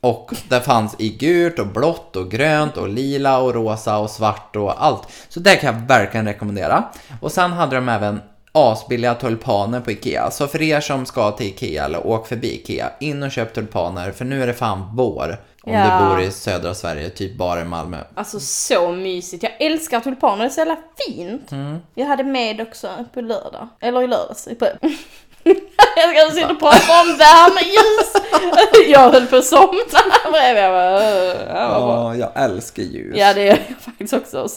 Och 0.00 0.30
det 0.48 0.60
fanns 0.60 0.94
i 0.98 1.08
gult 1.08 1.58
och 1.58 1.66
blått 1.66 2.16
och 2.16 2.30
grönt 2.30 2.76
och 2.76 2.88
lila 2.88 3.38
och 3.38 3.54
rosa 3.54 3.98
och 3.98 4.10
svart 4.10 4.56
och 4.56 4.84
allt. 4.84 5.02
Så 5.28 5.40
det 5.40 5.56
kan 5.56 5.74
jag 5.74 5.86
verkligen 5.86 6.26
rekommendera. 6.26 6.84
Och 7.20 7.32
sen 7.32 7.52
hade 7.52 7.76
de 7.76 7.88
även 7.88 8.20
asbilliga 8.52 9.14
tulpaner 9.14 9.80
på 9.80 9.90
Ikea. 9.90 10.30
Så 10.30 10.46
för 10.46 10.62
er 10.62 10.80
som 10.80 11.06
ska 11.06 11.30
till 11.30 11.46
Ikea 11.46 11.84
eller 11.84 12.06
åk 12.06 12.26
förbi 12.28 12.54
Ikea, 12.54 12.90
in 13.00 13.22
och 13.22 13.30
köp 13.30 13.54
tulpaner 13.54 14.12
för 14.12 14.24
nu 14.24 14.42
är 14.42 14.46
det 14.46 14.54
fan 14.54 14.90
vår. 14.96 15.36
Om 15.62 15.72
Ja. 15.72 15.98
du 16.00 16.06
bor 16.08 16.20
i 16.20 16.30
södra 16.30 16.74
Sverige, 16.74 17.10
typ 17.10 17.36
bara 17.38 17.60
i 17.60 17.64
Malmö. 17.64 17.98
Alltså 18.14 18.40
så 18.40 18.92
mysigt. 18.92 19.42
Jag 19.42 19.52
älskar 19.62 20.00
tulpaner, 20.00 20.38
det 20.44 20.44
är 20.44 20.48
så 20.50 20.60
jävla 20.60 20.76
fint. 21.06 21.52
Mm. 21.52 21.78
Jag 21.94 22.06
hade 22.06 22.24
med 22.24 22.60
också 22.60 22.88
på 23.14 23.20
lördag. 23.20 23.68
Eller 23.80 24.02
i 24.02 24.06
lördags. 24.06 24.48
Jag 25.96 26.26
ska 26.26 26.34
sitta 26.34 26.52
och 26.52 26.58
prata 26.58 27.00
om 27.00 27.16
värmeljus. 27.18 28.12
jag 28.88 29.10
höll 29.10 29.26
på 29.26 29.36
att 29.36 29.44
somna 29.44 30.30
bredvid. 30.32 30.62
Jag 30.62 30.72
bara, 31.48 31.80
var 31.80 32.02
bara, 32.02 32.16
jag 32.16 32.30
älskar 32.34 32.82
ljus. 32.82 33.16
Ja 33.18 33.34
det 33.34 33.44
gör 33.44 33.58
jag 33.68 33.76
faktiskt 33.80 34.12
också. 34.12 34.48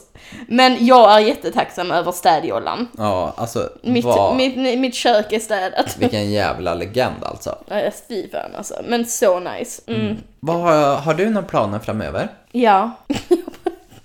Men 0.48 0.86
jag 0.86 1.14
är 1.14 1.20
jättetacksam 1.20 1.92
över 1.92 2.12
städjollan. 2.12 2.88
Ja, 2.98 3.34
alltså 3.38 3.70
Mitt, 3.82 4.06
vad... 4.06 4.36
mitt, 4.36 4.80
mitt 4.80 4.96
kök 4.96 5.34
är 5.34 5.40
städat. 5.40 5.98
Vilken 5.98 6.32
jävla 6.32 6.74
legend 6.74 7.24
alltså. 7.24 7.58
Ja, 7.68 7.92
fy 8.08 8.30
fan 8.30 8.56
alltså. 8.58 8.82
Men 8.88 9.06
så 9.06 9.40
nice. 9.40 9.82
Mm. 9.88 10.18
Vad 10.40 10.56
har, 10.56 10.96
har 10.96 11.14
du 11.14 11.30
några 11.30 11.48
planer 11.48 11.80
framöver? 11.80 12.28
Ja. 12.52 12.92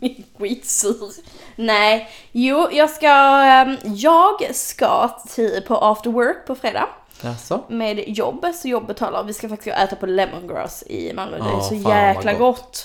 Jag 0.01 0.11
är 0.11 0.38
Skitsur. 0.38 1.11
Nej, 1.59 2.09
jo 2.33 2.68
jag 2.73 2.90
ska, 2.90 3.09
ehm, 3.44 3.77
jag 3.85 4.55
ska 4.55 5.09
till, 5.35 5.62
på 5.66 5.77
after 5.77 6.11
work 6.11 6.47
på 6.47 6.55
fredag 6.55 6.88
Jaså? 7.21 7.61
med 7.68 8.05
jobb, 8.09 8.47
så 8.55 8.68
jobb 8.68 8.87
betalar. 8.87 9.25
Vi 9.25 9.33
ska 9.33 9.49
faktiskt 9.49 9.77
äta 9.77 9.97
på 9.97 10.07
Lemongrass 10.07 10.83
i 10.87 11.12
Malmö. 11.14 11.38
det 11.38 11.57
är 11.57 11.61
så 11.61 11.75
jäkla 11.75 12.33
gott. 12.33 12.38
gott. 12.38 12.77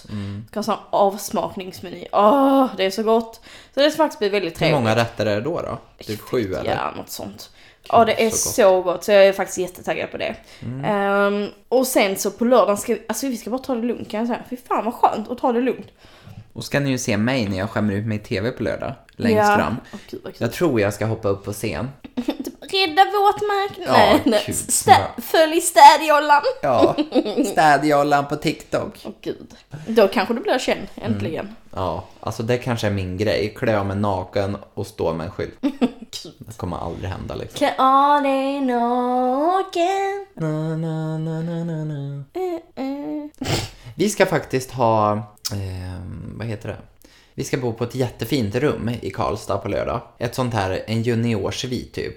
Ska 0.49 0.55
ha 0.55 0.59
en 0.59 0.63
sån 0.63 0.77
avsmakningsmeny. 0.89 2.07
Åh, 2.12 2.67
det 2.77 2.86
är 2.86 2.91
så 2.91 3.03
gott. 3.03 3.41
Så 3.73 3.79
det 3.79 3.91
ska 3.91 3.97
faktiskt 3.97 4.19
bli 4.19 4.29
väldigt 4.29 4.53
Hur 4.53 4.57
trevligt. 4.57 4.79
många 4.79 4.95
rätter 4.95 5.25
är 5.25 5.36
det 5.36 5.41
då? 5.41 5.62
då? 5.62 5.77
Typ 6.05 6.21
sju 6.21 6.53
eller? 6.53 6.71
Ja, 6.71 6.91
något 6.97 7.09
sånt. 7.09 7.49
Ja, 7.89 8.05
det 8.05 8.25
är 8.25 8.29
så 8.29 8.49
så 8.49 8.75
gott. 8.75 8.86
gott. 8.86 9.03
så 9.03 9.12
jag 9.12 9.25
är 9.25 9.33
faktiskt 9.33 9.57
jättetaggad 9.57 10.12
på 10.12 10.17
det. 10.17 10.36
Mm. 10.62 10.86
Ehm, 10.86 11.49
och 11.69 11.88
sen 11.88 12.15
så 12.15 12.31
på 12.31 12.45
lördagen 12.45 12.77
ska 12.77 12.93
vi, 12.93 13.01
alltså 13.07 13.27
vi 13.27 13.38
ska 13.38 13.49
bara 13.49 13.62
ta 13.62 13.75
det 13.75 13.81
lugnt 13.81 14.09
kan 14.12 14.19
jag 14.19 14.27
säga. 14.27 14.39
Fy 14.49 14.57
fan 14.57 14.86
vad 14.86 14.93
skönt 14.93 15.31
att 15.31 15.38
ta 15.38 15.51
det 15.51 15.62
lugnt. 15.62 15.88
Och 16.53 16.63
ska 16.63 16.79
ni 16.79 16.89
ju 16.89 16.97
se 16.97 17.17
mig 17.17 17.49
när 17.49 17.57
jag 17.57 17.69
skämmer 17.69 17.93
ut 17.93 18.05
mig 18.05 18.17
i 18.17 18.21
TV 18.21 18.51
på 18.51 18.63
lördag. 18.63 18.93
Längst 19.15 19.37
ja. 19.37 19.57
fram. 19.57 19.75
Gud, 20.09 20.21
vad 20.23 20.33
kul. 20.33 20.41
Jag 20.41 20.53
tror 20.53 20.81
jag 20.81 20.93
ska 20.93 21.05
hoppa 21.05 21.27
upp 21.27 21.45
på 21.45 21.53
scen. 21.53 21.89
Rädda 22.73 23.05
våtmarken. 23.05 23.83
Ja, 23.87 24.19
nej. 24.25 24.45
Stä- 24.47 25.21
följ 25.21 25.61
städjollan. 25.61 26.41
Ja, 26.61 26.95
städjollan 27.51 28.27
på 28.27 28.35
TikTok. 28.35 29.01
Åh 29.05 29.11
gud. 29.21 29.53
Då 29.87 30.07
kanske 30.07 30.33
du 30.33 30.39
blir 30.39 30.59
känd, 30.59 30.87
äntligen. 30.95 31.55
Ja, 31.75 32.03
alltså 32.19 32.43
det 32.43 32.57
kanske 32.57 32.87
är 32.87 32.91
min 32.91 33.17
grej. 33.17 33.53
Klä 33.57 33.79
av 33.79 33.85
mig 33.85 33.97
naken 33.97 34.57
och 34.73 34.87
stå 34.87 35.13
med 35.13 35.25
en 35.25 35.31
skylt. 35.31 35.57
Det 36.37 36.57
kommer 36.57 36.77
aldrig 36.77 37.09
hända 37.09 37.35
liksom. 37.35 37.57
Klä 37.57 37.73
av 37.77 38.23
dig 38.23 38.61
naken. 38.61 40.25
Na, 40.33 40.77
na, 40.77 41.17
na, 41.17 41.41
na, 41.41 41.63
na, 41.63 41.85
na. 41.85 42.23
Eh, 42.33 42.85
eh. 42.85 43.29
Vi 43.95 44.09
ska 44.09 44.25
faktiskt 44.25 44.71
ha, 44.71 45.21
eh, 45.51 46.01
vad 46.38 46.47
heter 46.47 46.69
det? 46.69 46.77
Vi 47.36 47.43
ska 47.43 47.58
bo 47.58 47.73
på 47.73 47.84
ett 47.84 47.95
jättefint 47.95 48.56
rum 48.56 48.91
i 49.01 49.10
Karlstad 49.10 49.58
på 49.58 49.67
lördag. 49.69 50.01
Ett 50.17 50.36
sånt 50.36 50.53
här, 50.53 50.84
en 50.88 51.03
juniorsvit 51.03 51.93
typ. 51.93 52.15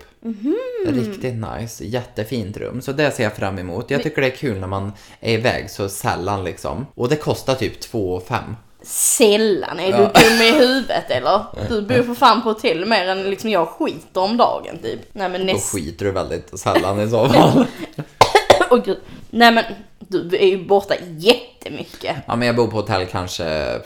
Riktigt 0.87 1.35
nice, 1.35 1.85
jättefint 1.85 2.57
rum. 2.57 2.81
Så 2.83 2.93
det 2.93 3.11
ser 3.11 3.25
jag 3.25 3.37
fram 3.37 3.59
emot. 3.59 3.91
Jag 3.91 4.03
tycker 4.03 4.23
det 4.23 4.29
är 4.29 4.37
kul 4.37 4.61
när 4.61 4.67
man 4.67 4.93
är 5.21 5.33
iväg 5.33 5.71
så 5.71 5.89
sällan 5.89 6.45
liksom. 6.45 6.87
Och 6.95 7.09
det 7.09 7.17
kostar 7.17 7.55
typ 7.55 7.81
2 7.81 8.21
5 8.21 8.57
Sällan, 8.83 9.81
är 9.81 9.93
du 9.93 9.99
dum 9.99 10.43
i 10.43 10.53
huvudet 10.53 11.11
eller? 11.11 11.45
Du 11.69 11.83
bor 11.83 12.03
för 12.03 12.15
fan 12.15 12.43
på 12.43 12.49
hotell 12.49 12.87
mer 12.87 13.09
än 13.09 13.31
liksom 13.31 13.51
jag 13.51 13.69
skiter 13.69 14.21
om 14.21 14.37
dagen 14.37 14.79
typ. 14.83 15.01
Nej 15.13 15.29
men 15.29 15.47
Då 15.47 15.53
näst... 15.53 15.73
skiter 15.73 16.05
du 16.05 16.13
väldigt 16.13 16.59
sällan 16.59 17.01
i 17.01 17.11
så 17.11 17.29
fall. 17.29 17.67
Åh 18.71 18.85
gud. 18.85 18.99
Nej 19.31 19.53
men 19.53 19.65
du 20.09 20.37
är 20.37 20.47
ju 20.47 20.65
borta 20.65 20.95
jättemycket. 21.17 22.17
Ja 22.27 22.37
men 22.37 22.47
jag 22.47 22.57
bor 22.57 22.67
på 22.67 22.77
hotell 22.77 23.07
kanske 23.07 23.47
eh, 23.47 23.81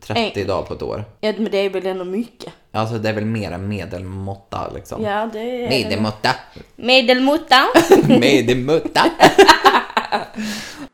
30 0.00 0.44
dagar 0.44 0.62
på 0.62 0.74
ett 0.74 0.82
år. 0.82 1.04
Ja 1.20 1.32
men 1.36 1.50
det 1.50 1.58
är 1.58 1.70
väl 1.70 1.86
ändå 1.86 2.04
mycket. 2.04 2.52
Alltså 2.72 2.98
det 2.98 3.08
är 3.08 3.12
väl 3.12 3.24
mer 3.24 3.50
än 3.52 3.68
medelmåtta 3.68 4.70
liksom. 4.74 5.02
Ja 5.02 5.30
det 5.32 5.38
är 5.64 5.68
Medelmåtta. 5.68 6.34
Medelmåtta. 6.76 7.66
Medelmåtta. 8.08 9.00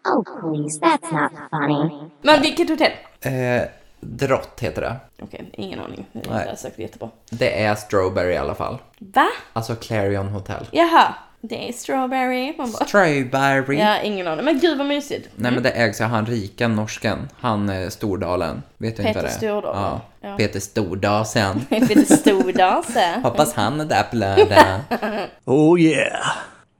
Oh, 0.04 0.22
please, 0.40 0.80
that's 0.80 1.12
not 1.22 1.32
funny. 1.50 2.10
Men 2.22 2.42
vilket 2.42 2.68
hotell? 2.68 2.92
Eh, 3.20 3.62
drott 4.00 4.60
heter 4.60 4.82
det. 4.82 4.96
Okej, 5.22 5.50
ingen 5.52 5.80
aning. 5.80 6.06
Det 6.12 6.28
är 6.30 6.56
säkert 6.56 6.78
jättebra. 6.78 7.10
Det 7.30 7.62
är 7.62 7.74
Strawberry 7.74 8.32
i 8.32 8.36
alla 8.36 8.54
fall. 8.54 8.78
Va? 8.98 9.28
Alltså 9.52 9.74
Clarion 9.76 10.28
Hotel. 10.28 10.66
Jaha. 10.70 11.14
Det 11.40 11.68
är 11.68 11.72
strawberry. 11.72 12.54
Man 12.58 12.72
bara, 12.72 12.84
Strawberry. 12.84 13.78
ja, 13.78 14.00
ingen 14.00 14.28
aning. 14.28 14.44
Men 14.44 14.58
gud 14.60 14.78
vad 14.78 14.86
mysigt. 14.86 15.28
Nej 15.36 15.52
men 15.52 15.62
det 15.62 15.70
ägs 15.70 16.00
av 16.00 16.06
han 16.08 16.26
rika 16.26 16.68
norsken. 16.68 17.28
Han 17.40 17.68
eh, 17.68 17.88
Stordalen. 17.88 18.62
Vet 18.78 18.96
du 18.96 19.02
inte 19.02 19.02
Peter 19.02 19.14
vad 19.14 19.24
det 19.24 19.28
är? 19.34 19.38
Stordalen. 19.38 19.82
Ja. 19.82 20.00
Ja. 20.20 20.36
Peter 20.36 20.60
Stordasen. 20.60 21.66
Lite 21.70 22.16
stor 22.16 22.52
dag 22.52 22.84
så. 22.84 23.20
Hoppas 23.28 23.54
han 23.54 23.80
är 23.80 23.84
där 23.84 24.02
på 24.02 24.16
lördag. 24.16 24.80
Oh, 25.44 25.80
yeah. 25.80 26.26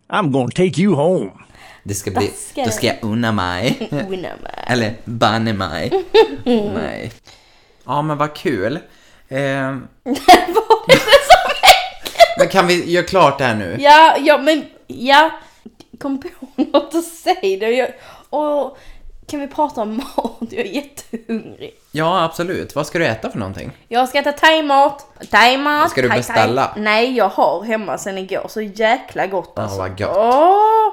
I'm 0.08 0.30
gonna 0.30 0.48
take 0.48 0.80
you 0.80 0.94
home. 0.94 1.30
Det 1.82 1.94
ska 1.94 2.10
bli, 2.10 2.30
då 2.54 2.70
ska 2.70 2.86
jag 2.86 2.96
unna 3.00 3.32
mig. 3.32 3.88
Unna 4.08 4.28
mig. 4.42 4.64
Eller 4.66 4.94
banne 5.04 5.52
mig. 5.52 6.04
Nej. 6.44 7.12
Ja, 7.86 8.02
men 8.02 8.18
vad 8.18 8.34
kul. 8.34 8.78
Eh, 9.28 9.76
men 12.38 12.48
kan 12.48 12.66
vi 12.66 12.90
göra 12.92 13.04
klart 13.06 13.38
det 13.38 13.44
här 13.44 13.54
nu? 13.54 13.76
Ja, 13.78 14.16
ja 14.20 14.38
men 14.38 14.64
ja. 14.86 15.30
Kom 16.00 16.20
på 16.20 16.28
något 16.56 16.94
att 16.94 17.04
säga. 17.04 17.70
Jag, 17.70 17.88
och, 18.30 18.78
kan 19.30 19.40
vi 19.40 19.46
prata 19.48 19.82
om 19.82 19.96
mat? 19.96 20.36
Jag 20.50 20.66
är 20.66 20.70
jättehungrig. 20.70 21.74
Ja, 21.92 22.24
absolut. 22.24 22.74
Vad 22.74 22.86
ska 22.86 22.98
du 22.98 23.06
äta 23.06 23.30
för 23.30 23.38
någonting? 23.38 23.72
Jag 23.88 24.08
ska 24.08 24.18
äta 24.18 24.32
thaimat. 24.32 25.06
Thaimat. 25.30 25.90
Ska 25.90 26.02
du 26.02 26.08
thai, 26.08 26.18
beställa? 26.18 26.64
Thai. 26.66 26.82
Nej, 26.82 27.16
jag 27.16 27.28
har 27.28 27.62
hemma 27.62 27.98
sen 27.98 28.18
igår. 28.18 28.46
Så 28.48 28.60
jäkla 28.60 29.26
gott 29.26 29.52
Ja, 29.56 29.62
alltså. 29.62 29.78
vad 29.78 30.00
gött. 30.00 30.16
Åh! 30.16 30.92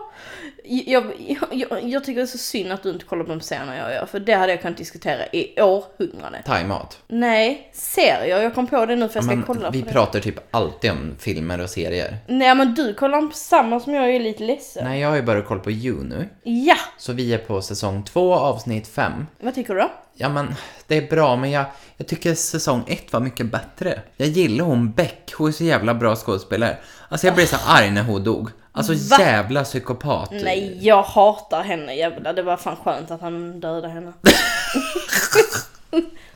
Jag, 0.66 1.03
jag, 1.51 1.84
jag, 1.84 2.03
tycker 2.03 2.16
det 2.16 2.26
är 2.26 2.26
så 2.26 2.38
synd 2.38 2.72
att 2.72 2.84
du 2.84 2.89
inte 2.89 3.05
kollar 3.05 3.24
på 3.24 3.30
de 3.30 3.41
serierna 3.41 3.78
jag 3.78 3.93
gör. 3.93 4.05
För 4.05 4.20
det 4.20 4.34
hade 4.34 4.51
jag 4.51 4.61
kunnat 4.61 4.78
diskutera 4.78 5.28
i 5.28 5.61
århundraden. 5.61 6.43
Thaimat. 6.45 6.99
Nej, 7.07 7.70
serier. 7.74 8.41
Jag 8.41 8.55
kom 8.55 8.68
på 8.68 8.86
det 8.86 8.95
nu 8.95 9.09
för 9.09 9.18
jag 9.18 9.24
ska 9.24 9.36
Men 9.36 9.45
kolla 9.45 9.70
vi 9.70 9.80
på 9.82 9.86
det. 9.88 9.91
pratar 9.91 10.20
typ 10.20 10.39
alltid 10.51 10.91
om 10.91 11.16
filmer 11.20 11.61
och 11.61 11.70
serier. 11.70 12.18
Nej 12.28 12.55
men 12.55 12.74
du 12.74 12.93
kollar 12.93 13.22
på 13.22 13.34
samma 13.34 13.80
som 13.80 13.93
jag, 13.93 14.03
jag 14.07 14.16
är 14.16 14.20
lite 14.20 14.43
ledsen. 14.43 14.84
Nej, 14.84 14.99
jag 15.01 15.09
har 15.09 15.16
ju 15.16 15.22
börjat 15.22 15.47
kolla 15.47 15.61
på 15.61 15.72
You 15.72 16.03
nu. 16.03 16.30
Ja! 16.43 16.78
Så 16.97 17.14
vi 17.14 17.34
är 17.34 17.38
på 17.38 17.61
säsong 17.61 18.03
två, 18.03 18.34
avsnitt 18.34 18.88
fem. 18.88 19.28
Vad 19.39 19.55
tycker 19.55 19.74
du 19.74 19.80
då? 19.80 19.91
Ja, 20.16 20.30
men 20.30 20.55
det 20.88 20.97
är 20.97 21.09
bra, 21.09 21.36
men 21.36 21.51
jag, 21.51 21.66
jag 21.97 22.07
tycker 22.07 22.36
säsong 22.36 22.84
ett 22.88 23.14
var 23.14 23.20
mycket 23.20 23.51
bättre. 23.51 24.01
Jag 24.18 24.28
gillar 24.28 24.66
hon 24.66 24.91
Beck, 24.91 25.34
hon 25.38 25.47
är 25.47 25.51
så 25.51 25.64
jävla 25.64 25.93
bra 25.93 26.16
skådespelare. 26.16 26.78
Alltså 27.09 27.28
jag 27.28 27.36
blev 27.36 27.45
så 27.45 27.57
arg 27.68 27.91
när 27.91 28.03
hon 28.03 28.24
dog. 28.24 28.49
Alltså 28.76 28.93
Va? 28.93 29.24
jävla 29.24 29.63
psykopat. 29.63 30.32
Nej, 30.32 30.78
jag 30.82 31.03
hatar 31.03 31.63
henne 31.63 31.95
jävlar. 31.95 32.34
Det 32.34 32.41
var 32.43 32.57
fan 32.57 32.76
skönt 32.76 33.11
att 33.11 33.21
han 33.21 33.59
dödade 33.59 33.88
henne. 33.88 34.13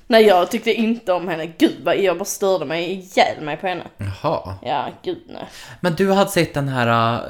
Nej, 0.08 0.24
jag 0.26 0.52
tyckte 0.52 0.74
inte 0.74 1.14
om 1.14 1.28
henne. 1.28 1.46
Gud 1.58 1.76
vad 1.84 1.98
jag 1.98 2.18
bara 2.18 2.26
störde 2.26 2.66
mig 2.66 2.92
ihjäl 2.92 3.42
mig 3.42 3.58
på 3.58 3.68
henne. 3.68 3.84
Jaha. 3.98 4.56
Ja, 4.62 4.90
gud 5.04 5.24
nej. 5.28 5.48
Men 5.82 5.96
du 5.96 6.12
hade 6.12 6.30
sett 6.30 6.54
den 6.54 6.68
här 6.68 7.14
äh, 7.14 7.22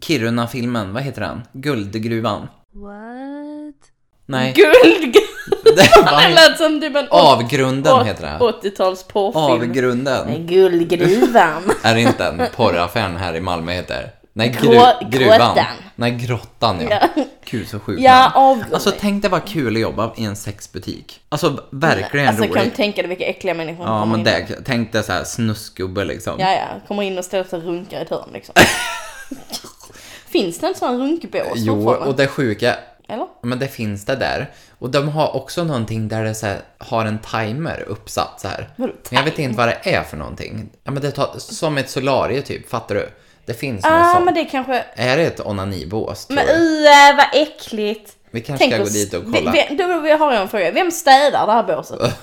Kiruna-filmen, 0.00 0.92
vad 0.92 1.02
heter 1.02 1.20
den? 1.20 1.42
Guldgruvan? 1.52 2.48
What? 2.72 3.74
Nej, 4.26 4.52
Guld! 4.52 5.16
det 5.64 5.72
Det 5.74 6.28
lät 6.34 6.56
som 6.58 6.80
typ 6.80 6.96
en 6.96 7.06
Avgrunden 7.10 8.06
heter 8.06 8.22
den. 8.26 8.40
80-tals 8.40 9.02
porrfilm. 9.02 9.44
Avgrunden. 9.70 10.26
Nej, 10.26 10.38
Guldgruvan. 10.38 11.72
Är 11.82 11.94
det 11.94 12.00
inte 12.00 12.24
en 12.24 12.42
porraffären 12.56 13.16
här 13.16 13.36
i 13.36 13.40
Malmö 13.40 13.72
heter? 13.72 14.10
Nej, 14.32 14.48
gru, 14.60 14.68
Grå- 14.68 15.10
gruvan. 15.10 15.38
grottan. 15.38 15.66
Nej, 15.94 16.10
grottan 16.10 16.80
ja. 16.90 16.98
Ja. 17.16 17.24
Gud 17.50 17.68
så 17.68 17.78
sjukt 17.80 18.02
Ja, 18.02 18.18
namn. 18.20 18.32
avgrund. 18.36 18.74
Alltså 18.74 18.92
tänk 19.00 19.22
det 19.22 19.28
var 19.28 19.40
kul 19.40 19.76
att 19.76 19.82
jobba 19.82 20.12
i 20.16 20.24
en 20.24 20.36
sexbutik. 20.36 21.20
Alltså 21.28 21.60
verkligen 21.70 22.28
Alltså 22.28 22.42
kan 22.44 22.52
du 22.52 22.60
roligt. 22.60 22.74
tänka 22.74 23.02
dig 23.02 23.08
vilka 23.08 23.24
äckliga 23.24 23.54
människor 23.54 23.86
Ja 23.86 24.04
men 24.04 24.18
in. 24.18 24.24
det, 24.24 24.46
tänk 24.64 24.92
dig 24.92 25.02
så 25.02 25.12
här 25.12 25.24
snuskgubbe 25.24 26.04
liksom. 26.04 26.34
Ja, 26.38 26.52
ja. 26.52 26.66
Kommer 26.88 27.02
in 27.02 27.18
och 27.18 27.24
ställer 27.24 27.44
sig 27.44 27.58
och 27.58 27.64
runkar 27.64 27.98
i 27.98 28.02
ett 28.02 28.10
hörn 28.10 28.28
liksom. 28.32 28.54
Finns 30.28 30.58
det 30.58 30.66
en 30.66 30.74
sån 30.74 30.98
runkbås 30.98 31.42
Jo, 31.54 31.90
och 31.90 32.16
det 32.16 32.26
sjuka, 32.26 32.76
Eller? 33.08 33.26
men 33.42 33.58
det 33.58 33.68
finns 33.68 34.04
det 34.04 34.16
där. 34.16 34.50
Och 34.78 34.90
de 34.90 35.08
har 35.08 35.36
också 35.36 35.64
någonting 35.64 36.08
där 36.08 36.24
det 36.24 36.34
så 36.34 36.46
här, 36.46 36.60
har 36.78 37.04
en 37.04 37.18
timer 37.18 37.84
uppsatt 37.88 38.40
så 38.40 38.48
här. 38.48 38.68
Men 38.76 38.92
jag 39.10 39.22
vet 39.22 39.38
inte 39.38 39.56
vad 39.58 39.68
det 39.68 39.78
är 39.94 40.02
för 40.02 40.16
någonting. 40.16 40.68
Ja 40.84 40.90
men 40.90 41.02
det 41.02 41.10
tar, 41.10 41.34
som 41.38 41.78
ett 41.78 41.90
solarie 41.90 42.42
typ, 42.42 42.70
fattar 42.70 42.94
du? 42.94 43.08
Det 43.46 43.54
finns 43.54 43.84
något 43.84 43.92
Ah, 43.92 44.12
sånt. 44.12 44.24
men 44.24 44.34
det 44.34 44.44
kanske... 44.44 44.84
Är 44.94 45.16
det 45.16 45.22
ett 45.22 45.40
onanibås 45.46 46.26
Men 46.28 46.38
uh, 46.48 47.16
vad 47.16 47.26
äckligt. 47.42 48.12
Vi 48.30 48.40
kanske 48.40 48.66
ska 48.68 48.76
gå 48.76 48.82
oss- 48.82 48.92
dit 48.92 49.14
och 49.14 49.22
vi- 49.26 49.32
kolla. 49.38 49.50
vi- 49.52 49.76
Då 49.76 50.00
vi 50.00 50.10
har 50.10 50.32
jag 50.32 50.42
en 50.42 50.48
fråga. 50.48 50.70
Vem 50.70 50.90
städar 50.90 51.46
det 51.46 51.52
här 51.52 51.62
båset? 51.62 52.00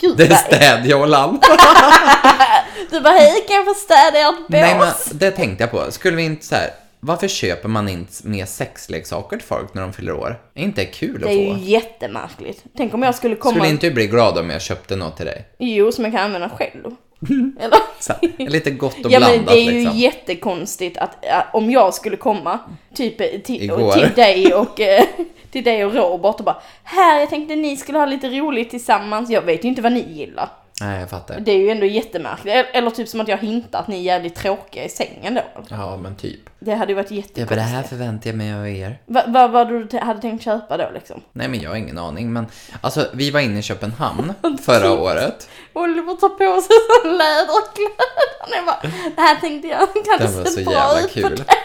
Gud, 0.00 0.16
Det 0.16 0.26
är 0.26 0.34
städjollan. 0.34 1.40
Du 2.90 3.00
bara, 3.00 3.12
hej 3.14 3.44
kan 3.48 3.56
jag 3.56 3.64
få 3.64 3.74
städa 3.74 4.18
ert 4.18 4.34
bås? 4.38 4.46
Nej 4.48 4.78
men 4.78 4.92
det 5.12 5.30
tänkte 5.30 5.62
jag 5.64 5.70
på. 5.70 5.92
Skulle 5.92 6.16
vi 6.16 6.22
inte 6.22 6.46
så 6.46 6.54
här, 6.54 6.70
varför 7.00 7.28
köper 7.28 7.68
man 7.68 7.88
inte 7.88 8.12
mer 8.28 8.46
sexleksaker 8.46 9.36
till 9.36 9.46
folk 9.46 9.74
när 9.74 9.82
de 9.82 9.92
fyller 9.92 10.12
år? 10.12 10.40
Är 10.54 10.62
inte 10.62 10.80
det 10.80 10.86
kul 10.86 11.20
Det 11.20 11.26
att 11.26 11.32
är 11.32 11.54
få? 11.54 11.58
ju 11.58 11.70
jättemärkligt. 11.70 12.64
Tänk 12.76 12.94
om 12.94 13.02
jag 13.02 13.14
skulle 13.14 13.36
komma... 13.36 13.54
Skulle 13.54 13.68
inte 13.68 13.88
du 13.88 13.94
bli 13.94 14.06
glad 14.06 14.38
om 14.38 14.50
jag 14.50 14.62
köpte 14.62 14.96
något 14.96 15.16
till 15.16 15.26
dig? 15.26 15.44
Jo, 15.58 15.92
som 15.92 16.04
jag 16.04 16.12
kan 16.12 16.24
använda 16.24 16.48
själv. 16.48 16.90
Eller? 17.60 17.78
Så 18.00 18.12
lite 18.38 18.70
gott 18.70 19.04
och 19.04 19.12
Ja 19.12 19.20
men 19.20 19.30
blandat 19.32 19.54
det 19.54 19.60
är 19.60 19.72
ju 19.72 19.80
liksom. 19.80 19.98
jättekonstigt 19.98 20.98
att 20.98 21.24
äh, 21.24 21.42
om 21.52 21.70
jag 21.70 21.94
skulle 21.94 22.16
komma 22.16 22.58
typ 22.94 23.20
eh, 23.20 23.26
till, 23.44 23.70
och 23.70 23.92
till 23.92 24.10
dig 24.16 24.54
och 24.54 24.80
eh, 24.80 25.04
till 25.50 25.64
dig 25.64 25.84
och 25.84 25.94
Robert 25.94 26.34
och 26.38 26.44
bara 26.44 26.62
Här 26.84 27.20
jag 27.20 27.30
tänkte 27.30 27.56
ni 27.56 27.76
skulle 27.76 27.98
ha 27.98 28.06
lite 28.06 28.28
roligt 28.28 28.70
tillsammans. 28.70 29.30
Jag 29.30 29.42
vet 29.42 29.64
ju 29.64 29.68
inte 29.68 29.82
vad 29.82 29.92
ni 29.92 30.12
gillar. 30.12 30.48
Nej, 30.80 31.00
jag 31.00 31.10
fattar. 31.10 31.40
Det 31.40 31.52
är 31.52 31.56
ju 31.58 31.70
ändå 31.70 31.86
jättemärkligt. 31.86 32.66
Eller, 32.72 32.90
typ 32.90 33.08
som 33.08 33.20
att 33.20 33.28
jag 33.28 33.38
hintar 33.38 33.78
att 33.78 33.88
ni 33.88 33.96
är 33.96 34.00
jävligt 34.02 34.34
tråkiga 34.34 34.84
i 34.84 34.88
sängen 34.88 35.34
då. 35.34 35.42
Ja, 35.68 35.96
men 35.96 36.16
typ. 36.16 36.40
Det 36.58 36.74
hade 36.74 36.92
ju 36.92 36.96
varit 36.96 37.10
Ja, 37.10 37.16
jättekonstigt. 37.16 37.50
men 37.50 37.58
det 37.58 37.64
här 37.64 37.82
förväntar 37.82 38.30
jag 38.30 38.36
mig 38.36 38.54
av 38.54 38.68
er. 38.68 38.98
Vad 39.06 39.32
va, 39.32 39.48
vad 39.48 39.68
du 39.68 39.98
hade 39.98 40.20
tänkt 40.20 40.44
köpa 40.44 40.76
då 40.76 40.90
liksom? 40.94 41.20
Nej, 41.32 41.48
men 41.48 41.60
jag 41.60 41.70
har 41.70 41.76
ingen 41.76 41.98
aning. 41.98 42.32
Men 42.32 42.46
alltså, 42.80 43.06
vi 43.12 43.30
var 43.30 43.40
inne 43.40 43.58
i 43.58 43.62
Köpenhamn 43.62 44.34
förra 44.62 44.92
året. 44.92 45.48
Oliver 45.72 46.14
tar 46.14 46.28
på 46.28 46.60
sig 46.60 46.76
sån 47.02 47.18
läderkläder. 47.18 48.10
Han 48.40 48.52
är 48.52 48.66
bara, 48.66 48.80
det 49.16 49.20
här 49.22 49.34
tänkte 49.40 49.68
jag 49.68 49.88
sett 50.30 50.52
så 50.52 50.60
bra 50.70 50.98
ut 51.00 51.02
på 51.06 51.08
kul. 51.28 51.36
dig. 51.36 51.46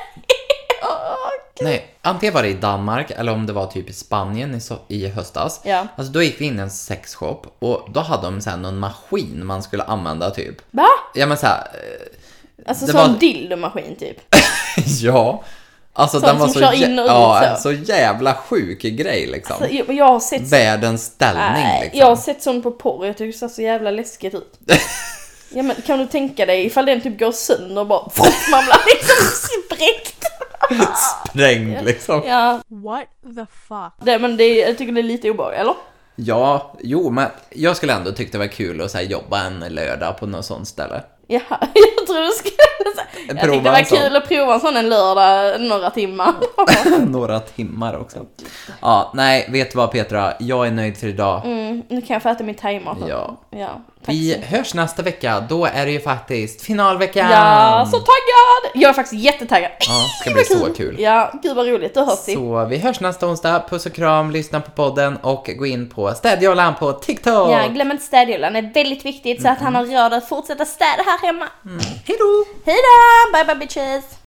Nej, 1.62 1.88
antingen 2.02 2.34
var 2.34 2.44
det 2.44 2.50
i 2.50 2.54
Danmark 2.54 3.12
eller 3.12 3.32
om 3.32 3.46
det 3.46 3.54
var 3.54 3.68
typ 3.68 3.90
i 3.90 3.94
Spanien 3.94 4.56
i, 4.56 4.60
so- 4.60 4.80
i 4.88 5.08
höstas. 5.08 5.62
Ja. 5.64 5.88
Alltså 5.96 6.14
då 6.14 6.24
gick 6.24 6.42
vi 6.42 6.46
in 6.46 6.60
i 6.60 6.62
en 6.62 6.70
sexshop 6.72 7.56
och 7.60 7.88
då 7.94 8.00
hade 8.00 8.24
de 8.24 8.42
så 8.42 8.50
här 8.50 8.58
någon 8.58 8.78
maskin 8.80 9.46
man 9.46 9.64
skulle 9.64 9.84
använda 9.84 10.32
typ. 10.32 10.56
Va? 10.72 10.88
Ja 11.14 11.26
men 11.26 11.38
så 11.38 11.48
här, 11.48 11.60
eh, 11.74 12.68
Alltså 12.68 12.86
sån 12.88 12.96
var- 12.96 13.20
dildomaskin 13.20 13.96
typ. 13.96 14.18
ja. 15.02 15.44
Alltså 15.98 16.20
Sånt 16.20 16.28
den 16.32 16.40
var 16.40 16.48
som 16.48 16.54
så, 16.54 16.60
kör 16.60 16.74
in 16.74 17.00
och 17.00 17.06
ut 17.06 17.12
ja, 17.12 17.56
så. 17.56 17.62
så 17.62 17.72
jävla 17.72 18.34
sjuk 18.34 18.82
grej 18.82 19.28
liksom. 19.28 19.56
Alltså, 19.56 19.70
jag, 19.78 19.96
jag 19.96 20.06
har 20.06 20.20
sett 20.20 20.42
Världens 20.42 21.06
ställning 21.06 21.44
Nej, 21.64 21.82
liksom. 21.84 22.00
jag 22.00 22.08
har 22.08 22.16
sett 22.16 22.44
sån 22.44 22.62
på 22.62 22.72
porr, 22.72 23.06
jag 23.06 23.18
tycker 23.18 23.32
det 23.32 23.38
ser 23.38 23.48
så 23.48 23.62
jävla 23.62 23.92
läskigt 23.92 24.34
ut. 24.36 24.60
ja 25.50 25.64
men 25.64 25.76
kan 25.86 26.00
du 26.00 26.06
tänka 26.06 26.46
dig 26.46 26.66
ifall 26.66 26.86
den 26.86 27.02
typ 27.02 27.20
går 27.20 27.32
sönder 27.32 27.82
och 27.82 27.88
bara 27.88 28.02
man 28.52 28.64
blir 28.66 28.96
liksom 28.96 29.52
spräckt. 29.66 30.26
Sprängd 31.30 31.86
liksom. 31.86 32.22
Ja, 32.26 32.62
What 32.68 33.08
the 33.36 33.46
fuck? 33.68 34.06
det, 34.06 34.20
men 34.20 34.38
det, 34.38 34.56
jag 34.56 34.78
tycker 34.78 34.94
det 34.94 35.02
är 35.02 35.04
lite 35.04 35.30
obehagligt, 35.30 35.62
eller? 35.62 35.76
Ja, 36.16 36.74
jo 36.82 37.10
men 37.10 37.30
jag 37.50 37.78
skulle 37.78 37.94
ändå 37.94 38.12
tycka 38.12 38.32
det 38.32 38.38
var 38.38 38.48
kul 38.48 38.82
att 38.82 38.92
så 38.92 38.98
här, 38.98 39.06
jobba 39.06 39.44
en 39.44 39.60
lördag 39.60 40.18
på 40.18 40.26
något 40.26 40.46
sånt 40.46 40.68
ställe. 40.68 41.04
Ja, 41.28 41.42
jag 41.60 42.08
tror 42.08 42.26
du 42.26 42.32
skulle 42.32 42.96
säga. 42.96 43.26
Jag 43.28 43.40
Prova 43.42 43.76
tyckte 43.76 43.96
det 43.96 44.02
var 44.02 44.10
kul 44.10 44.16
att 44.16 44.28
prova 44.28 44.54
en 44.54 44.60
sån 44.60 44.78
en 44.78 44.90
lördag, 44.90 45.62
några 45.62 45.90
timmar. 45.90 46.34
Några 47.06 47.40
timmar 47.40 47.98
också. 47.98 48.26
Ja, 48.82 49.12
nej, 49.14 49.48
vet 49.52 49.72
du 49.72 49.78
vad 49.78 49.92
Petra? 49.92 50.34
Jag 50.40 50.68
är 50.68 50.72
nöjd 50.72 50.98
för 50.98 51.08
idag. 51.08 51.46
Mm, 51.46 51.84
nu 51.90 52.02
kan 52.02 52.14
jag 52.14 52.24
få 52.24 52.30
äta 52.30 52.44
min 52.44 52.56
thaimat. 52.56 52.98
Ja. 53.08 53.38
ja 53.50 53.82
Vi 54.08 54.42
hörs 54.50 54.74
nästa 54.74 55.04
vecka. 55.04 55.40
Då 55.50 55.66
är 55.66 55.86
det 55.86 55.92
ju 55.92 56.00
faktiskt 56.00 56.62
finalveckan. 56.62 57.32
Ja, 57.32 57.86
så 57.92 57.98
taggad! 57.98 58.72
Jag 58.82 58.90
är 58.90 58.94
faktiskt 58.94 59.24
jättetaggad. 59.24 59.72
Ja, 59.80 60.08
ska 60.22 60.34
bli 60.34 60.44
så 60.46 60.74
kul. 60.74 61.00
Ja, 61.00 61.32
gud 61.44 61.56
vad 61.56 61.68
roligt, 61.68 61.94
då 61.94 62.06
hörs 62.06 62.20
vi. 62.28 62.34
Så 62.34 62.66
vi 62.66 62.78
hörs 62.78 63.00
nästa 63.00 63.28
onsdag. 63.28 63.64
Puss 63.70 63.86
och 63.86 63.94
kram, 63.94 64.32
lyssna 64.32 64.62
på 64.62 64.72
podden 64.72 65.18
och 65.18 65.50
gå 65.58 65.66
in 65.66 65.90
på 65.90 66.14
Städjollan 66.14 66.76
på 66.76 66.94
TikTok. 66.94 67.50
Ja, 67.52 67.68
glöm 67.68 67.92
inte 67.92 68.04
städhjularen, 68.04 68.54
det 68.54 68.60
är 68.60 68.74
väldigt 68.74 69.06
viktigt 69.06 69.42
så 69.42 69.48
att 69.48 69.60
han 69.60 69.76
har 69.76 69.86
råd 69.86 70.14
att 70.14 70.30
fortsätta 70.30 70.66
städa 70.66 71.04
här 71.06 71.26
hemma. 71.28 71.46
Hej 72.06 72.18
då! 72.20 72.46
Hejdå! 72.66 73.32
Bye 73.34 73.46
bye 73.46 73.56
bitches! 73.56 74.25